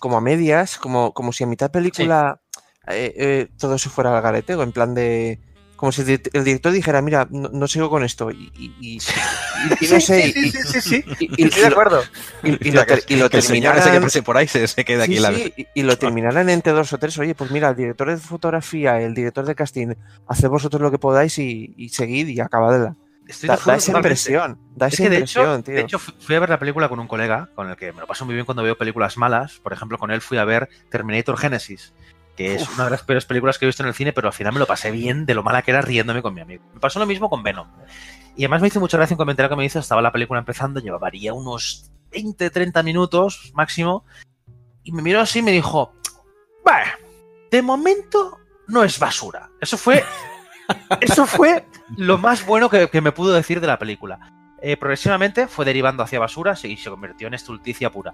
[0.03, 2.41] como a medias, como, como si a mitad película
[2.87, 5.39] eh, eh, todo se fuera al garete, o en plan de.
[5.77, 8.29] Como si el, direct- el director dijera, mira, no, no sigo con esto.
[8.31, 10.27] Y, y- y- y- y no sé.
[10.35, 11.05] y- sí.
[11.21, 11.75] y- y- y lo-
[12.43, 13.41] y- y lo ter- y lo Que
[14.23, 15.31] por ahí se, se quede aquí Sí, en la...
[15.33, 17.17] sí, y, y lo terminarán entre dos o tres.
[17.17, 19.93] Oye, pues mira, el director de fotografía, el director de casting,
[20.27, 22.97] haced vosotros lo que podáis y, y seguid y acabadela.
[23.27, 23.97] Estoy Da, da esa totalmente.
[23.97, 25.73] impresión, da Es esa que de hecho, tío.
[25.75, 28.01] de hecho, fu- fui a ver la película con un colega con el que me
[28.01, 29.59] lo paso muy bien cuando veo películas malas.
[29.63, 31.93] Por ejemplo, con él fui a ver Terminator Genesis,
[32.35, 34.33] que es una de las peores películas que he visto en el cine, pero al
[34.33, 36.63] final me lo pasé bien de lo mala que era riéndome con mi amigo.
[36.73, 37.67] Me pasó lo mismo con Venom.
[38.35, 40.79] Y además me hizo mucha gracia un comentario que me hizo, estaba la película empezando,
[40.79, 44.03] llevaría unos 20, 30 minutos máximo,
[44.83, 45.93] y me miró así y me dijo,
[46.65, 46.83] "Bah,
[47.51, 49.49] de momento no es basura.
[49.61, 50.03] Eso fue
[51.01, 51.65] eso fue
[51.97, 54.19] lo más bueno que, que me pudo decir de la película.
[54.61, 58.13] Eh, progresivamente fue derivando hacia basura y se convirtió en estulticia pura.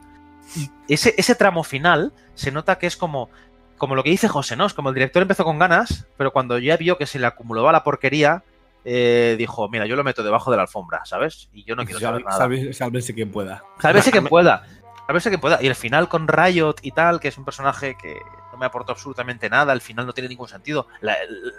[0.88, 3.30] Ese, ese tramo final se nota que es como,
[3.78, 4.66] como lo que dice José, ¿no?
[4.66, 7.72] Es como el director empezó con ganas, pero cuando ya vio que se le acumulaba
[7.72, 8.44] la porquería,
[8.84, 11.50] eh, dijo, mira, yo lo meto debajo de la alfombra, ¿sabes?
[11.54, 12.38] Y yo no quiero saber nada.
[12.38, 13.64] sálve- Sálvese quien pueda.
[13.80, 14.64] Sálvese quien pueda.
[15.06, 15.62] Sálvese quien pueda.
[15.62, 18.18] Y el final con Riot y tal, que es un personaje que
[18.52, 20.88] no me aportó absolutamente nada, el final no tiene ningún sentido.
[21.02, 21.54] La- el-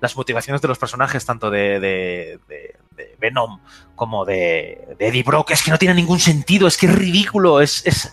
[0.00, 3.60] las motivaciones de los personajes, tanto de, de- de- de Venom
[3.94, 7.60] como de, de Eddie Brock, es que no tiene ningún sentido, es que es ridículo,
[7.60, 7.86] es...
[7.86, 8.12] es...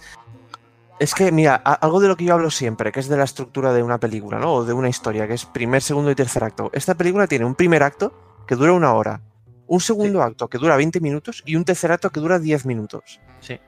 [0.99, 3.73] Es que, mira, algo de lo que yo hablo siempre, que es de la estructura
[3.73, 4.53] de una película, ¿no?
[4.53, 6.69] O de una historia, que es primer, segundo y tercer acto.
[6.71, 8.13] Esta película tiene un primer acto
[8.47, 9.19] que dura una hora,
[9.67, 13.19] un segundo acto que dura 20 minutos y un tercer acto que dura 10 minutos.
[13.41, 13.59] Sí.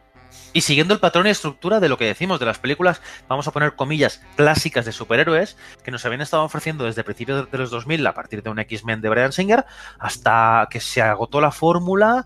[0.53, 3.51] Y siguiendo el patrón y estructura de lo que decimos de las películas, vamos a
[3.51, 8.07] poner comillas clásicas de superhéroes que nos habían estado ofreciendo desde principios de los 2000
[8.07, 9.65] a partir de un X-Men de Brian Singer
[9.99, 12.25] hasta que se agotó la fórmula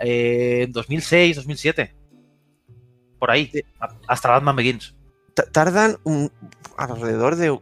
[0.00, 1.96] eh, en 2006, 2007.
[3.18, 3.50] Por ahí,
[4.08, 4.94] hasta Batman Begins.
[5.34, 6.30] Ta- Tardan un,
[6.76, 7.58] alrededor de,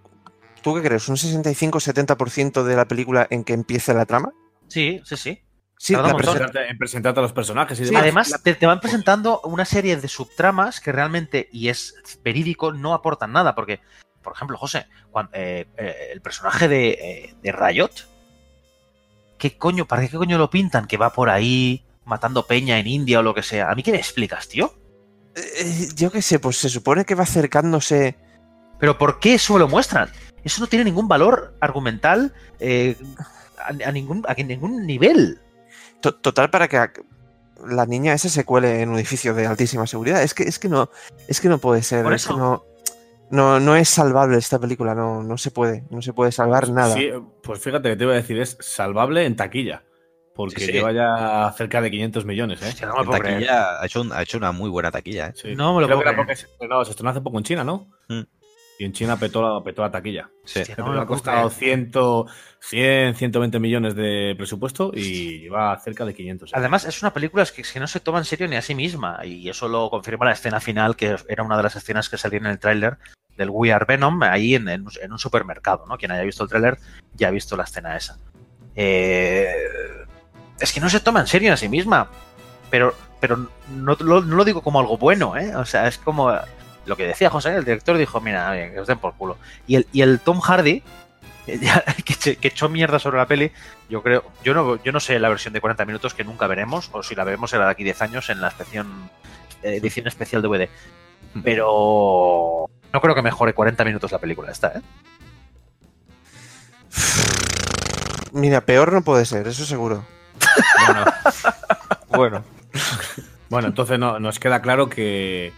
[0.62, 1.08] ¿tú qué crees?
[1.08, 4.32] ¿Un 65-70% de la película en que empiece la trama?
[4.68, 5.40] Sí, sí, sí.
[5.78, 6.50] Sí, Tarda un montón.
[6.68, 8.02] En presentarte a los personajes y Sí, demás.
[8.02, 12.94] además, te, te van presentando una serie de subtramas que realmente, y es verídico, no
[12.94, 13.54] aportan nada.
[13.54, 13.80] Porque,
[14.22, 14.86] por ejemplo, José,
[15.32, 17.90] eh, eh, el personaje de, eh, de Riot,
[19.38, 20.86] ¿qué coño, ¿para qué coño lo pintan?
[20.86, 23.70] Que va por ahí matando peña en India o lo que sea.
[23.70, 24.74] ¿A mí qué me explicas, tío?
[25.36, 28.16] Eh, yo qué sé, pues se supone que va acercándose...
[28.80, 30.08] ¿Pero por qué eso me lo muestran?
[30.44, 32.96] Eso no tiene ningún valor argumental eh,
[33.58, 35.40] a, a ningún, a ningún nivel.
[36.02, 36.78] To- Total, para que
[37.66, 40.22] la niña esa se cuele en un edificio de altísima seguridad.
[40.22, 40.90] Es que, es que no,
[41.26, 42.04] es que no puede ser.
[42.04, 42.38] Por es que eso.
[42.38, 42.64] no,
[43.30, 46.94] no, no es salvable esta película, no, no se puede, no se puede salvar nada.
[46.94, 47.10] Sí,
[47.42, 49.82] pues fíjate que te iba a decir, es salvable en taquilla.
[50.34, 50.72] Porque Sí, sí.
[50.72, 52.68] lleva ya cerca de 500 millones, ¿eh?
[52.68, 55.32] Hostia, no me En taquilla ha hecho, un- ha hecho una muy buena taquilla, ¿eh?
[55.34, 55.56] Sí.
[55.56, 56.16] No me lo Creo puedo que era creer.
[56.16, 57.90] porque se estrenó, se estrenó hace poco en China, ¿no?
[58.08, 58.20] Mm.
[58.80, 60.30] Y en China petó la, petó la taquilla.
[60.44, 60.60] Sí.
[60.60, 61.90] Hostia, no ha costado creer.
[61.90, 61.92] 100,
[62.60, 66.50] 100, 120 millones de presupuesto y lleva cerca de 500.
[66.50, 66.52] ¿eh?
[66.56, 69.18] Además, es una película que, que no se toma en serio ni a sí misma.
[69.24, 72.38] Y eso lo confirma la escena final, que era una de las escenas que salía
[72.38, 72.98] en el tráiler
[73.36, 75.84] del We Are Venom, ahí en, en- en un supermercado.
[75.88, 75.98] ¿no?
[75.98, 76.78] Quien haya visto el tráiler
[77.14, 78.16] ya ha visto la escena esa.
[78.76, 79.48] Eh,
[80.60, 82.08] es que no se toma en serio a sí misma.
[82.70, 85.56] Pero, pero no, lo, no lo digo como algo bueno, ¿eh?
[85.56, 86.30] O sea, es como
[86.88, 89.36] lo que decía José, el director dijo, mira, bien, que os den por culo.
[89.66, 90.82] Y el, y el Tom Hardy,
[91.46, 93.52] que, que echó mierda sobre la peli,
[93.88, 96.90] yo creo, yo no, yo no sé la versión de 40 minutos que nunca veremos,
[96.92, 98.86] o si la veremos será de aquí 10 años en la especial,
[99.62, 100.68] eh, edición especial DVD.
[101.44, 104.82] Pero no creo que mejore 40 minutos la película esta, ¿eh?
[108.32, 110.04] Mira, peor no puede ser, eso seguro.
[110.86, 111.04] Bueno,
[112.08, 112.44] bueno.
[113.48, 115.52] Bueno, entonces no, nos queda claro que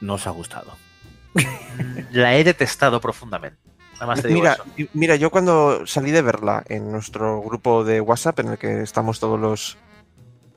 [0.00, 0.76] no os ha gustado.
[2.10, 3.58] La he detestado profundamente.
[3.94, 4.88] Nada más te digo Mira, eso.
[4.94, 9.20] mira, yo cuando salí de verla en nuestro grupo de WhatsApp, en el que estamos
[9.20, 9.76] todos los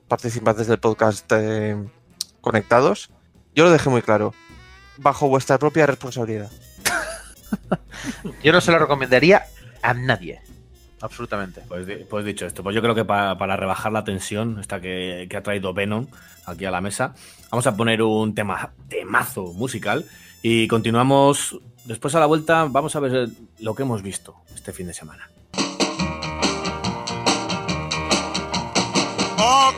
[0.08, 1.76] participantes del podcast eh,
[2.40, 3.10] conectados,
[3.54, 4.34] yo lo dejé muy claro.
[4.96, 6.50] Bajo vuestra propia responsabilidad.
[8.42, 9.46] Yo no se lo recomendaría
[9.82, 10.40] a nadie.
[11.04, 11.60] Absolutamente.
[11.68, 15.26] Pues, pues dicho esto, pues yo creo que pa- para rebajar la tensión, esta que,
[15.28, 16.06] que ha traído Venom
[16.46, 17.14] aquí a la mesa,
[17.50, 20.06] vamos a poner un tema temazo musical
[20.42, 22.64] y continuamos después a la vuelta.
[22.70, 23.28] Vamos a ver
[23.60, 25.28] lo que hemos visto este fin de semana.
[29.36, 29.73] Pues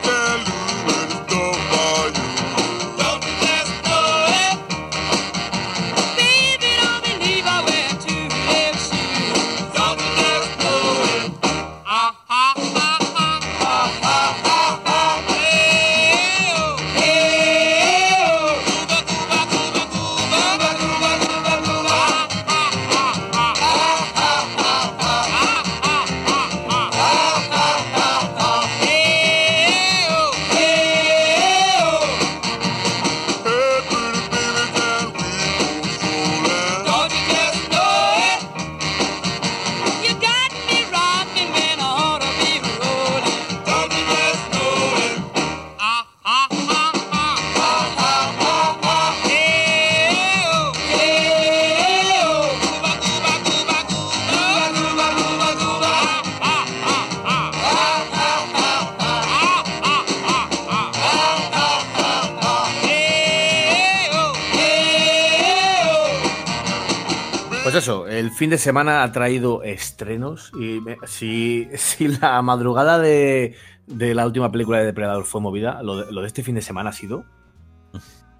[68.47, 73.55] fin de semana ha traído estrenos y me- si, si la madrugada de,
[73.87, 76.61] de la última película de Depredador fue movida, lo de, lo de este fin de
[76.61, 77.25] semana ha sido.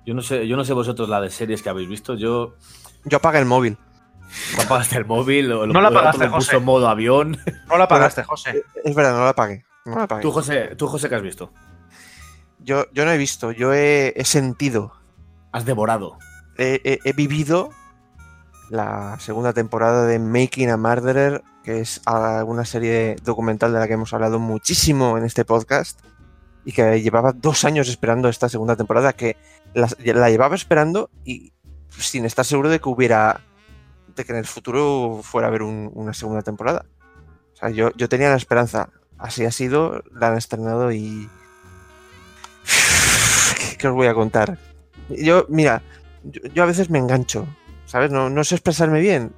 [0.06, 2.16] Yo no sé, yo no sé vosotros la de series que habéis visto.
[2.16, 2.56] Yo
[3.04, 3.76] Yo apagué el móvil.
[4.56, 6.58] ¿tú apagaste el móvil, lo, No la lo- apagaste, lo puso José.
[6.58, 7.38] en modo avión.
[7.68, 8.64] No la apagaste, José.
[8.86, 9.66] Es verdad, no la apagué.
[9.86, 10.22] No la apagué.
[10.22, 11.52] Tú José, tú José, ¿qué has visto?
[12.60, 14.94] Yo, yo no he visto, yo he, he sentido,
[15.52, 16.18] Has devorado.
[16.58, 17.72] he, he- he vivido
[18.70, 22.02] la segunda temporada de Making a Murderer, que es
[22.46, 26.00] una serie documental de la que hemos hablado muchísimo en este podcast
[26.66, 29.38] y que llevaba dos años esperando esta segunda temporada, que
[29.74, 29.88] la,
[30.30, 31.54] llevaba esperando y
[31.90, 33.42] sin estar seguro de que hubiera,
[34.16, 36.86] de que en el futuro fuera a haber un- una segunda temporada.
[37.54, 38.90] O sea, yo, yo tenía la esperanza.
[39.18, 41.30] Así ha sido, la han estrenado y...
[43.58, 44.58] ¿Qué, qué os voy a contar?
[45.10, 45.82] Yo, mira,
[46.24, 47.48] yo, yo a veces me engancho,
[47.88, 48.12] ¿sabes?
[48.12, 49.34] No, no sé expresarme bien.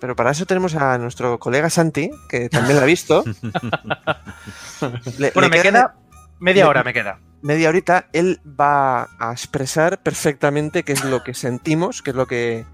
[0.00, 3.22] Pero para eso tenemos a nuestro colega Santi, que también la ha visto.
[5.18, 5.94] Le- Bueno, le me queda
[6.40, 7.20] media le- hora, me queda.
[7.42, 8.06] media horita.
[8.12, 12.64] Él va a expresar perfectamente qué es lo que sentimos, qué es lo que,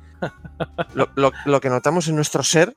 [0.94, 2.74] lo, lo- lo que notamos en nuestro ser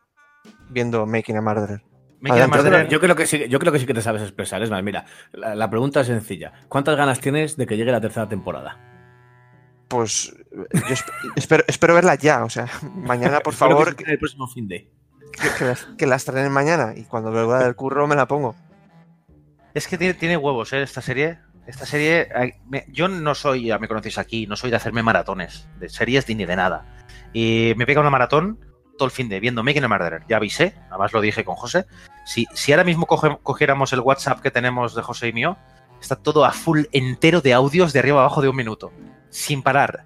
[0.70, 1.84] viendo Making a Murderer.
[2.20, 2.58] Making a Adelante.
[2.58, 2.90] Yo creo, Murderer.
[2.90, 4.62] yo creo que sí, yo creo que sí que te sabes expresar.
[4.62, 6.52] Es más, mira, la, la pregunta es sencilla.
[6.68, 8.78] ¿Cuántas ganas tienes de que llegue la tercera temporada?
[9.92, 10.64] Pues yo
[10.96, 14.68] esp- espero, espero verla ya, o sea, mañana por que favor estrene el próximo fin
[14.68, 14.90] de.
[15.34, 18.56] que, que la, que la estrenen mañana y cuando vuelva del curro me la pongo.
[19.74, 20.82] Es que tiene, tiene huevos, ¿eh?
[20.82, 21.40] Esta serie.
[21.68, 22.30] Esta serie.
[22.70, 26.28] me- yo no soy, ya me conocéis aquí, no soy de hacerme maratones de series
[26.30, 26.86] ni de nada.
[27.34, 28.60] Y me pega una maratón
[28.98, 30.24] todo el fin de viendo Making a Murderer.
[30.30, 31.86] Ya avisé, además lo dije con José.
[32.26, 35.58] Si, si ahora mismo coge- cogiéramos el WhatsApp que tenemos de José y mío,
[36.02, 38.92] está todo a full entero de audios de arriba abajo de un minuto,
[39.32, 40.06] sin parar.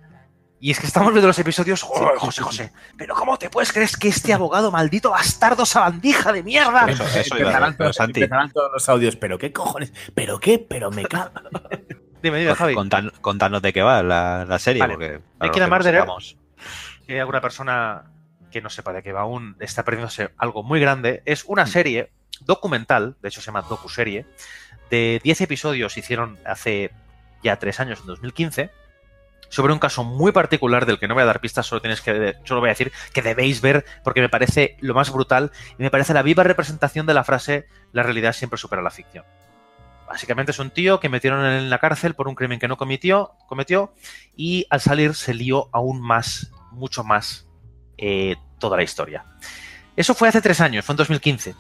[0.61, 1.83] Y es que estamos viendo los episodios.
[1.83, 6.41] "Oh, José, José, pero ¿cómo te puedes creer que este abogado maldito bastardo sabandija de
[6.43, 6.85] mierda?
[6.87, 9.15] Eso, eso Empezarán, Santi, empezarán todos los audios.
[9.17, 9.93] ¿Pero qué cojones?
[10.15, 10.57] ¿Pero qué?
[10.57, 11.31] ¿Pero me cago?
[12.23, 12.73] Dime, dime, Javi.
[12.73, 14.93] contan- contanos de qué va la, la serie, Vale.
[14.93, 15.59] porque los que
[15.99, 16.37] sepamos.
[17.05, 18.05] si hay alguna persona
[18.49, 21.21] que no sepa de qué va aún, está perdiéndose algo muy grande.
[21.25, 22.11] Es una serie
[22.41, 24.25] documental, de hecho se llama docuserie,
[24.89, 26.89] de 10 episodios hicieron hace
[27.43, 28.71] ya 3 años, en 2015,
[29.49, 32.35] sobre un caso muy particular del que no voy a dar pistas, solo tienes que
[32.43, 35.91] solo voy a decir que debéis ver porque me parece lo más brutal y me
[35.91, 39.25] parece la viva representación de la frase la realidad siempre supera la ficción.
[40.07, 43.31] Básicamente es un tío que metieron en la cárcel por un crimen que no cometió,
[43.47, 43.93] cometió
[44.35, 47.47] y al salir se lió aún más, mucho más,
[47.97, 49.25] eh, toda la historia.
[49.95, 51.55] Eso fue hace tres años, fue en 2015.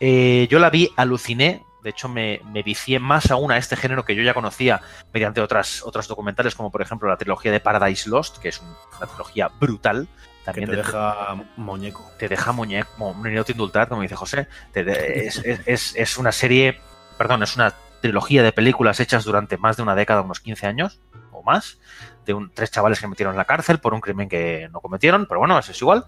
[0.00, 4.04] Eh, yo la vi, aluciné, de hecho me, me vicié más aún a este género
[4.04, 4.80] que yo ya conocía
[5.12, 8.74] mediante otras, otros documentales, como por ejemplo la trilogía de Paradise Lost, que es un-
[8.98, 10.08] una trilogía brutal.
[10.46, 12.10] Que te de- deja muñeco.
[12.18, 14.48] te deja muñeco, te indultar, como dice José.
[14.72, 16.80] Te de- es, es- es- es una serie,
[17.16, 21.00] perdón, es una trilogía de películas hechas durante más de una década, unos 15 años
[21.32, 21.78] o más,
[22.26, 25.26] de un, tres chavales que metieron en la cárcel por un crimen que no cometieron,
[25.26, 26.04] pero bueno, eso es igual.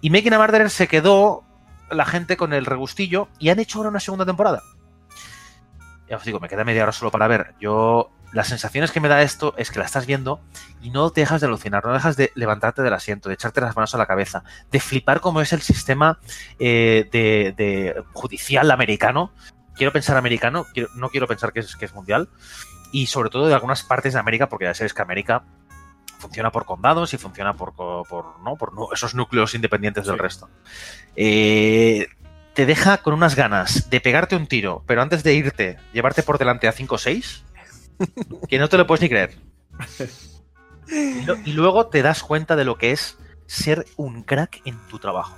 [0.00, 1.42] Y Making a Murderer se quedó
[1.90, 4.62] la gente con el regustillo y han hecho ahora una segunda temporada.
[6.08, 7.54] Ya os digo, me queda media hora solo para ver.
[7.60, 10.40] Yo, las sensaciones que me da esto es que la estás viendo
[10.82, 13.74] y no te dejas de alucinar, no dejas de levantarte del asiento, de echarte las
[13.74, 16.18] manos a la cabeza, de flipar cómo es el sistema
[16.58, 19.32] eh, de, de judicial americano.
[19.74, 22.28] Quiero pensar americano, quiero- no quiero pensar que es, que es mundial.
[22.92, 25.42] Y sobre todo de algunas partes de América, porque ya sabéis que América
[26.18, 28.56] funciona por condados y funciona por, por, ¿no?
[28.56, 30.48] por nu- esos núcleos independientes del resto.
[31.14, 32.06] Eh,
[32.56, 36.38] te deja con unas ganas de pegarte un tiro, pero antes de irte, llevarte por
[36.38, 37.44] delante a 5 o 6,
[38.48, 39.36] que no te lo puedes ni creer.
[40.88, 45.36] Y, luego te das cuenta de lo que es ser un crack en tu trabajo.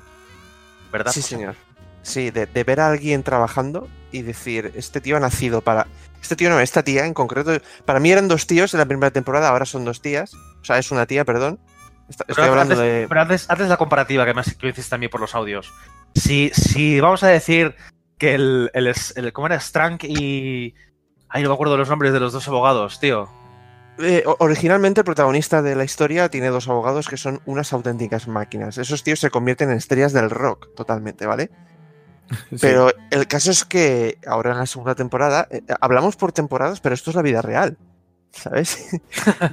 [0.93, 1.13] ¿Verdad?
[1.13, 1.35] Sí, José?
[1.37, 1.57] señor.
[2.03, 5.87] Sí, de, de ver a alguien trabajando y decir, este tío ha nacido para...
[6.23, 7.53] Este tío no, esta tía en concreto...
[7.85, 10.33] Para mí eran dos tíos en la primera temporada, ahora son dos tías.
[10.35, 11.59] O sea, es una tía, perdón.
[12.09, 13.07] Está- Estoy hablando antes, de...
[13.09, 15.73] pero antes, antes la comparativa que me, has- que me hiciste también por los audios.
[16.19, 17.75] Si, si vamos a decir
[18.19, 19.57] que el, el, el- ¿Cómo era?
[19.57, 20.75] Strank y.
[21.29, 23.29] Ay, no me acuerdo los nombres de los dos abogados, tío.
[24.01, 28.79] Eh, originalmente el protagonista de la historia tiene dos abogados que son unas auténticas máquinas.
[28.79, 31.51] Esos tíos se convierten en estrellas del rock totalmente, ¿vale?
[32.61, 36.95] Pero el caso es que ahora en la segunda temporada, eh, hablamos por temporadas, pero
[36.95, 37.77] esto es la vida real,
[38.33, 38.89] ¿sabes?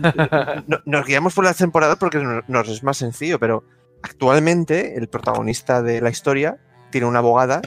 [0.68, 3.64] No- nos guiamos por las temporadas porque no- nos es más sencillo, pero
[4.02, 6.58] actualmente el protagonista de la historia
[6.92, 7.62] tiene una abogada.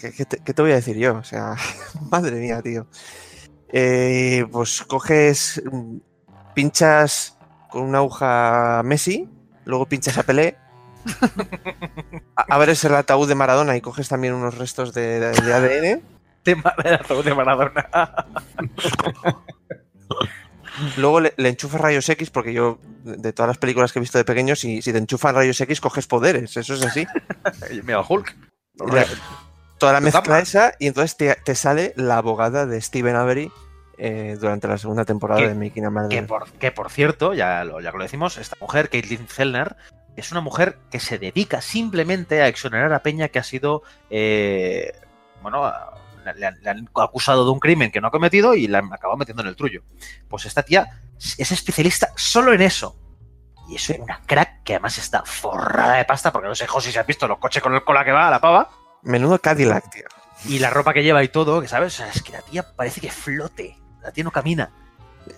[0.00, 1.16] ¿Qué, qué te, qué te voy a decir yo?
[1.16, 1.56] O sea,
[2.10, 2.86] madre mía, tío.
[3.72, 5.98] Eh, pues coges, mm,
[6.54, 7.36] pinchas
[7.70, 9.28] con una aguja a Messi,
[9.64, 10.56] luego pinchas a Pelé,
[12.34, 16.02] a- abres el ataúd de Maradona y coges también unos restos de, de- de ADN,
[16.42, 17.88] Tema del ataúd de Maradona.
[20.96, 24.18] luego le, le enchufas rayos X, porque yo, de todas las películas que he visto
[24.18, 27.06] de pequeño, si, si te enchufan rayos X, coges poderes, eso es así.
[27.84, 28.36] Mira, Hulk.
[28.92, 29.06] La-
[29.78, 33.50] toda la mezcla esa, y entonces te, te sale la abogada de Steven Avery
[33.98, 36.26] eh, durante la segunda temporada Que- de Making a Que Murderer.
[36.26, 39.76] por, que por cierto, ya lo, ya lo decimos, esta mujer, Caitlin Fellner,
[40.16, 44.92] es una mujer que se dedica simplemente a exonerar a Peña que ha sido, eh,
[45.42, 45.94] bueno, a-
[46.24, 48.92] le, han- le han acusado de un crimen que no ha cometido y la han
[48.92, 49.82] acabado metiendo en el trullo.
[50.28, 51.00] Pues esta tía
[51.38, 52.96] es especialista solo en eso.
[53.68, 56.98] Y es una crack que además está forrada de pasta, porque no sé, José, si
[56.98, 58.68] has visto los coches con el cola que va a la pava.
[59.02, 60.04] Menudo Cadillac, tío.
[60.46, 62.64] Y la ropa que lleva y todo, que sabes, O sea, es que la tía
[62.74, 63.76] parece que flote.
[64.02, 64.70] La tía no camina.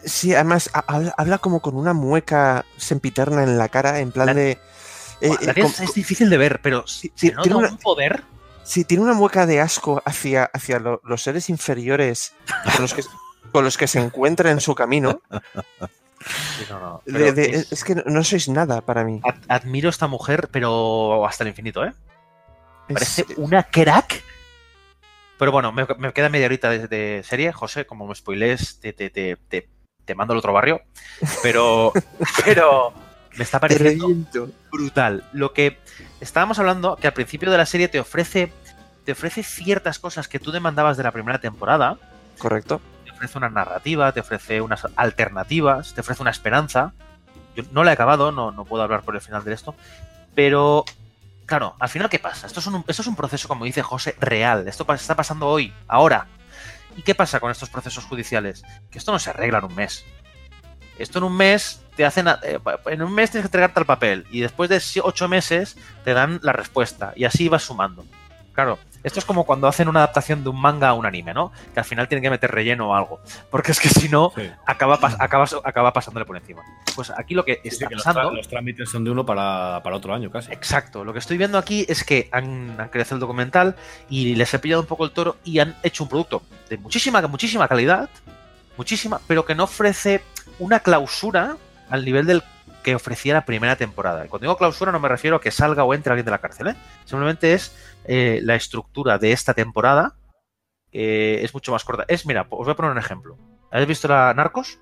[0.05, 4.27] Sí, además ha- habla, habla como con una mueca sempiterna en la cara, en plan
[4.29, 4.53] La- de...
[5.21, 7.69] eh, la eh, tía es, es difícil de ver, pero si, sí, nota tiene una-
[7.69, 8.23] un poder.
[8.65, 12.35] Sí, tiene una mueca de asco hacia, hacia lo- los seres inferiores
[12.77, 13.03] con los, que,
[13.51, 15.21] con los que se encuentra en su camino.
[16.59, 19.21] Sí, no, no, De- pero de- es- es que no, sois nada para mí.
[19.25, 21.93] ad- admiro a esta mujer, pero hasta el infinito, ¿eh?
[22.89, 24.23] Es- Parece una crack.
[25.39, 28.93] Pero bueno, me, me queda media horita de, de serie, José, como me spoilees, te,
[28.93, 29.37] te, te,
[30.05, 30.83] te, mando al otro barrio.
[31.43, 31.93] Pero,
[32.45, 32.93] pero
[33.37, 34.07] me está pareciendo
[34.71, 35.29] brutal.
[35.33, 35.79] Lo que
[36.23, 38.53] estábamos hablando, que al principio de la serie te ofrece,
[39.05, 41.99] te ofrece ciertas cosas que tú demandabas de la primera temporada.
[42.39, 42.81] Correcto.
[43.05, 46.93] Te ofrece una narrativa, te ofrece unas alternativas, te ofrece una esperanza.
[47.57, 49.75] Yo no la he acabado, no, no puedo hablar por el final de esto.
[50.35, 50.85] Pero,
[51.45, 52.47] claro, al final, ¿qué pasa?
[52.47, 54.69] Esto es un, esto es un proceso, como dice José, real.
[54.69, 56.29] Esto está pasando hoy, ahora.
[56.97, 58.63] ¿Y qué pasa con estos procesos judiciales?
[58.91, 60.05] Que esto no se arregla en un mes.
[60.99, 62.29] Esto en un mes te hacen.
[62.29, 64.27] eh, En un mes tienes que entregarte el papel.
[64.31, 67.13] Y después de ocho meses te dan la respuesta.
[67.17, 68.05] Y así vas sumando.
[68.55, 71.53] Claro, esto es como cuando hacen una adaptación de un manga a un anime, ¿no?
[71.73, 73.19] Que al final tienen que meter relleno o algo.
[73.51, 74.43] Porque es que si no, Sí.
[74.67, 76.61] acaba, pas- acaba, acaba pasándole por encima.
[76.95, 78.31] Pues aquí lo que Sí, está que los, pasando.
[78.31, 80.53] tra- los trámites son de uno para, para otro año casi.
[80.53, 83.75] Exacto, lo que estoy viendo aquí es que han, han creado el documental
[84.11, 87.23] y les he pillado un poco el toro y han hecho un producto de muchísima,
[87.27, 88.11] muchísima calidad,
[88.77, 90.23] muchísima, pero que no ofrece
[90.59, 91.57] una clausura
[91.91, 92.43] al nivel del
[92.83, 94.25] que ofrecía la primera temporada.
[94.25, 96.39] Y cuando digo clausura no me refiero a que salga o entre alguien de la
[96.41, 96.77] cárcel, ¿eh?
[97.05, 100.17] simplemente es eh, la estructura de esta temporada
[100.91, 102.05] eh, es mucho más corta.
[102.09, 103.39] Es, mira, os voy a poner un ejemplo.
[103.71, 104.79] ¿Habéis visto la Narcos?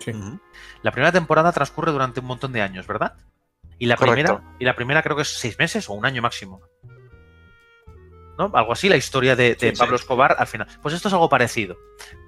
[0.00, 0.12] Sí.
[0.82, 3.14] La primera temporada transcurre durante un montón de años, ¿verdad?
[3.78, 4.36] Y la Correcto.
[4.36, 6.60] primera, y la primera creo que es seis meses o un año máximo.
[8.38, 8.50] ¿No?
[8.54, 10.02] Algo así, la historia de, de Sí, Pablo sí.
[10.02, 10.68] Escobar al final.
[10.82, 11.76] Pues esto es algo parecido.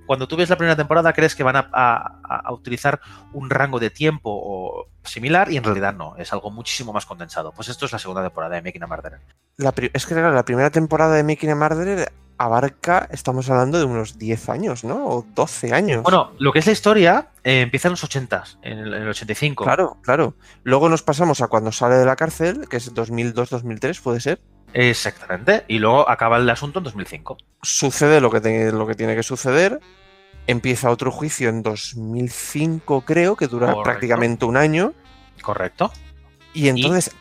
[0.09, 2.99] Cuando tú ves la primera temporada, crees que van a, a- a utilizar
[3.33, 7.53] un rango de tiempo o similar y en realidad no, es algo muchísimo más condensado.
[7.53, 9.21] Pues esto es la segunda temporada de Making a Murderer.
[9.57, 13.85] La es que claro, la primera temporada de Making a Murderer abarca, estamos hablando de
[13.85, 15.07] unos 10 años, ¿no?
[15.07, 16.03] O 12 años.
[16.05, 19.09] Bueno, lo que es la historia eh, empieza en los 80, en el, en el
[19.09, 19.65] 85.
[19.65, 20.35] Claro, claro.
[20.63, 24.41] Luego nos pasamos a cuando sale de la cárcel, que es 2002-2003, puede ser.
[24.73, 25.65] Exactamente.
[25.69, 27.37] Y luego acaba el asunto en 2005.
[27.63, 29.81] Sucede lo que, te- lo que tiene que suceder.
[30.49, 33.83] Empieza otro juicio en 2005, creo, que dura Correcto.
[33.85, 34.95] prácticamente un año.
[35.43, 35.93] Correcto.
[36.55, 37.15] Y entonces,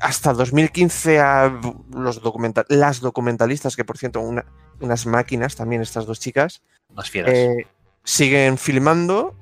[0.00, 1.60] hasta 2015, a
[1.92, 2.20] los
[2.68, 4.44] las documentalistas, que por cierto, una-
[4.80, 6.62] unas máquinas también, estas dos chicas,
[6.94, 7.34] Más fieras.
[7.34, 7.66] eh,
[8.02, 9.36] siguen filmando.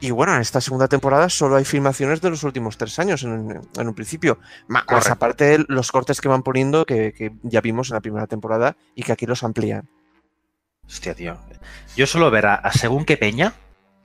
[0.00, 3.60] Y bueno, en esta segunda temporada solo hay filmaciones de los últimos tres años en,
[3.78, 4.38] en un principio.
[4.66, 5.12] Más, Correcto.
[5.12, 9.04] aparte los cortes que van poniendo que, que ya vimos en la primera temporada y
[9.04, 9.88] que aquí los amplían.
[10.92, 11.36] Hostia, tío.
[11.96, 13.54] Yo solo ver a, a según qué peña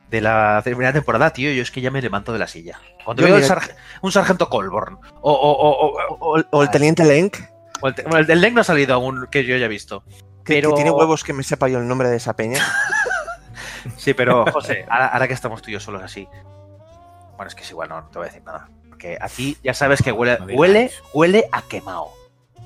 [0.10, 2.80] de la primera temporada, tío, yo es que ya me levanto de la silla.
[3.04, 7.04] Cuando Yo, veo sarge- un sargento Colborn o, o, o, o- o- O el teniente
[7.04, 7.38] Lenk,
[7.84, 10.04] el, te- bueno, el Leng no ha salido aún que yo haya visto.
[10.46, 12.66] que, Pero que tiene huevos que me sepa yo el nombre de esa peña.
[13.96, 16.28] Sí, pero José, ahora, ahora que estamos tú y yo solos así.
[17.38, 18.70] Bueno, es que es igual, no, no te voy a decir nada.
[18.90, 22.10] Porque aquí ya sabes que huele, huele, huele a quemado.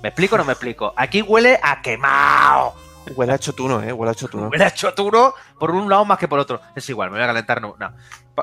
[0.01, 0.93] ¿Me explico o no me explico?
[0.95, 2.73] Aquí huele a quemado.
[3.15, 3.91] Huele a chotuno, ¿eh?
[3.91, 4.47] Huele a chotuno.
[4.49, 6.61] Huele a choturo por un lado más que por otro.
[6.75, 7.61] Es igual, me voy a calentar.
[7.61, 7.91] No, no.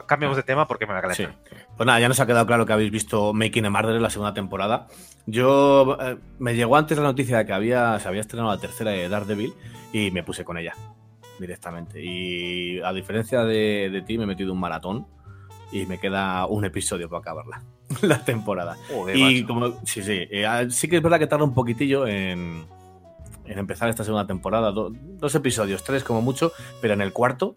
[0.06, 1.22] Cambiamos de tema porque me voy a Sí.
[1.24, 1.44] calentar.
[1.76, 4.34] Pues nada, ya nos ha quedado claro que habéis visto Making a Murderer la segunda
[4.34, 4.86] temporada.
[5.26, 8.90] Yo eh, me llegó antes la noticia de que había, se había estrenado la tercera
[8.90, 9.54] de Daredevil
[9.92, 10.74] y me puse con ella
[11.38, 12.02] directamente.
[12.02, 15.06] Y a diferencia de, de ti, me he metido un maratón
[15.70, 17.62] y me queda un episodio para acabarla,
[18.02, 18.76] la temporada.
[18.92, 19.46] Joder, y macho.
[19.46, 22.66] como, sí, sí, eh, ah, sí que es verdad que tarda un poquitillo en,
[23.48, 24.70] en empezar esta segunda temporada.
[24.72, 27.56] Do- dos episodios, tres como mucho, pero en el cuarto,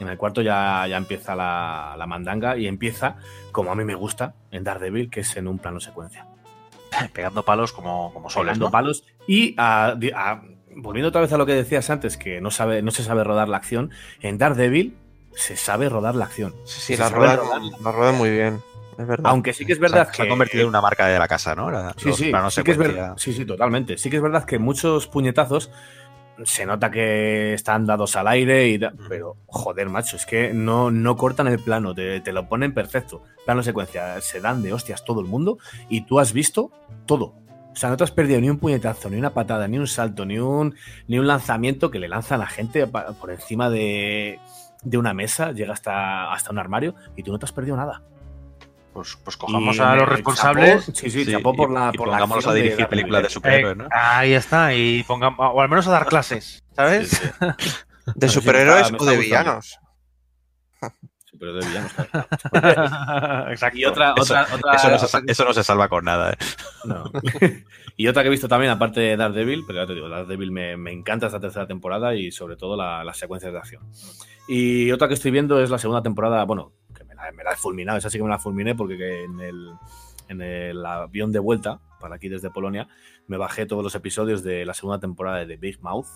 [0.00, 3.16] en el cuarto ya, ya empieza la, la mandanga y empieza,
[3.52, 6.26] como a mí me gusta, en Daredevil, que es en un plano secuencia.
[7.12, 8.70] Pegando palos como, como soles, Pegando ¿no?
[8.70, 9.04] palos.
[9.26, 9.94] Y a-
[10.76, 13.48] volviendo otra vez a lo que decías antes, que no, sabe, no se sabe rodar
[13.48, 13.90] la acción,
[14.20, 14.96] en Daredevil
[15.34, 16.54] se sabe rodar la acción.
[16.64, 17.60] Sí, sí, Se la sabe rodar.
[17.82, 18.60] la muy bien.
[18.98, 19.30] Es verdad.
[19.30, 21.28] Aunque sí que es Se verdad se, que ha convertido en una marca de la
[21.28, 21.70] casa, ¿no?
[21.70, 23.14] La- Sí, los sí, planos sí, que es verdad.
[23.16, 23.96] sí, sí, totalmente.
[23.96, 25.70] Sí que es verdad que muchos puñetazos
[26.44, 30.90] se nota que están dados al aire, y da- pero joder, macho, es que no,
[30.90, 33.22] no cortan el plano, te, te lo ponen perfecto.
[33.44, 35.58] Plano secuencia, se dan de hostias todo el mundo
[35.88, 36.70] y tú has visto
[37.06, 37.34] todo.
[37.72, 40.24] O sea, no te has perdido ni un puñetazo, ni una patada, ni un salto,
[40.26, 40.74] ni un,
[41.06, 44.40] ni un lanzamiento que le lanzan a gente por encima de,
[44.82, 48.02] de una mesa, llega hasta, hasta un armario y tú no te has perdido nada.
[48.98, 50.86] Pues, pues cojamos Y a los responsables.
[50.86, 52.80] chapó- sí, sí, Sí, chapó por y- la, y por la pongámonos a de dirigir
[52.80, 53.50] la películas de película.
[53.52, 53.84] superhéroes, ¿no?
[53.84, 57.10] Eh, ahí está, y pongamos, o al menos a dar clases, ¿sabes?
[57.10, 57.46] Sí, sí.
[58.16, 59.78] ¿De sí, superhéroes o de villanos?
[61.38, 62.26] Pero de villanos, claro.
[63.52, 63.78] Exacto.
[63.78, 66.32] Y otra, Eso- otra, otra, Eso no, se, otra eso no se salva con nada.
[66.32, 66.36] ¿eh?
[66.84, 67.04] No.
[67.96, 70.76] y otra que he visto también, aparte de Daredevil, pero ya te digo, Daredevil me,
[70.76, 73.82] me encanta esta tercera temporada y sobre todo la- las secuencias de acción.
[74.48, 76.72] Y otra que estoy viendo es la segunda temporada, bueno,
[77.36, 79.70] me la, he fulminado, esa sí que me la fulminé porque que en el,
[80.28, 82.88] en el avión de vuelta, para aquí desde Polonia,
[83.26, 86.06] me bajé todos los episodios de la segunda temporada de The Big Mouth,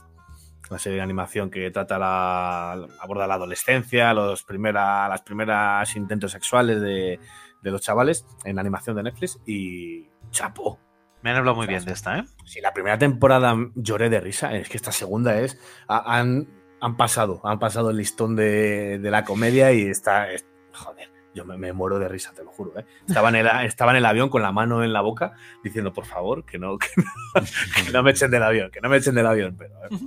[0.71, 6.33] la serie de animación que trata la, aborda la adolescencia, los primera, las primeras intentos
[6.33, 7.19] sexuales de,
[7.63, 10.79] de los chavales en animación de Netflix y chapo.
[11.21, 12.25] Me han hablado muy bien de esta, ¿eh?
[12.47, 15.59] Si la primera temporada lloré de risa, es que esta segunda es.
[15.89, 16.49] ha- Han,
[16.81, 20.27] han pasado, han pasado el listón de, de la comedia y está.
[20.73, 22.79] Joder, yo me, me muero de risa, te lo juro.
[22.79, 22.85] ¿eh?
[23.07, 25.33] Estaba, en el, estaba en el avión con la mano en la boca
[25.63, 27.43] diciendo, por favor, que no, que no,
[27.85, 29.57] que no me echen del avión, que no me echen del avión.
[29.57, 29.99] Pero, eh,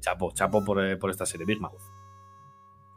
[0.00, 1.82] chapo, chapo por, eh, por esta serie, Big Mouth.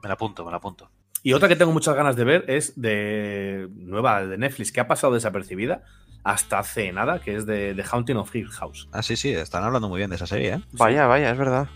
[0.01, 0.89] Me la apunto, me la apunto.
[1.23, 4.87] Y otra que tengo muchas ganas de ver es de nueva de Netflix, que ha
[4.87, 5.83] pasado desapercibida
[6.23, 8.89] hasta hace nada, que es de The Haunting of Hill House.
[8.91, 10.61] Ah, sí, sí, están hablando muy bien de esa serie, ¿eh?
[10.73, 11.67] Vaya, vaya, es verdad.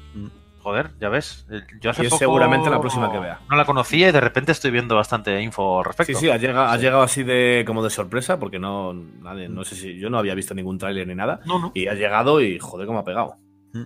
[0.69, 1.47] Joder, ya ves.
[1.49, 3.39] eh, Yo hace Y es poco seguramente la próxima que vea.
[3.49, 6.13] No la conocía y de repente estoy viendo bastante info al respecto.
[6.13, 9.63] Sí, sí, ha llegado, ha llegado así de como de sorpresa, porque no, nadie, no
[9.65, 11.39] sé si yo no había visto ningún tráiler ni nada.
[11.45, 11.71] No, no.
[11.73, 13.37] Y ha llegado y joder cómo ha pegado.
[13.73, 13.81] Mm.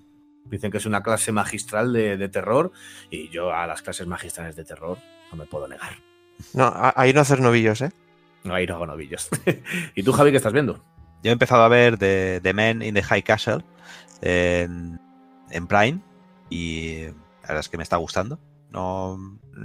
[0.50, 2.74] Dicen que es una clase magistral de, de terror
[3.10, 4.98] y yo a las clases magistrales de terror
[5.32, 5.94] no me puedo negar.
[6.54, 7.94] No, ahí no hacer novillos, ¿eh?
[8.44, 9.30] No, ahí no hago novillos.
[9.96, 10.84] ¿Y tú, Javi, qué estás viendo?
[11.24, 13.64] Yo he empezado a ver The, The Men in the High Castle
[14.22, 15.00] en,
[15.50, 16.00] en Prime
[16.54, 18.40] y la verdad es que me está gustando.
[18.70, 19.20] No,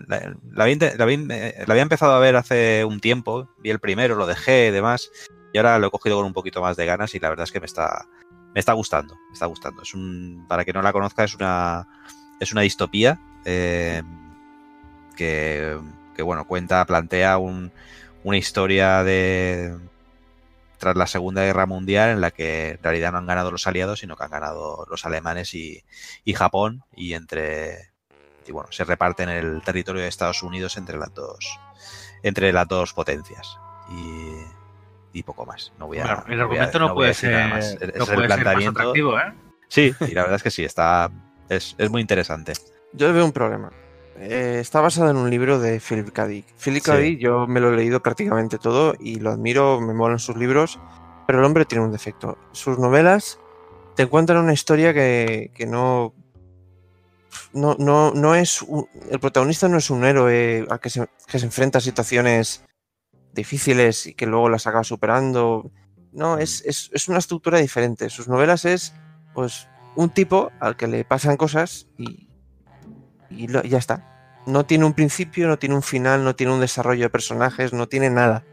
[0.06, 4.68] la, había, la eh, empezado a ver hace un tiempo, vi el primero, lo dejé
[4.68, 5.10] y demás,
[5.52, 7.52] y ahora lo he cogido con un poquito más de ganas y la verdad es
[7.52, 8.06] que me está,
[8.54, 9.82] me está gustando, está gustando.
[9.82, 9.94] Es
[10.46, 11.86] para que no la conozca, es una,
[12.40, 14.02] es una distopía eh,
[15.16, 15.78] que,
[16.14, 17.70] que, bueno, cuenta, plantea un-
[18.24, 19.74] una historia de,
[20.78, 23.98] tras la Segunda Guerra Mundial, en la que en realidad no han ganado los aliados,
[24.00, 25.82] sino que han ganado los alemanes y,
[26.24, 27.90] y Japón, y entre
[28.46, 31.58] y bueno, se reparten el territorio de Estados Unidos entre las dos,
[32.22, 33.58] entre las dos potencias.
[33.90, 35.72] Y, y poco más.
[35.78, 37.42] No voy a, Bueno, el no voy a- argumento no, voy a puede decir nada
[37.44, 37.64] ser, más.
[37.66, 38.80] Es- no es el puede ser más planteamiento.
[38.80, 39.34] atractivo, ¿eh?
[39.68, 41.10] Sí, y la verdad es que sí, está,
[41.50, 42.54] es, es muy interesante.
[42.94, 43.70] Yo veo un problema.
[44.20, 46.26] Eh, está basado en un libro de Philip K.
[46.26, 46.46] Dick.
[46.62, 46.96] Philip K.
[46.96, 47.02] Sí.
[47.02, 50.78] Dick, yo me lo he leído prácticamente todo y lo admiro, me molan sus libros,
[51.26, 52.36] pero el hombre tiene un defecto.
[52.52, 53.38] Sus novelas
[53.94, 56.14] te encuentran una historia que, que no,
[57.52, 58.62] no, no, no es.
[58.62, 62.64] un- el protagonista no es un héroe al que se, que se enfrenta a situaciones
[63.32, 65.70] difíciles y que luego las acaba superando.
[66.12, 68.10] No, es, es, es una estructura diferente.
[68.10, 68.94] Sus novelas es,
[69.34, 72.27] pues, un tipo al que le pasan cosas y,
[73.30, 74.04] y lo- ya está.
[74.46, 77.86] No tiene un principio, no tiene un final, no tiene un desarrollo de personajes, no
[77.88, 78.44] tiene nada.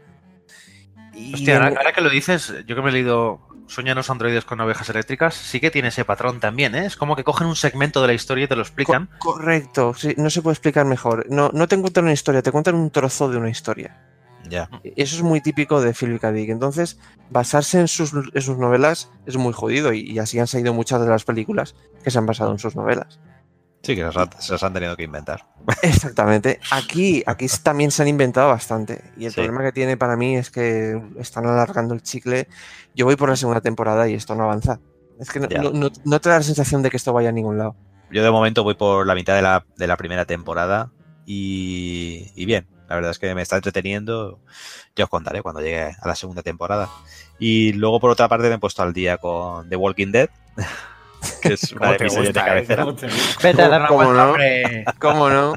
[1.14, 4.60] Y Hostia, ahora, que lo dices, yo que me he leído Sueñan los androides con
[4.60, 6.86] ovejas eléctricas, sí que tiene ese patrón también, ¿eh?
[6.86, 9.08] Es como que cogen un segmento de la historia y te lo explican.
[9.18, 11.26] Correcto, sí, no se puede explicar mejor.
[11.30, 14.00] No, no te cuentan una historia, te cuentan un trozo de una historia.
[14.48, 14.70] Ya.
[14.84, 16.30] Eso es muy típico de Philip K.
[16.30, 16.50] Dick.
[16.50, 17.00] Entonces,
[17.30, 21.00] basarse en sus, en sus novelas es muy jodido y, y así han salido muchas
[21.00, 21.74] de las películas
[22.04, 23.18] que se han basado en sus novelas.
[23.86, 25.46] Sí, que se, se los han tenido que inventar.
[25.82, 26.60] Exactamente.
[26.70, 29.02] Aquí, aquí también se han inventado bastante.
[29.16, 29.36] Y el Sí.
[29.36, 32.48] problema que tiene para mí es que están alargando el chicle.
[32.94, 34.80] Yo voy por la segunda temporada y esto no avanza.
[35.18, 37.32] Es que no, no- no- no te da la sensación de que esto vaya a
[37.32, 37.76] ningún lado.
[38.10, 40.92] Yo de momento voy por la mitad de la, de la primera temporada
[41.24, 44.40] y, y bien, la verdad es que me está entreteniendo.
[44.94, 46.88] Ya os contaré cuando llegue a la segunda temporada.
[47.38, 50.28] Y luego por otra parte me he puesto al día con The Walking Dead,
[51.42, 52.86] que es una de mis series de cabecera.
[53.42, 54.28] Vete a dar una ¿Cómo vuelta, no?
[54.30, 54.84] hombre.
[55.00, 55.52] ¿Cómo no?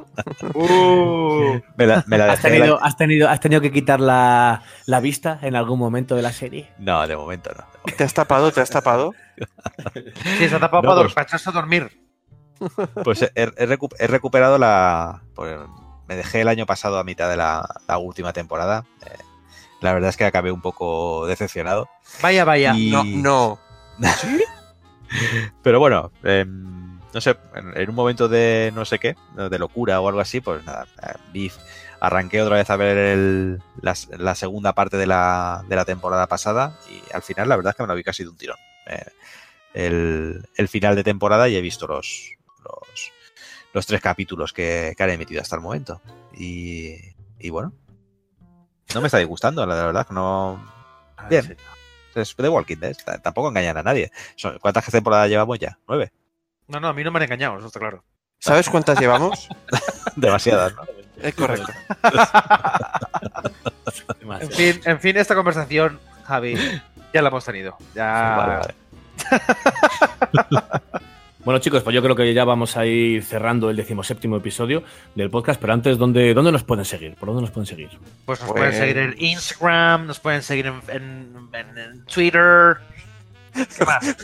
[0.53, 1.59] Uh.
[1.77, 4.99] Me la, me la ¿Has tenido, la- has, tenido, ¿Has tenido que quitar la, la
[4.99, 6.69] vista en algún momento de la serie?
[6.79, 7.65] No, de momento no.
[7.95, 8.51] ¿Te has tapado?
[8.51, 9.13] ¿Te has tapado?
[10.37, 11.89] Sí, se ha tapado No, para, pues- para echarse a dormir.
[13.05, 15.21] Pues he, he recu- he recuperado la.
[15.33, 15.57] pues,
[16.09, 18.83] me dejé el año pasado a mitad de la, la última temporada.
[19.05, 19.15] Eh,
[19.79, 21.87] la verdad es que acabé un poco decepcionado.
[22.21, 22.73] Vaya, vaya.
[22.75, 23.59] Y- No, no.
[25.63, 27.35] Pero bueno, em, no sé,
[27.75, 31.13] en, un momento de no sé qué, de locura o algo así, pues nada, eh,
[31.33, 31.51] vi,
[31.99, 36.27] arranqué otra vez a ver el- la, la segunda parte de la, de la temporada
[36.27, 38.57] pasada y al final la verdad es que me lo vi casi de un tirón.
[38.87, 39.05] Eh,
[39.73, 42.31] el, el final de temporada y he visto los,
[42.63, 43.11] los,
[43.73, 46.01] los tres capítulos que, que han emitido hasta el momento.
[46.35, 46.95] Y,
[47.39, 47.73] y bueno,
[48.93, 50.59] no me está disgustando, la verdad, no...
[51.29, 51.57] Bien.
[52.15, 54.11] Es The Walking Dead, tampoco engañan a nadie.
[54.61, 55.77] ¿Cuántas temporadas llevamos ya?
[55.87, 56.11] ¿Nueve?
[56.67, 58.03] No, no, a mí no me han engañado, eso está claro.
[58.39, 59.49] ¿Sabes cuántas llevamos?
[60.15, 60.83] Demasiadas, ¿no?
[61.21, 61.71] Es correcto.
[64.41, 66.55] En fin, en fin, esta conversación, Javi,
[67.13, 67.75] ya la hemos tenido.
[67.95, 68.35] Ya.
[68.37, 68.75] Vale, vale.
[71.49, 74.83] Bueno, chicos, pues yo creo que ya vamos a ir cerrando el decimoséptimo episodio
[75.15, 77.15] del podcast, pero antes, ¿dónde, dónde nos pueden seguir?
[77.15, 77.89] ¿Por dónde nos pueden seguir?
[78.23, 82.77] Pues nos Pues- pueden seguir en Instagram, nos pueden seguir en, en- en- en Twitter.
[83.55, 84.15] ¿Qué más?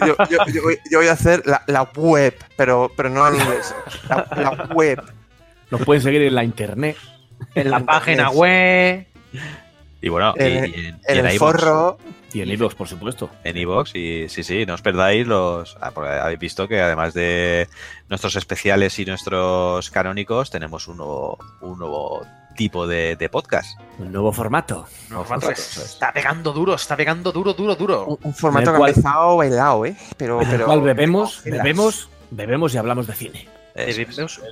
[0.06, 3.34] Yo, yo- yo voy, yo voy a hacer la, la web, pero, pero no en
[3.34, 3.74] inglés.
[4.08, 5.02] La, la web.
[5.70, 6.96] Nos pueden seguir en la internet.
[7.54, 9.06] En la página web.
[10.00, 11.98] Y bueno, y- En- y en, y el forro.
[12.34, 13.30] Y en iVoox, por supuesto.
[13.44, 15.76] En iVoox, y sí, sí, no os perdáis los.
[15.80, 17.68] ah, porque habéis visto que además de
[18.08, 23.78] nuestros especiales y nuestros canónicos, tenemos un nuevo, un nuevo tipo de, de podcast.
[23.98, 24.86] Un nuevo formato.
[25.10, 28.06] No, formato es- está pegando duro, está pegando duro, duro, duro.
[28.06, 29.96] Un, un formato organizado, bailado, ¿eh?
[30.16, 33.48] Pero, En el pero, cual bebemos, bebemos, bebemos y hablamos de cine.
[33.74, 33.96] es.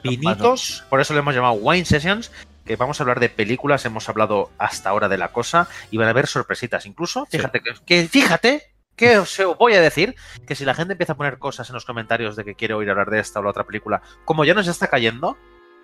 [0.02, 2.30] vinitos, por eso le hemos llamado Wine Sessions,
[2.72, 6.08] que vamos a hablar de películas, hemos hablado hasta ahora de la cosa y van
[6.08, 6.86] a haber sorpresitas.
[6.86, 8.62] Incluso, fíjate que, que- fíjate
[8.96, 10.14] que os voy a decir
[10.46, 12.90] que si la gente empieza a poner cosas en los comentarios de que quiere oír
[12.90, 15.36] hablar de esta o la otra película, como ya nos está cayendo,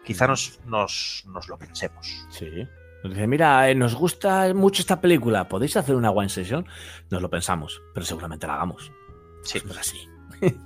[0.05, 2.27] quizá nos, nos, nos lo pensemos.
[2.31, 2.67] Sí.
[3.05, 6.67] Nos dice, mira, eh, nos gusta mucho esta película, ¿podéis hacer una one session?
[7.11, 8.93] Nos lo pensamos, pero seguramente la hagamos.
[9.43, 9.61] Sí.
[9.61, 9.99] Pues así.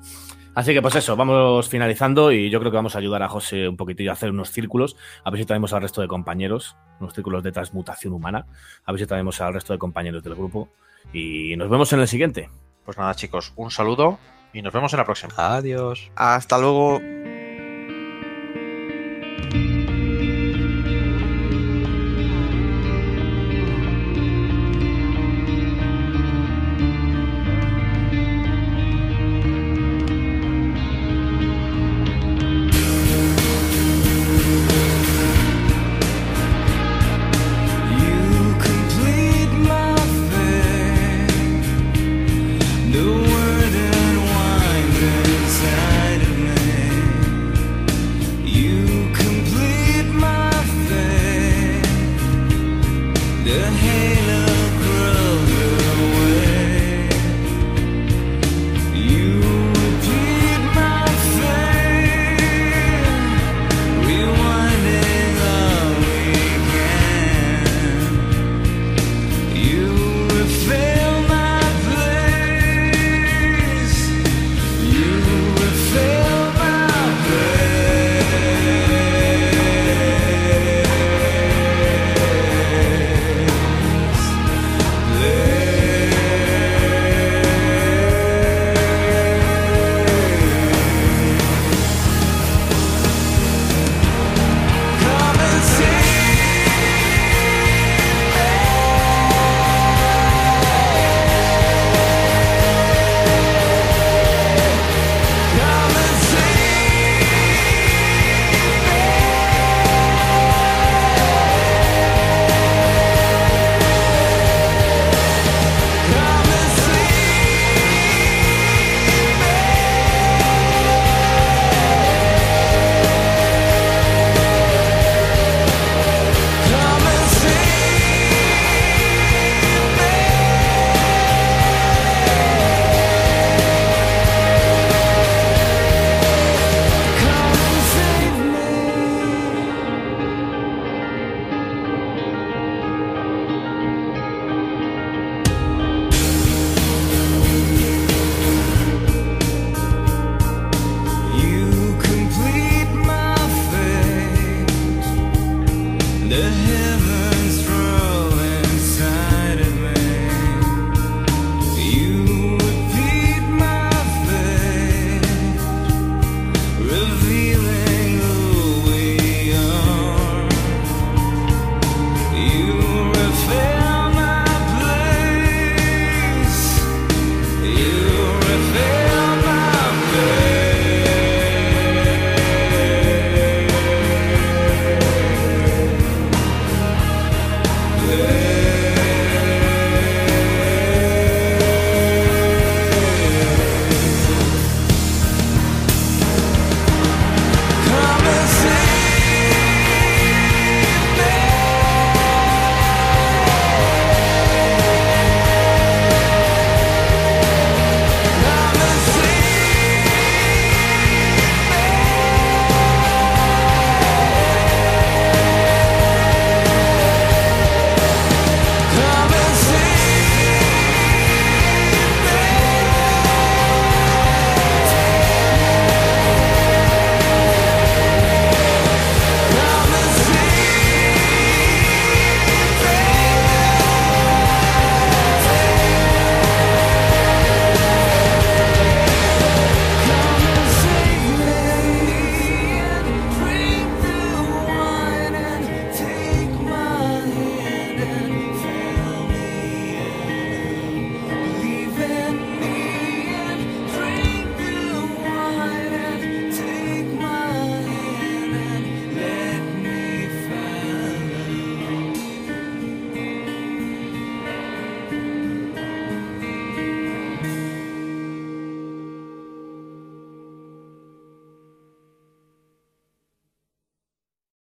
[0.54, 3.68] Así que pues eso, vamos finalizando y yo creo que vamos a ayudar a José
[3.68, 7.14] un poquitillo a hacer unos círculos, a ver si traemos al resto de compañeros, unos
[7.14, 8.46] círculos de transmutación humana,
[8.84, 10.68] a ver si traemos al resto de compañeros del grupo
[11.12, 12.50] y nos vemos en el siguiente.
[12.84, 14.18] Pues nada, chicos, un saludo
[14.52, 15.32] y nos vemos en la próxima.
[15.36, 16.10] Adiós.
[16.16, 17.00] Hasta luego.